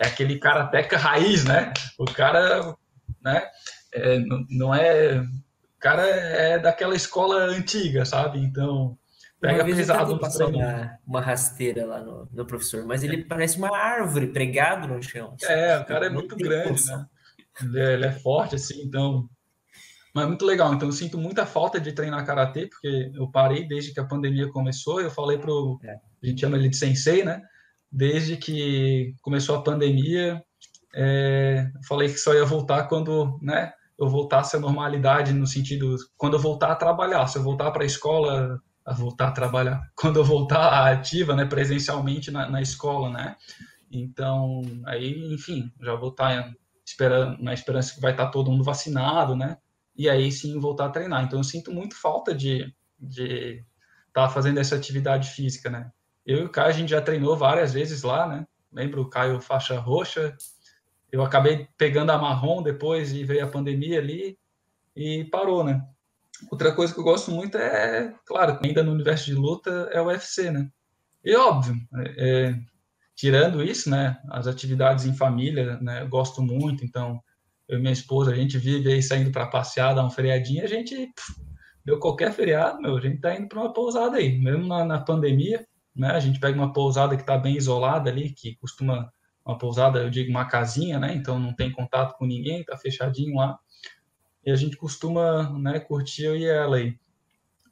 é 0.00 0.08
aquele 0.08 0.40
karateca 0.40 0.98
raiz, 0.98 1.44
né, 1.44 1.72
o 1.98 2.04
cara, 2.04 2.76
né, 3.22 3.46
é, 3.94 4.18
não, 4.18 4.44
não 4.50 4.74
é, 4.74 5.24
cara 5.80 6.06
é 6.06 6.58
daquela 6.58 6.94
escola 6.94 7.44
antiga, 7.44 8.04
sabe, 8.04 8.38
então 8.38 8.98
Pega 9.40 9.64
uma 9.64 9.74
pesado 9.74 10.18
passar 10.18 10.48
uma, 10.48 10.98
uma 11.06 11.20
rasteira 11.20 11.86
lá 11.86 12.02
no, 12.02 12.28
no 12.30 12.44
professor, 12.44 12.84
mas 12.84 13.02
ele 13.02 13.24
parece 13.24 13.56
uma 13.56 13.74
árvore 13.74 14.26
pregado 14.26 14.86
no 14.86 15.02
chão. 15.02 15.34
É, 15.42 15.78
o 15.78 15.84
cara 15.86 16.06
é 16.06 16.10
muito 16.10 16.36
grande, 16.36 16.84
né? 16.86 17.06
Ele 17.62 17.80
é, 17.80 17.92
ele 17.94 18.06
é, 18.06 18.12
forte, 18.12 18.56
assim, 18.56 18.82
então. 18.82 19.26
Mas 20.14 20.24
é 20.24 20.26
muito 20.28 20.44
legal. 20.44 20.74
Então, 20.74 20.88
eu 20.88 20.92
sinto 20.92 21.16
muita 21.16 21.46
falta 21.46 21.80
de 21.80 21.92
treinar 21.92 22.26
karatê, 22.26 22.66
porque 22.66 23.10
eu 23.14 23.30
parei 23.30 23.66
desde 23.66 23.94
que 23.94 24.00
a 24.00 24.04
pandemia 24.04 24.48
começou. 24.50 25.00
Eu 25.00 25.10
falei 25.10 25.38
pro. 25.38 25.78
É. 25.82 25.94
A 26.22 26.26
gente 26.26 26.40
chama 26.40 26.58
ele 26.58 26.68
de 26.68 26.76
sensei, 26.76 27.24
né? 27.24 27.40
Desde 27.90 28.36
que 28.36 29.14
começou 29.22 29.56
a 29.56 29.62
pandemia, 29.62 30.42
é, 30.94 31.70
falei 31.88 32.08
que 32.08 32.18
só 32.18 32.34
ia 32.34 32.44
voltar 32.44 32.88
quando, 32.88 33.38
né? 33.40 33.72
Eu 34.00 34.08
voltasse 34.08 34.56
à 34.56 34.60
normalidade, 34.60 35.32
no 35.32 35.46
sentido. 35.46 35.96
Quando 36.16 36.34
eu 36.34 36.40
voltar 36.40 36.72
a 36.72 36.76
trabalhar. 36.76 37.26
Se 37.26 37.38
eu 37.38 37.42
voltar 37.42 37.70
para 37.70 37.82
a 37.82 37.86
escola 37.86 38.60
a 38.84 38.94
voltar 38.94 39.28
a 39.28 39.32
trabalhar, 39.32 39.82
quando 39.94 40.18
eu 40.18 40.24
voltar 40.24 40.90
ativa, 40.90 41.36
né, 41.36 41.44
presencialmente 41.44 42.30
na, 42.30 42.48
na 42.48 42.62
escola, 42.62 43.10
né? 43.10 43.36
Então, 43.92 44.62
aí, 44.86 45.34
enfim, 45.34 45.70
já 45.80 45.94
vou 45.94 46.10
estar 46.10 46.52
esperando, 46.84 47.42
na 47.42 47.52
esperança 47.52 47.94
que 47.94 48.00
vai 48.00 48.12
estar 48.12 48.28
todo 48.28 48.50
mundo 48.50 48.64
vacinado, 48.64 49.36
né? 49.36 49.58
E 49.96 50.08
aí 50.08 50.32
sim 50.32 50.58
voltar 50.58 50.86
a 50.86 50.90
treinar. 50.90 51.24
Então, 51.24 51.38
eu 51.38 51.44
sinto 51.44 51.70
muito 51.72 52.00
falta 52.00 52.34
de 52.34 52.72
de 53.00 53.64
estar 54.08 54.26
tá 54.26 54.28
fazendo 54.28 54.58
essa 54.58 54.76
atividade 54.76 55.30
física, 55.30 55.70
né? 55.70 55.90
Eu 56.26 56.38
e 56.38 56.44
o 56.44 56.50
Caio, 56.50 56.68
a 56.68 56.72
gente 56.72 56.90
já 56.90 57.00
treinou 57.00 57.36
várias 57.36 57.72
vezes 57.72 58.02
lá, 58.02 58.28
né? 58.28 58.46
Lembro 58.72 59.02
o 59.02 59.08
Caio 59.08 59.40
faixa 59.40 59.78
roxa, 59.78 60.36
eu 61.12 61.22
acabei 61.22 61.68
pegando 61.76 62.10
a 62.10 62.18
marrom 62.18 62.62
depois 62.62 63.12
e 63.12 63.24
veio 63.24 63.44
a 63.44 63.50
pandemia 63.50 63.98
ali 63.98 64.38
e 64.94 65.24
parou, 65.24 65.64
né? 65.64 65.82
Outra 66.50 66.72
coisa 66.72 66.92
que 66.92 67.00
eu 67.00 67.04
gosto 67.04 67.30
muito 67.30 67.58
é, 67.58 68.14
claro, 68.24 68.58
ainda 68.64 68.82
no 68.82 68.92
universo 68.92 69.26
de 69.26 69.34
luta, 69.34 69.90
é 69.92 70.00
o 70.00 70.06
UFC, 70.06 70.50
né? 70.50 70.70
E 71.24 71.36
óbvio, 71.36 71.76
é, 71.96 72.14
é, 72.48 72.60
tirando 73.14 73.62
isso, 73.62 73.90
né, 73.90 74.18
as 74.30 74.46
atividades 74.46 75.04
em 75.04 75.14
família, 75.14 75.78
né, 75.82 76.02
eu 76.02 76.08
gosto 76.08 76.40
muito, 76.40 76.82
então 76.84 77.22
eu 77.68 77.78
e 77.78 77.80
minha 77.80 77.92
esposa, 77.92 78.32
a 78.32 78.34
gente 78.34 78.56
vive 78.56 78.90
aí 78.90 79.02
saindo 79.02 79.30
para 79.30 79.46
passear, 79.46 79.94
dar 79.94 80.04
um 80.04 80.10
feriadinho, 80.10 80.64
a 80.64 80.66
gente, 80.66 80.94
pff, 80.94 81.34
deu 81.84 81.98
qualquer 81.98 82.32
feriado, 82.32 82.80
meu, 82.80 82.96
a 82.96 83.00
gente 83.00 83.20
tá 83.20 83.36
indo 83.36 83.46
para 83.48 83.60
uma 83.60 83.72
pousada 83.74 84.16
aí, 84.16 84.38
mesmo 84.38 84.66
na, 84.66 84.84
na, 84.86 85.00
pandemia, 85.00 85.66
né, 85.94 86.10
a 86.12 86.20
gente 86.20 86.40
pega 86.40 86.56
uma 86.56 86.72
pousada 86.72 87.14
que 87.14 87.22
está 87.22 87.36
bem 87.36 87.56
isolada 87.56 88.08
ali, 88.08 88.30
que 88.30 88.56
costuma, 88.56 89.12
uma 89.44 89.58
pousada, 89.58 90.00
eu 90.00 90.10
digo 90.10 90.30
uma 90.30 90.44
casinha, 90.44 90.98
né, 90.98 91.14
então 91.14 91.38
não 91.38 91.54
tem 91.54 91.72
contato 91.72 92.16
com 92.16 92.26
ninguém, 92.26 92.64
tá 92.64 92.76
fechadinho 92.76 93.36
lá, 93.36 93.58
e 94.44 94.50
a 94.50 94.56
gente 94.56 94.76
costuma 94.76 95.50
né, 95.58 95.80
curtir 95.80 96.24
eu 96.24 96.36
e 96.36 96.44
ela 96.44 96.76
aí. 96.76 96.98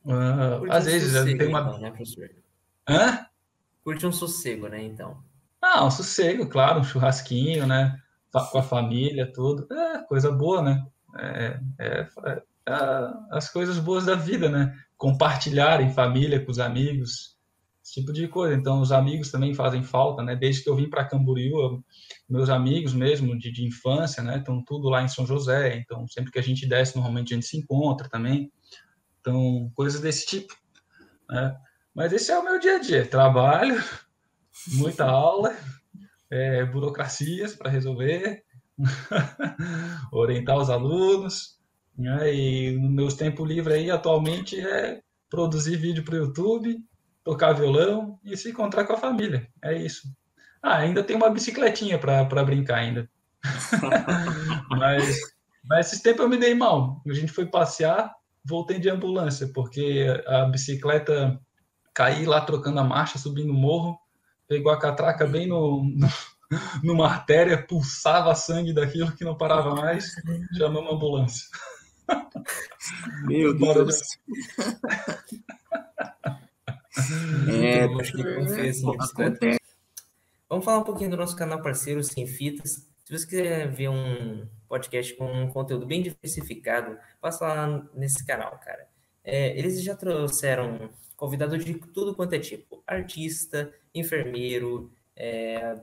Uh, 0.04 0.70
às 0.70 0.84
vezes 0.84 1.12
sossego, 1.12 1.38
tem 1.38 1.48
uma. 1.48 1.60
Então, 1.60 1.78
né, 1.80 1.90
professor? 1.90 2.30
Hã? 2.88 3.26
Curte 3.84 4.06
um 4.06 4.12
sossego, 4.12 4.68
né? 4.68 4.82
Então. 4.82 5.22
Ah, 5.60 5.84
um 5.84 5.90
sossego, 5.90 6.46
claro, 6.46 6.80
um 6.80 6.84
churrasquinho, 6.84 7.66
né? 7.66 7.98
Com 8.32 8.58
a 8.58 8.62
família, 8.62 9.30
tudo. 9.32 9.66
É, 9.72 9.98
coisa 10.04 10.30
boa, 10.30 10.62
né? 10.62 10.86
É, 11.16 11.60
é, 11.78 12.08
é, 12.26 12.42
é 12.68 13.10
as 13.30 13.50
coisas 13.50 13.78
boas 13.78 14.06
da 14.06 14.14
vida, 14.14 14.48
né? 14.48 14.74
Compartilhar 14.96 15.80
em 15.80 15.90
família, 15.90 16.44
com 16.44 16.50
os 16.50 16.58
amigos, 16.58 17.37
tipo 18.00 18.12
de 18.12 18.28
coisa. 18.28 18.54
Então, 18.54 18.80
os 18.80 18.92
amigos 18.92 19.30
também 19.30 19.54
fazem 19.54 19.82
falta, 19.82 20.22
né? 20.22 20.36
Desde 20.36 20.62
que 20.62 20.68
eu 20.68 20.76
vim 20.76 20.88
para 20.88 21.04
Camboriú, 21.04 21.82
meus 22.28 22.48
amigos 22.48 22.92
mesmo 22.92 23.38
de, 23.38 23.50
de 23.50 23.64
infância, 23.64 24.22
né? 24.22 24.38
Estão 24.38 24.62
tudo 24.62 24.88
lá 24.88 25.02
em 25.02 25.08
São 25.08 25.26
José. 25.26 25.76
Então, 25.76 26.06
sempre 26.08 26.30
que 26.30 26.38
a 26.38 26.42
gente 26.42 26.66
desce, 26.66 26.96
normalmente 26.96 27.32
a 27.32 27.36
gente 27.36 27.46
se 27.46 27.56
encontra 27.56 28.08
também. 28.08 28.52
Então, 29.20 29.70
coisas 29.74 30.00
desse 30.00 30.26
tipo. 30.26 30.54
Né? 31.28 31.56
Mas 31.94 32.12
esse 32.12 32.30
é 32.30 32.38
o 32.38 32.44
meu 32.44 32.58
dia 32.58 32.76
a 32.76 32.78
dia: 32.78 33.06
trabalho, 33.06 33.82
muita 34.74 35.04
aula, 35.04 35.56
é, 36.30 36.64
burocracias 36.64 37.54
para 37.54 37.70
resolver, 37.70 38.44
orientar 40.12 40.56
os 40.56 40.70
alunos. 40.70 41.58
Né? 41.96 42.34
E 42.34 42.72
no 42.78 42.88
meus 42.88 43.14
tempo 43.14 43.44
livre 43.44 43.74
aí, 43.74 43.90
atualmente, 43.90 44.58
é 44.60 45.00
produzir 45.28 45.76
vídeo 45.76 46.04
para 46.04 46.14
o 46.14 46.18
YouTube 46.18 46.87
tocar 47.28 47.52
violão 47.52 48.18
e 48.24 48.34
se 48.38 48.48
encontrar 48.48 48.86
com 48.86 48.94
a 48.94 48.96
família. 48.96 49.46
É 49.62 49.76
isso. 49.76 50.08
Ah, 50.62 50.78
ainda 50.78 51.04
tem 51.04 51.14
uma 51.14 51.28
bicicletinha 51.28 51.98
para 51.98 52.42
brincar 52.42 52.78
ainda. 52.78 53.06
mas, 54.70 55.20
mas 55.62 55.86
esses 55.86 56.00
tempos 56.00 56.22
eu 56.22 56.28
me 56.30 56.38
dei 56.38 56.54
mal. 56.54 57.02
A 57.06 57.12
gente 57.12 57.30
foi 57.30 57.44
passear, 57.44 58.14
voltei 58.42 58.78
de 58.78 58.88
ambulância, 58.88 59.46
porque 59.54 60.06
a 60.26 60.46
bicicleta 60.46 61.38
caí 61.92 62.24
lá 62.24 62.40
trocando 62.40 62.80
a 62.80 62.84
marcha, 62.84 63.18
subindo 63.18 63.50
o 63.50 63.54
morro, 63.54 63.98
pegou 64.48 64.72
a 64.72 64.78
catraca 64.78 65.26
bem 65.26 65.46
no, 65.46 65.84
no 65.84 66.08
numa 66.82 67.06
artéria, 67.06 67.62
pulsava 67.62 68.34
sangue 68.34 68.72
daquilo 68.72 69.12
que 69.12 69.22
não 69.22 69.36
parava 69.36 69.74
mais, 69.74 70.14
chamou 70.56 70.80
uma 70.80 70.94
ambulância. 70.94 71.46
Meu 73.24 73.54
Deus. 73.54 74.00
É, 77.50 77.84
acho 78.00 78.12
que 78.12 78.34
confesso, 78.34 78.92
Vamos 80.48 80.64
falar 80.64 80.78
um 80.78 80.84
pouquinho 80.84 81.10
do 81.10 81.16
nosso 81.16 81.36
canal 81.36 81.60
parceiro 81.60 82.02
Sem 82.02 82.26
Fitas. 82.26 82.88
Se 83.04 83.12
você 83.18 83.26
quiser 83.26 83.70
ver 83.70 83.88
um 83.88 84.46
podcast 84.68 85.14
com 85.14 85.30
um 85.30 85.48
conteúdo 85.48 85.86
bem 85.86 86.02
diversificado, 86.02 86.98
passa 87.20 87.46
lá 87.46 87.88
nesse 87.94 88.26
canal, 88.26 88.58
cara. 88.58 88.86
É, 89.22 89.58
eles 89.58 89.82
já 89.82 89.94
trouxeram 89.94 90.90
convidado 91.16 91.58
de 91.58 91.74
tudo 91.74 92.14
quanto 92.14 92.34
é 92.34 92.38
tipo: 92.38 92.82
artista, 92.86 93.72
enfermeiro, 93.94 94.90
é, 95.14 95.78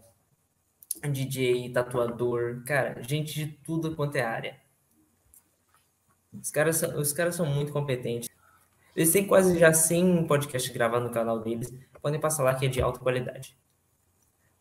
DJ, 1.11 1.69
tatuador, 1.71 2.63
cara, 2.65 3.01
gente 3.03 3.34
de 3.34 3.47
tudo 3.63 3.95
quanto 3.95 4.15
é 4.15 4.21
área. 4.21 4.59
Os 6.34 6.49
caras, 6.51 6.78
são, 6.78 6.99
os 6.99 7.13
caras 7.13 7.36
são 7.36 7.45
muito 7.45 7.71
competentes. 7.71 8.30
Eles 8.96 9.12
têm 9.12 9.28
quase 9.28 9.60
já 9.60 9.74
100 9.74 10.26
podcasts 10.26 10.72
gravados 10.72 11.08
no 11.08 11.14
canal 11.14 11.39
deles. 11.39 11.74
Podem 12.02 12.20
passar 12.20 12.43
lá 12.43 12.56
que 12.56 12.66
é 12.66 12.70
de 12.70 12.82
alta 12.82 13.00
qualidade. 13.00 13.58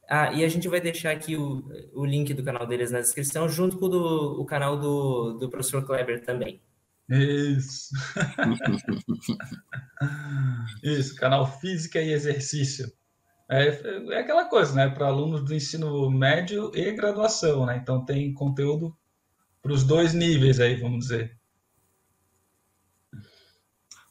Ah, 0.09 0.33
e 0.33 0.45
a 0.45 0.49
gente 0.49 0.69
vai 0.69 0.81
deixar 0.81 1.13
aqui 1.13 1.37
o, 1.37 1.65
o 1.95 2.05
link 2.05 2.35
do 2.35 2.43
canal 2.43 2.67
deles 2.67 2.91
na 2.91 3.01
descrição, 3.01 3.49
junto 3.49 3.79
com 3.79 3.87
o, 3.87 3.89
do, 3.89 4.41
o 4.41 4.45
canal 4.45 4.79
do, 4.79 5.39
do 5.39 5.49
professor 5.49 5.85
Kleber 5.85 6.25
também. 6.25 6.61
Isso. 7.09 7.91
Isso, 10.83 11.15
canal 11.17 11.47
Física 11.61 12.01
e 12.01 12.13
Exercício. 12.13 12.91
É, 13.51 13.69
é 14.15 14.21
aquela 14.21 14.47
coisa, 14.47 14.75
né? 14.75 14.89
Para 14.89 15.07
alunos 15.07 15.45
do 15.45 15.55
ensino 15.55 16.11
médio 16.11 16.71
e 16.75 16.93
graduação, 16.93 17.67
né? 17.67 17.77
Então 17.77 18.05
tem 18.05 18.33
conteúdo 18.33 18.97
para 19.63 19.73
os 19.73 19.85
dois 19.85 20.13
níveis 20.13 20.61
aí, 20.61 20.77
vamos 20.77 21.07
dizer. 21.07 21.39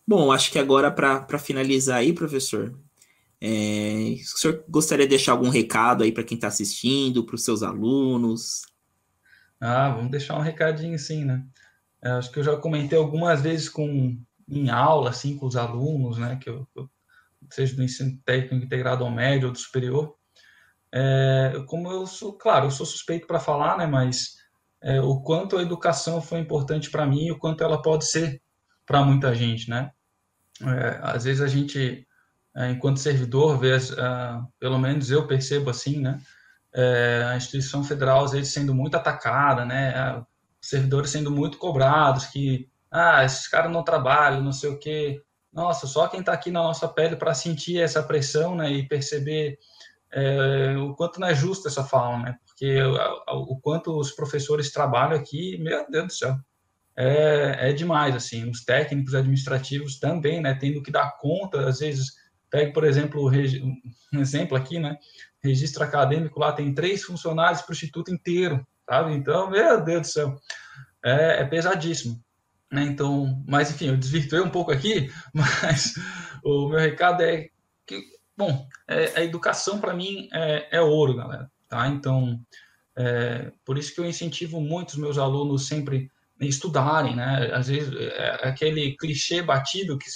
Bom, 0.06 0.32
acho 0.32 0.52
que 0.52 0.60
agora 0.60 0.92
para 0.92 1.40
finalizar 1.40 1.98
aí, 1.98 2.14
professor, 2.14 2.78
é, 3.40 4.16
o 4.22 4.38
senhor 4.38 4.64
gostaria 4.70 5.06
de 5.06 5.12
deixar 5.12 5.32
algum 5.34 5.50
recado 5.50 6.04
aí 6.04 6.12
para 6.12 6.24
quem 6.24 6.36
está 6.36 6.48
assistindo, 6.48 7.26
para 7.26 7.36
os 7.36 7.44
seus 7.44 7.64
alunos? 7.64 8.62
Ah, 9.60 9.90
vamos 9.90 10.12
deixar 10.12 10.38
um 10.38 10.42
recadinho 10.42 11.00
sim, 11.00 11.24
né? 11.24 11.46
É, 12.02 12.12
acho 12.12 12.32
que 12.32 12.40
eu 12.40 12.44
já 12.44 12.58
comentei 12.58 12.98
algumas 12.98 13.42
vezes 13.42 13.70
com 13.70 14.18
em 14.48 14.70
aula, 14.70 15.10
assim, 15.10 15.38
com 15.38 15.46
os 15.46 15.56
alunos, 15.56 16.18
né? 16.18 16.38
Que 16.42 16.50
eu, 16.50 16.68
seja 17.50 17.76
do 17.76 17.84
ensino 17.84 18.20
técnico 18.26 18.66
integrado 18.66 19.06
ao 19.06 19.12
médio 19.12 19.48
ou 19.48 19.54
do 19.54 19.58
superior. 19.58 20.16
É, 20.92 21.64
como 21.68 21.90
eu 21.90 22.06
sou, 22.06 22.34
claro, 22.34 22.68
eu 22.68 22.72
sou 22.72 22.86
suspeito 22.86 23.26
para 23.26 23.40
falar, 23.40 23.78
né? 23.78 23.88
Mas 23.88 24.36
é, 24.82 25.02
o 25.02 25.22
quanto 25.22 25.58
a 25.58 25.62
educação 25.62 26.22
foi 26.22 26.40
importante 26.40 26.92
para 26.92 27.08
mim, 27.08 27.32
o 27.32 27.40
quanto 27.40 27.64
ela 27.64 27.82
pode 27.82 28.06
ser 28.06 28.43
para 28.86 29.04
muita 29.04 29.34
gente, 29.34 29.70
né? 29.70 29.92
É, 30.62 31.00
às 31.02 31.24
vezes 31.24 31.42
a 31.42 31.48
gente 31.48 32.08
é, 32.56 32.70
enquanto 32.70 33.00
servidor, 33.00 33.58
vê, 33.58 33.76
uh, 33.76 34.48
pelo 34.60 34.78
menos 34.78 35.10
eu 35.10 35.26
percebo 35.26 35.70
assim, 35.72 36.00
né? 36.00 36.22
É, 36.76 37.24
a 37.30 37.36
instituição 37.36 37.84
federal 37.84 38.26
às 38.26 38.32
vezes 38.32 38.54
sendo 38.54 38.74
muito 38.74 38.96
atacada, 38.96 39.66
né? 39.66 40.24
Servidores 40.62 41.10
sendo 41.12 41.32
muito 41.32 41.58
cobrados, 41.58 42.26
que 42.28 42.70
ah, 42.92 43.24
esses 43.26 43.48
caras 43.48 43.72
não 43.72 43.84
trabalham, 43.84 44.42
não 44.42 44.52
sei 44.52 44.70
o 44.70 44.80
quê. 44.80 45.22
Nossa, 45.52 45.88
só 45.88 46.08
quem 46.08 46.20
está 46.20 46.34
aqui 46.34 46.52
na 46.52 46.64
nossa 46.64 46.88
pele 46.88 47.16
para 47.16 47.34
sentir 47.34 47.80
essa 47.80 48.04
pressão, 48.04 48.56
né? 48.56 48.72
E 48.72 48.88
perceber 48.88 49.58
é, 50.12 50.76
o 50.78 50.96
quanto 50.96 51.20
não 51.20 51.28
é 51.28 51.36
justo 51.36 51.68
essa 51.68 51.84
fala, 51.84 52.20
né? 52.20 52.38
Porque 52.46 52.82
o, 52.82 53.54
o 53.54 53.60
quanto 53.60 54.00
os 54.00 54.12
professores 54.12 54.72
trabalham 54.72 55.18
aqui, 55.18 55.58
meu 55.58 55.90
Deus 55.90 56.08
do 56.08 56.14
céu, 56.14 56.38
é, 56.98 57.70
é 57.70 57.74
demais, 57.74 58.16
assim. 58.16 58.50
Os 58.50 58.64
técnicos 58.64 59.16
administrativos 59.16 60.00
também, 60.00 60.42
né? 60.42 60.54
Tendo 60.54 60.82
que 60.82 60.92
dar 60.92 61.18
conta, 61.20 61.68
às 61.68 61.80
vezes 61.80 62.24
Pegue, 62.54 62.72
por 62.72 62.84
exemplo, 62.84 63.32
um 64.14 64.20
exemplo 64.20 64.56
aqui, 64.56 64.78
né? 64.78 64.96
Registro 65.44 65.84
acadêmico 65.84 66.40
lá 66.40 66.52
tem 66.52 66.72
três 66.72 67.02
funcionários 67.02 67.64
para 67.64 67.72
o 67.72 67.74
instituto 67.74 68.14
inteiro, 68.14 68.64
sabe? 68.88 69.12
Então, 69.14 69.50
meu 69.50 69.84
Deus 69.84 70.02
do 70.02 70.08
céu, 70.08 70.36
é, 71.04 71.42
é 71.42 71.46
pesadíssimo. 71.46 72.24
Né? 72.72 72.84
Então, 72.84 73.44
mas 73.48 73.72
enfim, 73.72 73.88
eu 73.88 73.98
desvirtuei 73.98 74.40
um 74.40 74.52
pouco 74.52 74.72
aqui, 74.72 75.12
mas 75.34 75.96
o 76.44 76.70
meu 76.70 76.78
recado 76.78 77.24
é 77.24 77.50
que, 77.88 78.04
bom, 78.38 78.68
é, 78.88 79.20
a 79.20 79.24
educação 79.24 79.82
para 79.82 79.96
mim 79.96 80.30
é, 80.32 80.78
é, 80.78 80.82
ouro, 80.82 81.16
galera, 81.16 81.52
tá? 81.68 81.88
Então, 81.88 82.40
é, 82.96 83.52
por 83.66 83.80
isso 83.80 83.96
que 83.96 84.00
eu 84.00 84.06
incentivo 84.06 84.62
muito 84.62 84.90
os 84.90 84.98
meus 84.98 85.18
alunos 85.18 85.66
sempre 85.66 86.12
estudarem, 86.48 87.16
né? 87.16 87.52
Às 87.54 87.68
vezes 87.68 87.94
é, 87.94 88.40
é 88.44 88.48
aquele 88.48 88.96
clichê 88.98 89.42
batido 89.42 89.98
que 89.98 90.08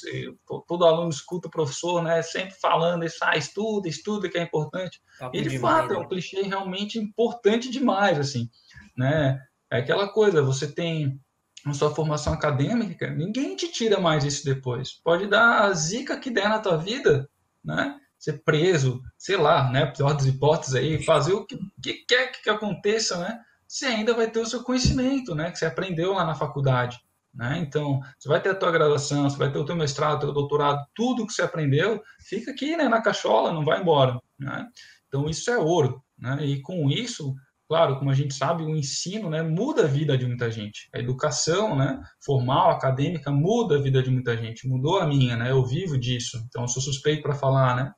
todo 0.67 0.85
aluno 0.85 1.09
escuta 1.09 1.47
o 1.47 1.51
professor, 1.51 2.01
né? 2.01 2.21
Sempre 2.21 2.55
falando 2.59 3.03
isso, 3.05 3.17
ah, 3.21 3.37
estuda, 3.37 3.87
estuda 3.87 4.29
que 4.29 4.37
é 4.37 4.43
importante. 4.43 5.01
Tá 5.19 5.29
e 5.33 5.41
de 5.41 5.59
fato 5.59 5.93
é 5.93 5.97
um 5.97 6.01
né? 6.01 6.07
clichê 6.07 6.41
realmente 6.41 6.97
importante 6.97 7.69
demais, 7.69 8.19
assim, 8.19 8.49
né? 8.95 9.41
É 9.69 9.79
aquela 9.79 10.07
coisa, 10.07 10.41
você 10.41 10.67
tem 10.67 11.19
a 11.65 11.73
sua 11.73 11.93
formação 11.93 12.33
acadêmica, 12.33 13.09
ninguém 13.09 13.55
te 13.55 13.67
tira 13.71 13.99
mais 13.99 14.23
isso 14.23 14.45
depois. 14.45 14.93
Pode 15.03 15.27
dar 15.27 15.63
a 15.63 15.73
zica 15.73 16.17
que 16.17 16.29
der 16.29 16.49
na 16.49 16.59
tua 16.59 16.77
vida, 16.77 17.29
né? 17.63 17.99
Ser 18.17 18.41
preso, 18.43 19.01
sei 19.17 19.37
lá, 19.37 19.69
né? 19.69 19.85
Pior 19.85 20.13
das 20.13 20.25
hipóteses 20.25 20.75
aí, 20.75 21.03
fazer 21.03 21.33
o 21.33 21.45
que, 21.45 21.57
que 21.81 21.93
quer 22.07 22.31
que 22.31 22.49
aconteça, 22.49 23.17
né? 23.17 23.39
Você 23.67 23.85
ainda 23.85 24.13
vai 24.13 24.29
ter 24.29 24.39
o 24.39 24.45
seu 24.45 24.63
conhecimento, 24.63 25.35
né, 25.35 25.51
que 25.51 25.57
você 25.57 25.65
aprendeu 25.65 26.13
lá 26.13 26.23
na 26.23 26.35
faculdade. 26.35 26.99
Né? 27.37 27.59
Então, 27.59 27.99
você 28.17 28.27
vai 28.27 28.41
ter 28.41 28.49
a 28.49 28.55
tua 28.55 28.71
graduação, 28.71 29.29
você 29.29 29.37
vai 29.37 29.51
ter 29.51 29.59
o 29.59 29.65
teu 29.65 29.75
mestrado, 29.75 30.17
o 30.17 30.19
teu 30.21 30.33
doutorado, 30.33 30.83
tudo 30.95 31.25
que 31.27 31.33
você 31.33 31.43
aprendeu, 31.43 32.01
fica 32.19 32.49
aqui 32.49 32.75
né, 32.75 32.89
na 32.89 32.99
cachola, 32.99 33.53
não 33.53 33.63
vai 33.63 33.79
embora. 33.79 34.19
Né? 34.39 34.65
Então, 35.07 35.29
isso 35.29 35.51
é 35.51 35.57
ouro. 35.57 36.01
Né? 36.17 36.43
E 36.43 36.61
com 36.61 36.89
isso, 36.89 37.35
claro, 37.69 37.99
como 37.99 38.09
a 38.09 38.13
gente 38.15 38.33
sabe, 38.33 38.63
o 38.63 38.75
ensino 38.75 39.29
né, 39.29 39.43
muda 39.43 39.83
a 39.83 39.87
vida 39.87 40.17
de 40.17 40.25
muita 40.25 40.49
gente. 40.49 40.89
A 40.91 40.97
educação 40.97 41.75
né, 41.75 42.01
formal, 42.25 42.71
acadêmica, 42.71 43.29
muda 43.29 43.75
a 43.77 43.81
vida 43.81 44.01
de 44.01 44.09
muita 44.09 44.35
gente. 44.35 44.67
Mudou 44.67 44.99
a 44.99 45.05
minha, 45.05 45.35
né? 45.35 45.51
eu 45.51 45.63
vivo 45.63 45.95
disso, 45.95 46.43
então 46.47 46.63
eu 46.63 46.67
sou 46.67 46.81
suspeito 46.81 47.21
para 47.21 47.35
falar. 47.35 47.75
Né? 47.75 47.93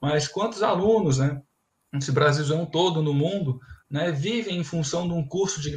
Mas 0.00 0.28
quantos 0.28 0.62
alunos, 0.62 1.18
né, 1.18 1.42
esse 1.94 2.12
Brasilzão 2.12 2.64
todo 2.64 3.02
no 3.02 3.12
mundo, 3.12 3.58
né, 3.90 4.10
vivem 4.10 4.58
em 4.58 4.64
função 4.64 5.06
de 5.06 5.14
um 5.14 5.26
curso 5.26 5.60
de 5.60 5.70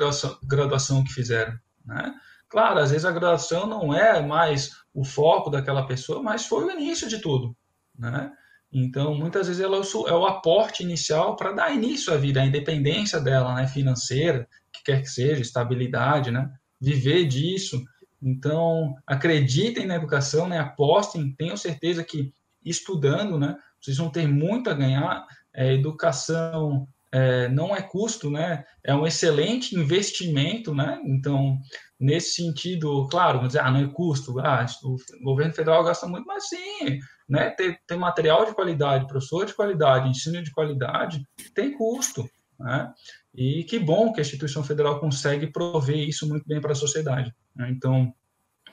graduação, 0.44 1.04
que 1.04 1.14
fizeram. 1.14 1.58
Né? 1.86 2.14
Claro, 2.48 2.80
às 2.80 2.92
vezes 2.92 3.06
a 3.06 3.12
graduação 3.12 3.68
não 3.68 3.94
é 3.94 4.22
mais 4.22 4.72
o 4.94 5.04
foco 5.04 5.50
daquela 5.50 5.86
pessoa, 5.86 6.22
mas 6.22 6.46
foi 6.46 6.66
o 6.66 6.72
início 6.72 7.08
de 7.08 7.20
tudo. 7.20 7.56
Né? 7.98 8.32
Então, 8.72 9.16
muitas 9.16 9.48
vezes 9.48 9.62
ela 9.62 9.78
é 9.78 10.14
o 10.14 10.26
aporte 10.26 10.84
inicial 10.84 11.36
para 11.36 11.52
dar 11.52 11.74
início 11.74 12.14
à 12.14 12.18
vida, 12.18 12.42
a 12.42 12.46
independência 12.46 13.20
dela, 13.20 13.56
né, 13.56 13.68
financeira, 13.68 14.48
que 14.72 14.84
quer 14.84 15.02
que 15.02 15.10
seja, 15.10 15.42
estabilidade, 15.42 16.30
né, 16.30 16.52
viver 16.80 17.26
disso. 17.26 17.84
Então, 18.22 18.96
acreditem 19.08 19.88
na 19.88 19.96
educação, 19.96 20.48
né, 20.48 20.60
apostem, 20.60 21.34
tenham 21.34 21.58
certeza 21.58 22.04
que 22.04 22.32
estudando, 22.64 23.40
né, 23.40 23.58
vocês 23.82 23.98
vão 23.98 24.12
ter 24.12 24.28
muito 24.28 24.70
a 24.70 24.74
ganhar. 24.74 25.26
É, 25.52 25.74
educação 25.74 26.88
é, 27.12 27.48
não 27.50 27.76
é 27.76 27.82
custo, 27.82 28.30
né? 28.30 28.64
É 28.84 28.94
um 28.94 29.06
excelente 29.06 29.76
investimento, 29.76 30.74
né? 30.74 31.02
Então, 31.06 31.60
nesse 32.00 32.36
sentido, 32.36 33.08
claro, 33.08 33.46
dizer, 33.48 33.60
ah, 33.60 33.72
não 33.72 33.80
é 33.82 33.88
custo, 33.88 34.40
ah, 34.40 34.66
o 34.84 34.98
governo 35.24 35.54
federal 35.54 35.84
gasta 35.84 36.08
muito, 36.08 36.26
mas 36.26 36.50
sim, 36.50 37.00
né? 37.28 37.50
Ter, 37.52 37.80
ter 37.88 37.96
material 37.96 38.46
de 38.46 38.54
qualidade, 38.54 39.08
professor 39.08 39.46
de 39.46 39.54
qualidade, 39.54 40.10
ensino 40.10 40.42
de 40.44 40.52
qualidade, 40.52 41.26
tem 41.54 41.76
custo, 41.76 42.30
né? 42.60 42.94
E 43.34 43.64
que 43.64 43.80
bom 43.80 44.12
que 44.12 44.20
a 44.20 44.24
instituição 44.24 44.64
federal 44.64 45.00
consegue 45.00 45.48
prover 45.48 45.98
isso 45.98 46.28
muito 46.28 46.48
bem 46.48 46.60
para 46.60 46.72
a 46.72 46.76
sociedade. 46.76 47.34
Né? 47.56 47.70
Então, 47.70 48.14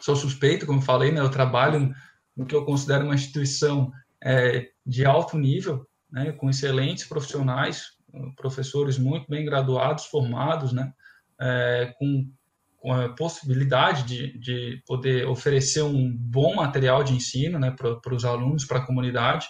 sou 0.00 0.16
suspeito, 0.16 0.66
como 0.66 0.80
falei, 0.80 1.12
né? 1.12 1.20
Eu 1.20 1.30
trabalho 1.30 1.94
no 2.36 2.44
que 2.46 2.54
eu 2.54 2.64
considero 2.64 3.04
uma 3.04 3.14
instituição 3.14 3.90
é, 4.22 4.70
de 4.84 5.04
alto 5.04 5.38
nível, 5.38 5.86
né? 6.10 6.32
Com 6.32 6.50
excelentes 6.50 7.04
profissionais, 7.06 7.95
professores 8.36 8.98
muito 8.98 9.28
bem 9.28 9.44
graduados, 9.44 10.06
formados, 10.06 10.72
né, 10.72 10.92
é, 11.40 11.94
com, 11.98 12.30
com, 12.76 12.92
a 12.92 13.08
possibilidade 13.10 14.04
de, 14.04 14.38
de 14.38 14.82
poder 14.86 15.26
oferecer 15.26 15.82
um 15.82 16.16
bom 16.16 16.54
material 16.54 17.04
de 17.04 17.14
ensino 17.14 17.58
né, 17.58 17.70
para 17.70 18.14
os 18.14 18.24
alunos, 18.24 18.64
para 18.64 18.78
a 18.78 18.86
comunidade. 18.86 19.46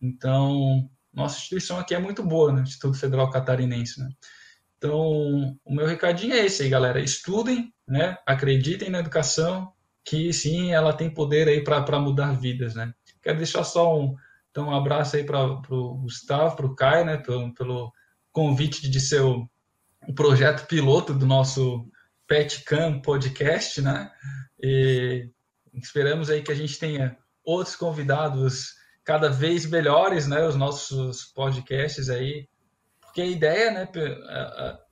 Então, 0.00 0.88
nossa 1.12 1.38
instituição 1.38 1.78
aqui 1.78 1.94
é 1.94 1.98
muito 1.98 2.22
boa, 2.22 2.52
né? 2.52 2.62
Instituto 2.62 2.98
Federal 2.98 3.30
Catarinense, 3.30 4.00
né? 4.00 4.08
Então, 4.76 5.56
o 5.64 5.74
meu 5.74 5.86
recadinho 5.86 6.34
é 6.34 6.44
esse 6.44 6.64
aí, 6.64 6.68
galera. 6.68 7.00
Estudem, 7.00 7.72
né? 7.88 8.18
Acreditem 8.26 8.90
na 8.90 8.98
educação, 8.98 9.72
que 10.04 10.32
sim, 10.32 10.72
ela 10.72 10.92
tem 10.92 11.08
poder 11.08 11.48
aí 11.48 11.62
para 11.62 11.98
mudar 11.98 12.32
vidas, 12.32 12.74
né? 12.74 12.92
Quero 13.22 13.38
deixar 13.38 13.64
só 13.64 13.98
um, 13.98 14.14
então, 14.54 14.68
um 14.68 14.74
abraço 14.76 15.16
aí 15.16 15.24
para 15.24 15.44
o 15.44 15.96
Gustavo, 15.96 16.54
para 16.54 16.66
o 16.66 16.76
Caio, 16.76 17.04
né? 17.04 17.16
Pelo, 17.16 17.52
pelo 17.54 17.92
convite 18.30 18.88
de 18.88 19.00
ser 19.00 19.20
o, 19.20 19.50
o 20.06 20.14
projeto 20.14 20.68
piloto 20.68 21.12
do 21.12 21.26
nosso 21.26 21.84
PetCam 22.28 23.00
podcast, 23.00 23.82
né? 23.82 24.12
E 24.62 25.28
esperamos 25.74 26.30
aí 26.30 26.40
que 26.40 26.52
a 26.52 26.54
gente 26.54 26.78
tenha 26.78 27.18
outros 27.44 27.74
convidados 27.74 28.74
cada 29.02 29.28
vez 29.28 29.66
melhores, 29.66 30.28
né? 30.28 30.46
Os 30.46 30.54
nossos 30.54 31.24
podcasts 31.24 32.08
aí, 32.08 32.48
porque 33.00 33.22
a 33.22 33.26
ideia, 33.26 33.72
né, 33.72 33.88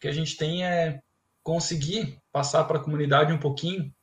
que 0.01 0.09
a 0.09 0.13
gente 0.13 0.37
tem 0.37 0.65
é 0.67 1.01
conseguir 1.41 2.19
passar 2.33 2.65
para 2.65 2.79
a 2.79 2.83
comunidade 2.83 3.33
um 3.33 3.39
pouquinho 3.39 3.95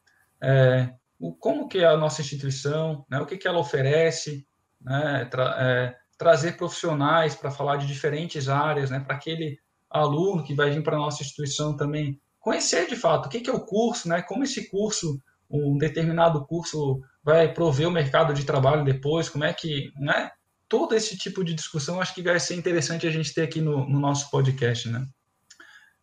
é, 0.41 0.93
o, 1.19 1.33
como 1.35 1.67
que 1.67 1.79
é 1.79 1.85
a 1.85 1.97
nossa 1.97 2.21
instituição, 2.21 3.05
né, 3.09 3.19
o 3.19 3.25
que, 3.25 3.37
que 3.37 3.47
ela 3.47 3.59
oferece, 3.59 4.47
né, 4.81 5.25
tra, 5.25 5.55
é, 5.59 5.95
trazer 6.17 6.57
profissionais 6.57 7.35
para 7.35 7.51
falar 7.51 7.77
de 7.77 7.87
diferentes 7.87 8.49
áreas, 8.49 8.89
né, 8.89 8.99
para 8.99 9.15
aquele 9.15 9.59
aluno 9.89 10.43
que 10.43 10.53
vai 10.53 10.69
vir 10.69 10.83
para 10.83 10.95
a 10.95 10.99
nossa 10.99 11.23
instituição 11.23 11.75
também 11.75 12.19
conhecer 12.39 12.87
de 12.87 12.95
fato 12.95 13.25
o 13.25 13.29
que, 13.29 13.41
que 13.41 13.49
é 13.49 13.53
o 13.53 13.65
curso, 13.65 14.07
né, 14.07 14.21
como 14.21 14.43
esse 14.43 14.69
curso, 14.69 15.21
um 15.49 15.77
determinado 15.77 16.45
curso 16.45 17.01
vai 17.23 17.53
prover 17.53 17.87
o 17.87 17.91
mercado 17.91 18.33
de 18.33 18.45
trabalho 18.45 18.83
depois, 18.83 19.29
como 19.29 19.43
é 19.43 19.53
que, 19.53 19.91
né, 19.97 20.31
todo 20.67 20.95
esse 20.95 21.17
tipo 21.17 21.43
de 21.43 21.53
discussão 21.53 21.99
acho 21.99 22.13
que 22.13 22.21
vai 22.21 22.39
ser 22.39 22.55
interessante 22.55 23.07
a 23.07 23.11
gente 23.11 23.33
ter 23.33 23.41
aqui 23.41 23.59
no, 23.59 23.89
no 23.89 23.99
nosso 23.99 24.29
podcast, 24.29 24.87
né? 24.87 25.05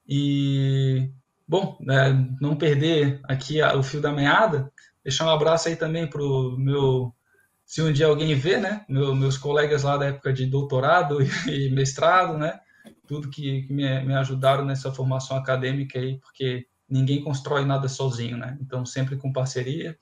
E, 0.08 1.10
bom, 1.46 1.76
né, 1.80 2.12
não 2.40 2.56
perder 2.56 3.20
aqui 3.24 3.60
a, 3.62 3.76
o 3.76 3.82
fio 3.82 4.00
da 4.00 4.12
meada, 4.12 4.70
deixar 5.02 5.26
um 5.26 5.30
abraço 5.30 5.68
aí 5.68 5.76
também 5.76 6.08
para 6.08 6.22
o 6.22 6.56
meu, 6.58 7.14
se 7.66 7.82
um 7.82 7.92
dia 7.92 8.06
alguém 8.06 8.32
vê, 8.36 8.58
né, 8.58 8.84
meu, 8.88 9.14
meus 9.14 9.36
colegas 9.36 9.82
lá 9.82 9.96
da 9.96 10.06
época 10.06 10.32
de 10.32 10.46
doutorado 10.46 11.18
e, 11.50 11.68
mestrado, 11.70 12.38
né, 12.38 12.60
tudo 13.08 13.28
que, 13.28 13.62
que 13.62 13.72
me, 13.72 14.04
me 14.04 14.14
ajudaram 14.14 14.64
nessa 14.64 14.92
formação 14.92 15.36
acadêmica 15.36 15.98
aí, 15.98 16.20
porque 16.20 16.66
ninguém 16.88 17.22
constrói 17.22 17.64
nada 17.64 17.88
sozinho, 17.88 18.36
né? 18.36 18.56
Então, 18.60 18.86
sempre 18.86 19.16
com 19.16 19.32
parceria. 19.32 19.98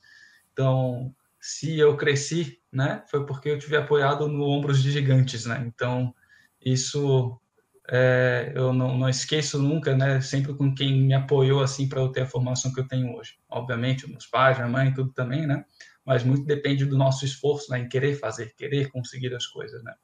Então, 0.52 1.14
se 1.40 1.78
eu 1.78 1.96
cresci, 1.96 2.60
né, 2.70 3.02
foi 3.10 3.24
porque 3.24 3.48
eu 3.48 3.58
tive 3.58 3.76
apoiado 3.76 4.28
no 4.28 4.44
ombros 4.44 4.82
de 4.82 4.92
gigantes, 4.92 5.46
né? 5.46 5.64
Então, 5.66 6.14
isso 6.62 7.40
é, 7.88 8.52
eu 8.54 8.74
não, 8.74 8.96
não, 8.98 9.08
esqueço 9.08 9.58
nunca, 9.58 9.96
né? 9.96 10.20
Sempre 10.20 10.54
com 10.54 10.74
quem 10.74 11.02
me 11.02 11.14
apoiou 11.14 11.62
assim 11.62 11.88
para 11.88 12.00
eu 12.00 12.08
ter 12.08 12.22
a 12.22 12.26
formação 12.26 12.72
que 12.72 12.80
eu 12.80 12.88
tenho 12.88 13.14
hoje. 13.16 13.36
Obviamente, 13.48 14.08
meus 14.08 14.26
pais, 14.26 14.58
minha 14.58 14.68
mãe, 14.68 14.92
tudo 14.92 15.12
também, 15.12 15.46
né? 15.46 15.64
Mas 16.05 16.22
muito 16.22 16.44
depende 16.44 16.84
do 16.84 16.98
nosso 16.98 17.24
esforço, 17.24 17.70
né? 17.70 17.78
Em 17.78 17.88
querer 17.88 18.14
fazer, 18.16 18.55
querer 18.55 18.90
conseguir 18.90 19.34
as 19.34 19.46
coisas, 19.46 19.82
né? 19.82 19.94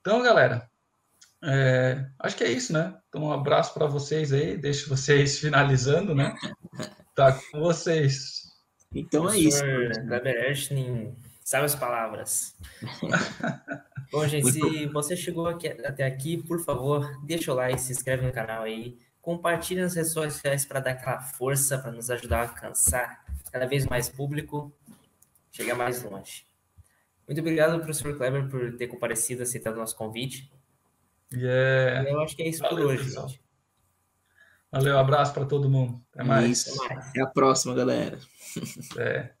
Então, 0.00 0.22
galera, 0.22 0.68
é, 1.42 2.06
acho 2.18 2.36
que 2.36 2.44
é 2.44 2.50
isso, 2.50 2.72
né? 2.72 2.96
Então, 3.08 3.24
um 3.24 3.32
abraço 3.32 3.74
para 3.74 3.86
vocês 3.86 4.32
aí. 4.32 4.56
Deixo 4.56 4.88
vocês 4.88 5.38
finalizando, 5.40 6.14
né? 6.14 6.34
Tá 7.14 7.32
com 7.32 7.60
vocês. 7.60 8.44
Então 8.94 9.28
é 9.28 9.38
isso. 9.38 9.62
Kleber 10.06 10.50
Ashton, 10.50 11.16
sabe 11.44 11.66
as 11.66 11.74
palavras. 11.74 12.56
Bom, 14.10 14.26
gente, 14.26 14.52
se 14.52 14.86
você 14.86 15.16
chegou 15.16 15.46
aqui, 15.46 15.68
até 15.68 16.04
aqui, 16.04 16.36
por 16.36 16.60
favor, 16.64 17.10
deixa 17.24 17.52
o 17.52 17.54
like, 17.54 17.80
se 17.80 17.92
inscreve 17.92 18.24
no 18.24 18.32
canal 18.32 18.62
aí, 18.62 18.96
compartilhe 19.20 19.80
nas 19.80 19.94
redes 19.94 20.12
sociais 20.12 20.64
para 20.64 20.80
dar 20.80 20.92
aquela 20.92 21.20
força, 21.20 21.78
para 21.78 21.90
nos 21.90 22.10
ajudar 22.10 22.38
a 22.38 22.42
alcançar 22.42 23.24
cada 23.50 23.66
vez 23.66 23.86
mais 23.86 24.08
público, 24.08 24.72
chegar 25.54 25.76
mais 25.76 26.02
longe. 26.02 26.44
Muito 27.26 27.40
obrigado, 27.40 27.78
professor 27.78 28.16
Kleber, 28.16 28.48
por 28.48 28.76
ter 28.76 28.88
comparecido, 28.88 29.42
aceitado 29.42 29.76
o 29.76 29.78
nosso 29.78 29.96
convite. 29.96 30.52
Yeah. 31.32 32.10
Eu 32.10 32.20
acho 32.20 32.36
que 32.36 32.42
é 32.42 32.48
isso 32.48 32.60
Valeu, 32.60 32.76
por 32.76 32.86
hoje, 32.86 33.04
pessoal. 33.04 33.28
gente. 33.28 33.42
Valeu, 34.70 34.98
abraço 34.98 35.32
para 35.32 35.46
todo 35.46 35.70
mundo. 35.70 36.04
Até 36.12 36.24
mais. 36.24 36.66
Até 36.90 37.22
a 37.22 37.26
próxima, 37.26 37.74
galera. 37.74 38.18
É. 38.98 39.33